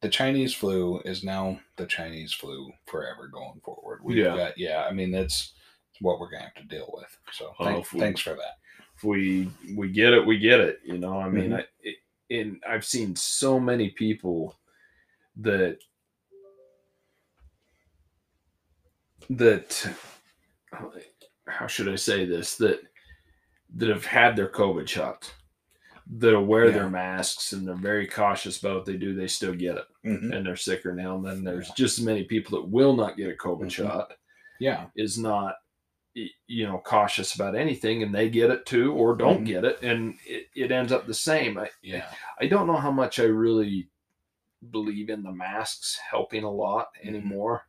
[0.00, 4.02] the Chinese flu is now the Chinese flu forever going forward.
[4.04, 4.36] We've Yeah.
[4.36, 4.84] got yeah.
[4.84, 5.54] I mean that's
[6.00, 7.18] what we're gonna have to deal with.
[7.32, 8.58] So thank- thanks for that.
[9.00, 10.80] If we we get it, we get it.
[10.84, 11.58] You know, I mean, Mhm.
[11.60, 11.96] I, it,
[12.30, 14.54] and I've seen so many people
[15.36, 15.78] that
[19.30, 19.88] that
[21.48, 22.80] how should I say this that
[23.76, 25.32] that have had their COVID shots
[26.12, 26.72] that wear Yeah.
[26.72, 29.14] their masks and they're very cautious about what they do.
[29.14, 30.34] They still get it Mhm.
[30.34, 31.16] and they're sicker now.
[31.16, 31.74] And then there's Yeah.
[31.76, 33.70] just as many people that will not get a COVID Mhm.
[33.70, 34.12] shot
[34.58, 34.88] Yeah.
[34.96, 35.54] is not
[36.46, 39.46] you know cautious about anything and they get it too or don't Mhm.
[39.46, 42.06] get it and it, it ends up the same I, Yeah.
[42.40, 43.88] I don't know how much i really
[44.70, 47.08] believe in the masks helping a lot Mhm.
[47.08, 47.66] anymore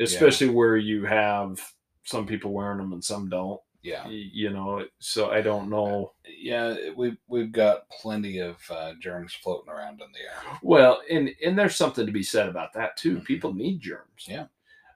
[0.00, 1.60] especially where you have
[2.04, 4.06] some people wearing them and some don't Yeah.
[4.08, 6.90] you know so i don't know Yeah.
[6.96, 10.58] We've we've got plenty of uh, germs floating around in the air.
[10.62, 13.24] well and and there's something to be said about that too Mhm.
[13.24, 14.46] people need germs Yeah.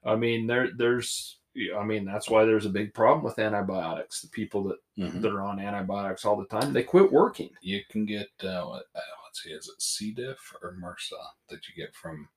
[0.04, 1.38] i mean there there's
[1.78, 4.20] I mean that's why there's a big problem with antibiotics.
[4.20, 5.20] The people that Mhm.
[5.22, 7.50] that are on antibiotics all the time, they quit working.
[7.60, 10.12] You can get uh, what, uh, let's see, is it C.
[10.12, 12.28] diff or MRSA that you get from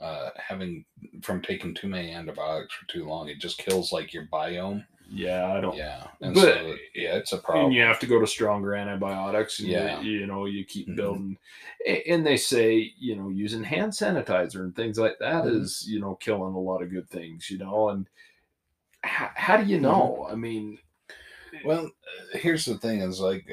[0.00, 0.84] uh, having
[1.22, 3.28] from taking too many antibiotics for too long?
[3.28, 4.84] It just kills like your biome.
[5.14, 5.76] Yeah, I don't.
[5.76, 7.66] Yeah, and But- so yeah, it's a problem.
[7.66, 9.58] And you have to go to stronger antibiotics.
[9.58, 10.00] And Yeah.
[10.00, 10.96] You, you know, you keep Mhm.
[10.96, 11.38] building.
[12.08, 15.92] And they say, you know, using hand sanitizer and things like that is, Mhm.
[15.92, 17.90] you know, killing a lot of good things, you know.
[17.90, 18.08] And
[19.04, 20.06] how, how do you Mm-hmm.
[20.06, 20.26] know?
[20.30, 20.78] I mean,
[21.62, 21.90] Well,
[22.32, 23.48] here's the thing: is like,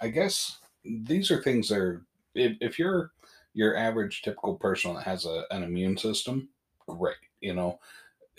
[0.00, 3.12] I guess these are things that are if, if you're
[3.54, 6.50] your average typical person that has a, an immune system,
[6.86, 7.16] great.
[7.40, 7.80] You know,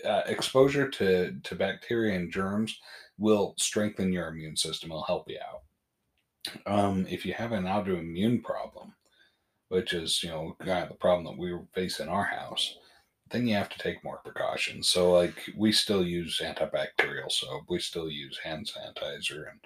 [0.04, 2.80] uh, exposure to to bacteria and germs
[3.18, 4.90] will strengthen your immune system.
[4.90, 5.64] It'll help you out.
[6.66, 8.94] Um, if you have an autoimmune problem,
[9.68, 12.78] which is you know kind of the problem that we face in our house,
[13.30, 14.88] then you have to take more precautions.
[14.88, 19.60] So like we still use antibacterial soap, we still use hand sanitizer, and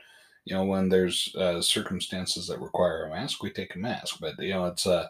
[0.44, 4.16] you know when there's uh, circumstances that require a mask, we take a mask.
[4.20, 5.08] But you know it's uh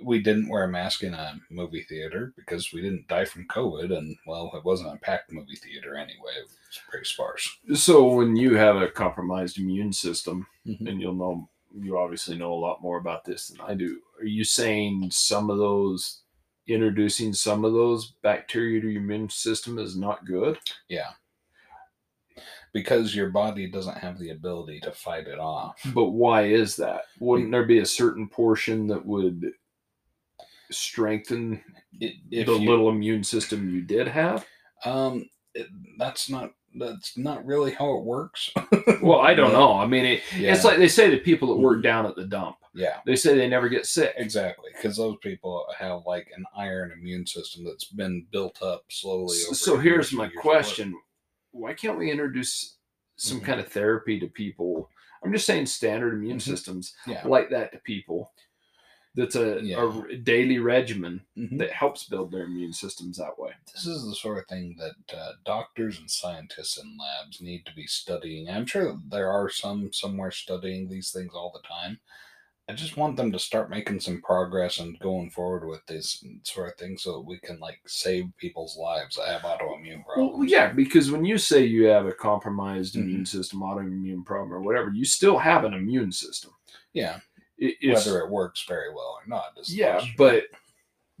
[0.00, 3.96] we didn't wear a mask in a movie theater because we didn't die from COVID,
[3.96, 6.32] and well, it wasn't a packed movie theater anyway.
[6.36, 7.48] It was pretty sparse.
[7.74, 10.88] So when you have a compromised immune system, Mhm.
[10.88, 14.00] and you'll know, you obviously know a lot more about this than I do.
[14.18, 16.22] Are you saying some of those,
[16.66, 20.58] introducing some of those bacteria to your immune system is not good?
[20.88, 21.10] Yeah.
[22.72, 25.80] Because your body doesn't have the ability to fight it off.
[25.94, 27.02] But why is that?
[27.20, 29.52] Wouldn't there be a certain portion that would
[30.70, 31.62] strengthen
[32.00, 34.44] the you, little immune system you did have?
[34.84, 35.66] um, it,
[35.98, 38.50] that's not that's not really how it works.
[39.02, 39.74] Well, I don't know.
[39.76, 40.54] I mean, it, Yeah.
[40.54, 42.56] it's like they say to people that work down at the dump.
[42.74, 44.14] yeah, They say they never get sick.
[44.16, 44.70] exactly.
[44.74, 49.36] Because those people have like an iron immune system that's been built up slowly.
[49.36, 50.42] S- Over So here's my years of work.
[50.42, 50.94] question:
[51.50, 52.76] Why can't we introduce
[53.16, 53.44] some Mhm.
[53.44, 54.88] kind of therapy to people?
[55.22, 56.42] I'm just saying standard immune Mhm.
[56.42, 57.26] systems Yeah.
[57.26, 58.32] like that to people.
[59.16, 60.04] That's a, Yeah.
[60.10, 61.58] a daily regimen Mhm.
[61.58, 63.52] that helps build their immune systems that way.
[63.72, 67.74] this is the sort of thing that uh, doctors and scientists in labs need to
[67.74, 68.48] be studying.
[68.48, 72.00] I'm sure there are some somewhere studying these things all the time.
[72.68, 76.70] I just want them to start making some progress and going forward with this sort
[76.72, 80.32] of thing so that we can like save people's lives that have autoimmune problems.
[80.38, 83.02] Well, yeah, because when you say you have a compromised Mhm.
[83.02, 86.52] immune system, autoimmune problem, or whatever, you still have an immune system.
[86.94, 87.20] Yeah,
[87.58, 89.56] it's- whether it works very well or not.
[89.66, 90.44] yeah but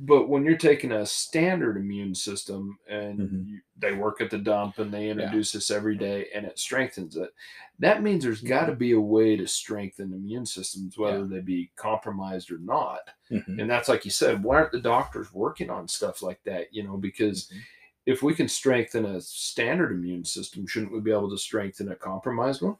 [0.00, 3.46] but when you're taking a standard immune system and Mhm.
[3.48, 7.16] you, they work at the dump and they introduce this every day and it strengthens
[7.16, 7.32] it
[7.78, 11.70] that means there's got to be a way to strengthen immune systems whether they be
[11.76, 13.60] compromised or not Mhm.
[13.60, 16.82] and that's like you said why aren't the doctors working on stuff like that you
[16.82, 17.60] know because Mhm.
[18.06, 21.96] if we can strengthen a standard immune system shouldn't we be able to strengthen a
[21.96, 22.76] compromised one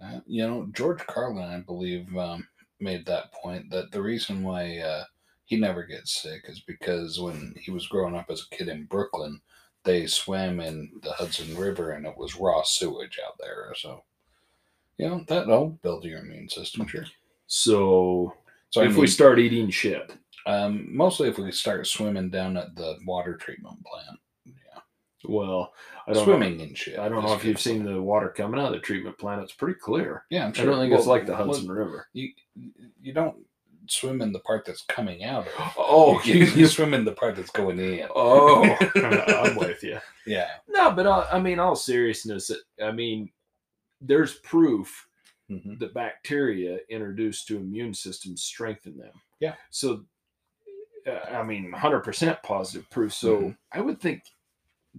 [0.00, 2.46] Uh, you know, George Carlin, I believe, um,
[2.80, 5.04] made that point that the reason why uh,
[5.44, 8.84] he never gets sick is because when he was growing up as a kid in
[8.84, 9.40] Brooklyn,
[9.84, 13.72] they swam in the Hudson River and it was raw sewage out there.
[13.76, 14.04] So,
[14.96, 17.04] you know, that'll build your immune system, sure.
[17.46, 18.34] so,
[18.70, 20.12] So, I if we start eating shit
[20.48, 24.27] um, mostly if we start swimming down at the water treatment plant, yeah,
[25.24, 25.72] well
[26.06, 26.98] i don't know swimming and shit.
[26.98, 29.42] I don't know if you've seen the water coming out of the treatment plant.
[29.42, 30.24] It's pretty clear.
[30.30, 30.64] Yeah, I'm sure.
[30.64, 32.06] I don't think it's like the well, Hudson River.
[32.12, 32.30] You
[33.02, 33.36] you don't
[33.88, 35.46] swim in the part that's coming out.
[35.76, 38.06] Oh, you, you swim in the part that's going in.
[38.14, 38.64] oh,
[38.94, 39.98] I'm with you.
[40.26, 40.48] Yeah.
[40.68, 42.50] No, but uh, I mean, all seriousness,
[42.82, 43.30] I mean,
[44.00, 45.06] there's proof
[45.50, 45.78] Mhm.
[45.78, 49.12] that bacteria introduced to immune systems strengthen them.
[49.40, 49.54] Yeah.
[49.70, 50.04] So,
[51.06, 53.14] uh, I mean, 100% positive proof.
[53.14, 53.56] So Mhm.
[53.72, 54.24] I would think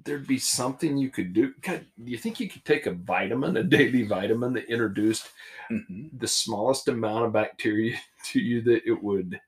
[0.06, 1.54] there'd be something you could do.
[1.62, 5.30] God, do you think you could take a vitamin, a daily vitamin that introduced
[5.72, 6.10] Mhm.
[6.20, 9.40] the smallest amount of bacteria to you that it would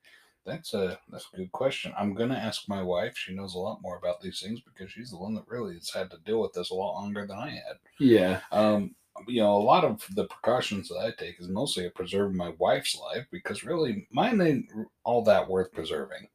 [0.44, 1.92] That's a that's a good question.
[1.96, 3.16] I'm gonna ask my wife.
[3.16, 5.90] She knows a lot more about these things because she's the one that really has
[5.90, 7.76] had to deal with this a lot longer than I had.
[8.00, 8.94] yeah Um,
[9.28, 12.50] you know, a lot of the precautions that I take is mostly to preserve my
[12.58, 14.70] wife's life because really mine ain't
[15.04, 16.28] all that worth preserving.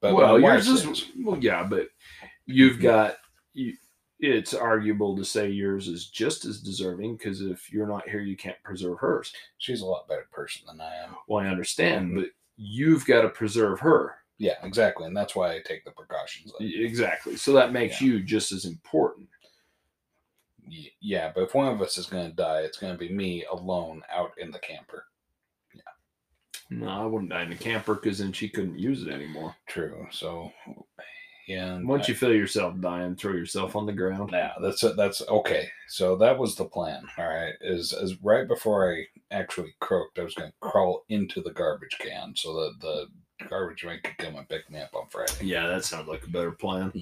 [0.00, 1.88] But well yours wife's is well yeah but
[2.46, 2.82] you've Mhm.
[2.82, 3.16] got
[3.54, 3.74] you
[4.20, 8.36] it's arguable to say yours is just as deserving because if you're not here you
[8.36, 11.16] can't preserve hers she's a lot better person than I am.
[11.28, 12.16] well i understand Mhm.
[12.22, 16.52] but you've got to preserve her Yeah, exactly, and that's why I take the precautions.
[16.60, 18.06] Y- exactly so that makes Yeah.
[18.08, 19.28] you just as important
[21.00, 23.44] Yeah, but if one of us is going to die, it's going to be me
[23.44, 25.06] alone out in the camper.
[25.74, 25.82] Yeah.
[26.70, 30.06] no i wouldn't die in the camper because then she couldn't use it anymore True.
[30.12, 30.52] So.
[31.48, 35.22] And once I- you feel yourself dying throw yourself on the ground Yeah, that's that's
[35.28, 35.68] okay.
[35.88, 37.04] So that was the plan.
[37.18, 41.40] All right, is is right before I actually croaked, I was going to crawl into
[41.42, 45.08] the garbage can so that the garbage man could come and pick me up on
[45.10, 45.32] Friday.
[45.42, 46.92] yeah that sounds like a better plan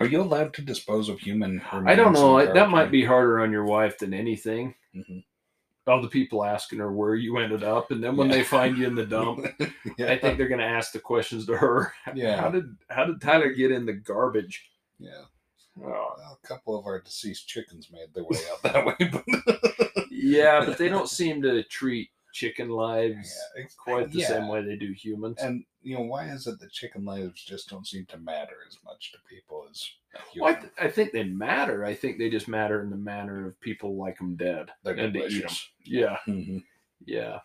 [0.00, 1.60] Are you allowed to dispose of human?
[1.72, 5.22] i don't know that might be harder on your wife than anything Mhm.
[5.88, 8.36] All the people asking her where you ended up and then when Yeah.
[8.36, 9.46] they find you in the dump
[9.96, 11.92] yeah, I think they're going to ask the questions to her.
[12.14, 12.40] Yeah.
[12.40, 14.68] How did how did Tyler get in the garbage?
[14.98, 15.22] yeah.
[15.80, 20.04] Oh, Well, a couple of our deceased chickens made their way out that way, but
[20.10, 24.28] yeah, but they don't seem to treat chicken lives Yeah, quite the yeah.
[24.28, 25.38] same way they do humans.
[25.40, 28.78] And you know why is it that chicken lives just don't seem to matter as
[28.84, 29.84] much to people as
[30.36, 31.84] Well, I, th- I think they matter.
[31.84, 35.12] I think they just matter in the manner of people like them dead They're and
[35.14, 35.28] to eat 'em.
[35.30, 35.68] delicious.
[35.84, 36.62] Yeah, Mhm.
[37.04, 37.40] yeah.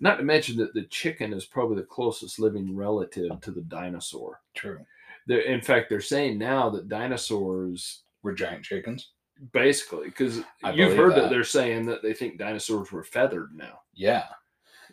[0.00, 4.42] Not to mention that the chicken is probably the closest living relative to the dinosaur.
[4.54, 4.84] True.
[5.26, 9.12] They're, in fact, they're saying now that dinosaurs We're giant chickens.
[9.52, 10.38] basically because
[10.74, 11.22] you've heard that.
[11.22, 11.30] that.
[11.30, 13.80] they're saying that they think dinosaurs were feathered now.
[13.94, 14.26] Yeah.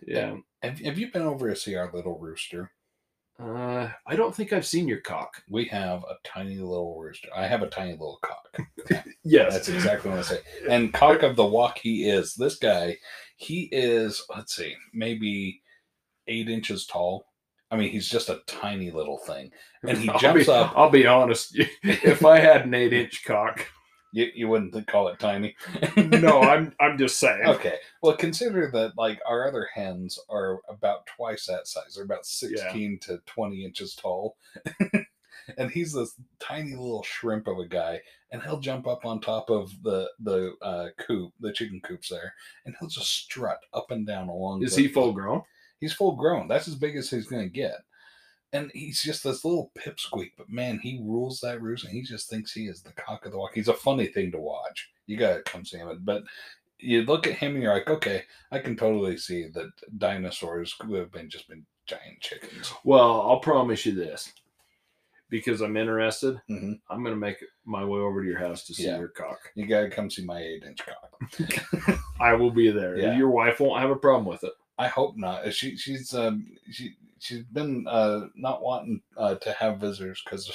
[0.06, 0.38] Yeah.
[0.62, 2.72] Have, have you been over to see our little rooster?
[3.40, 5.42] Uh, I don't think I've seen your cock.
[5.50, 7.30] We have a tiny little rooster.
[7.36, 8.58] I have a tiny little cock.
[9.24, 9.54] Yes.
[9.54, 10.40] That's exactly what I say.
[10.70, 12.34] And cock of the walk, he is.
[12.34, 12.98] This guy,
[13.36, 14.24] he is.
[14.36, 15.62] Let's see, maybe
[16.28, 17.28] eight inches tall.
[17.70, 19.52] I mean, he's just a tiny little thing.
[19.88, 20.74] And he I'll jumps be, up.
[20.76, 21.58] I'll be honest.
[21.84, 23.66] If I had an eight inch cock,
[24.14, 25.56] You, you wouldn't call it tiny.
[25.96, 27.48] no, I'm I'm just saying.
[27.48, 27.76] Okay.
[28.02, 31.96] Well, consider that like our other hens are about twice that size.
[31.96, 34.36] They're about 16 to 20 inches tall.
[35.58, 38.02] and he's this tiny little shrimp of a guy.
[38.34, 42.34] And he'll jump up on top of the the uh, coop, the chicken coops there,
[42.66, 44.64] and he'll just strut up and down along.
[44.64, 45.42] Is the- he full grown?
[45.82, 46.48] He's full grown.
[46.48, 47.76] That's as big as he's going to get.
[48.54, 52.30] And he's just this little pipsqueak, but man, he rules that roost, and he just
[52.30, 53.52] thinks he is the cock of the walk.
[53.54, 54.90] He's a funny thing to watch.
[55.08, 56.00] You got to come see him.
[56.04, 56.24] But
[56.78, 61.00] you look at him, and you're like, okay, I can totally see that dinosaurs would
[61.00, 62.74] have been just been giant chickens.
[62.84, 64.34] Well, I'll promise you this.
[65.30, 66.82] Because I'm interested, Mhm.
[66.90, 69.00] I'm gonna make my way over to your house to see Yeah.
[69.00, 69.40] your cock.
[69.56, 71.22] You got to come see my eight inch cock.
[72.20, 72.98] I will be there.
[72.98, 73.18] Yeah.
[73.18, 74.52] Your wife won't have a problem with it.
[74.82, 75.54] I hope not.
[75.54, 80.52] She she's um she she's been uh not wanting uh, to have visitors because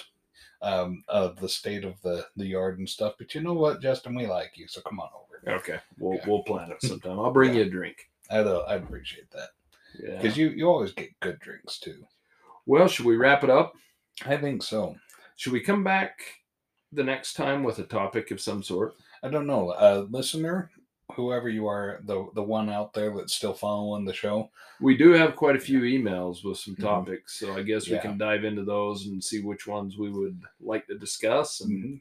[0.63, 3.15] um of the state of the the yard and stuff.
[3.19, 5.57] But you know what, Justin, we like you, so come on over.
[5.59, 6.25] Okay, we'll Yeah.
[6.27, 7.21] we'll plan it sometime.
[7.21, 7.61] I'll bring Yeah.
[7.61, 7.97] you a drink.
[8.31, 9.51] I'd uh, I'd appreciate that
[10.03, 10.17] Yeah.
[10.21, 12.05] because you you always get good drinks too.
[12.67, 13.75] Well, should we wrap it up?
[14.25, 14.97] I think so.
[15.37, 16.19] Should we come back
[16.91, 18.95] the next time with a topic of some sort?
[19.23, 20.71] I don't know, uh, listener,
[21.15, 24.51] whoever you are, the the one out there that's still following the show.
[24.81, 26.81] We do have quite a few emails with some Mhm.
[26.83, 28.03] topics, so I guess we Yeah.
[28.03, 32.01] can dive into those and see which ones we would like to discuss, and Mhm.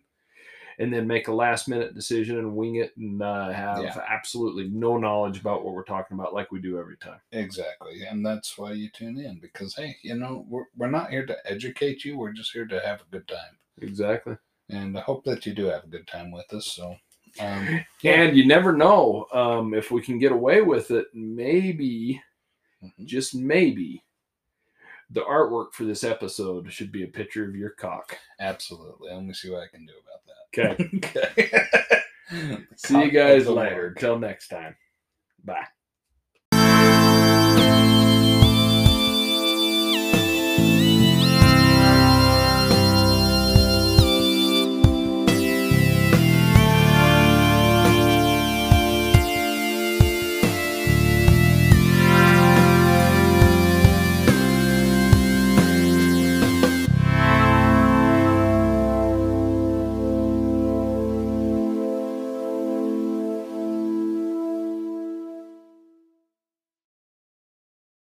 [0.80, 4.02] and then make a last minute decision and wing it and uh, have Yeah.
[4.08, 7.22] absolutely no knowledge about what we're talking about, like we do every time.
[7.32, 11.26] Exactly, and that's why you tune in because hey, you know we're we're not here
[11.26, 12.18] to educate you.
[12.18, 13.60] We're just here to have a good time.
[13.82, 14.38] Exactly.
[14.70, 16.66] and I hope that you do have a good time with us.
[16.66, 16.98] So,
[17.40, 18.22] um, yeah.
[18.24, 21.08] And you never know um, if we can get away with it.
[21.14, 22.22] Maybe,
[22.84, 23.06] Mhm.
[23.06, 24.04] just maybe,
[25.10, 28.18] the artwork for this episode should be a picture of your cock.
[28.40, 29.12] absolutely.
[29.12, 30.76] Let me see what I can do about that.
[30.76, 31.80] Okay.
[32.32, 32.64] Okay.
[32.76, 33.88] See you guys Cock of the later.
[33.90, 34.76] Until next time.
[35.44, 35.68] Bye.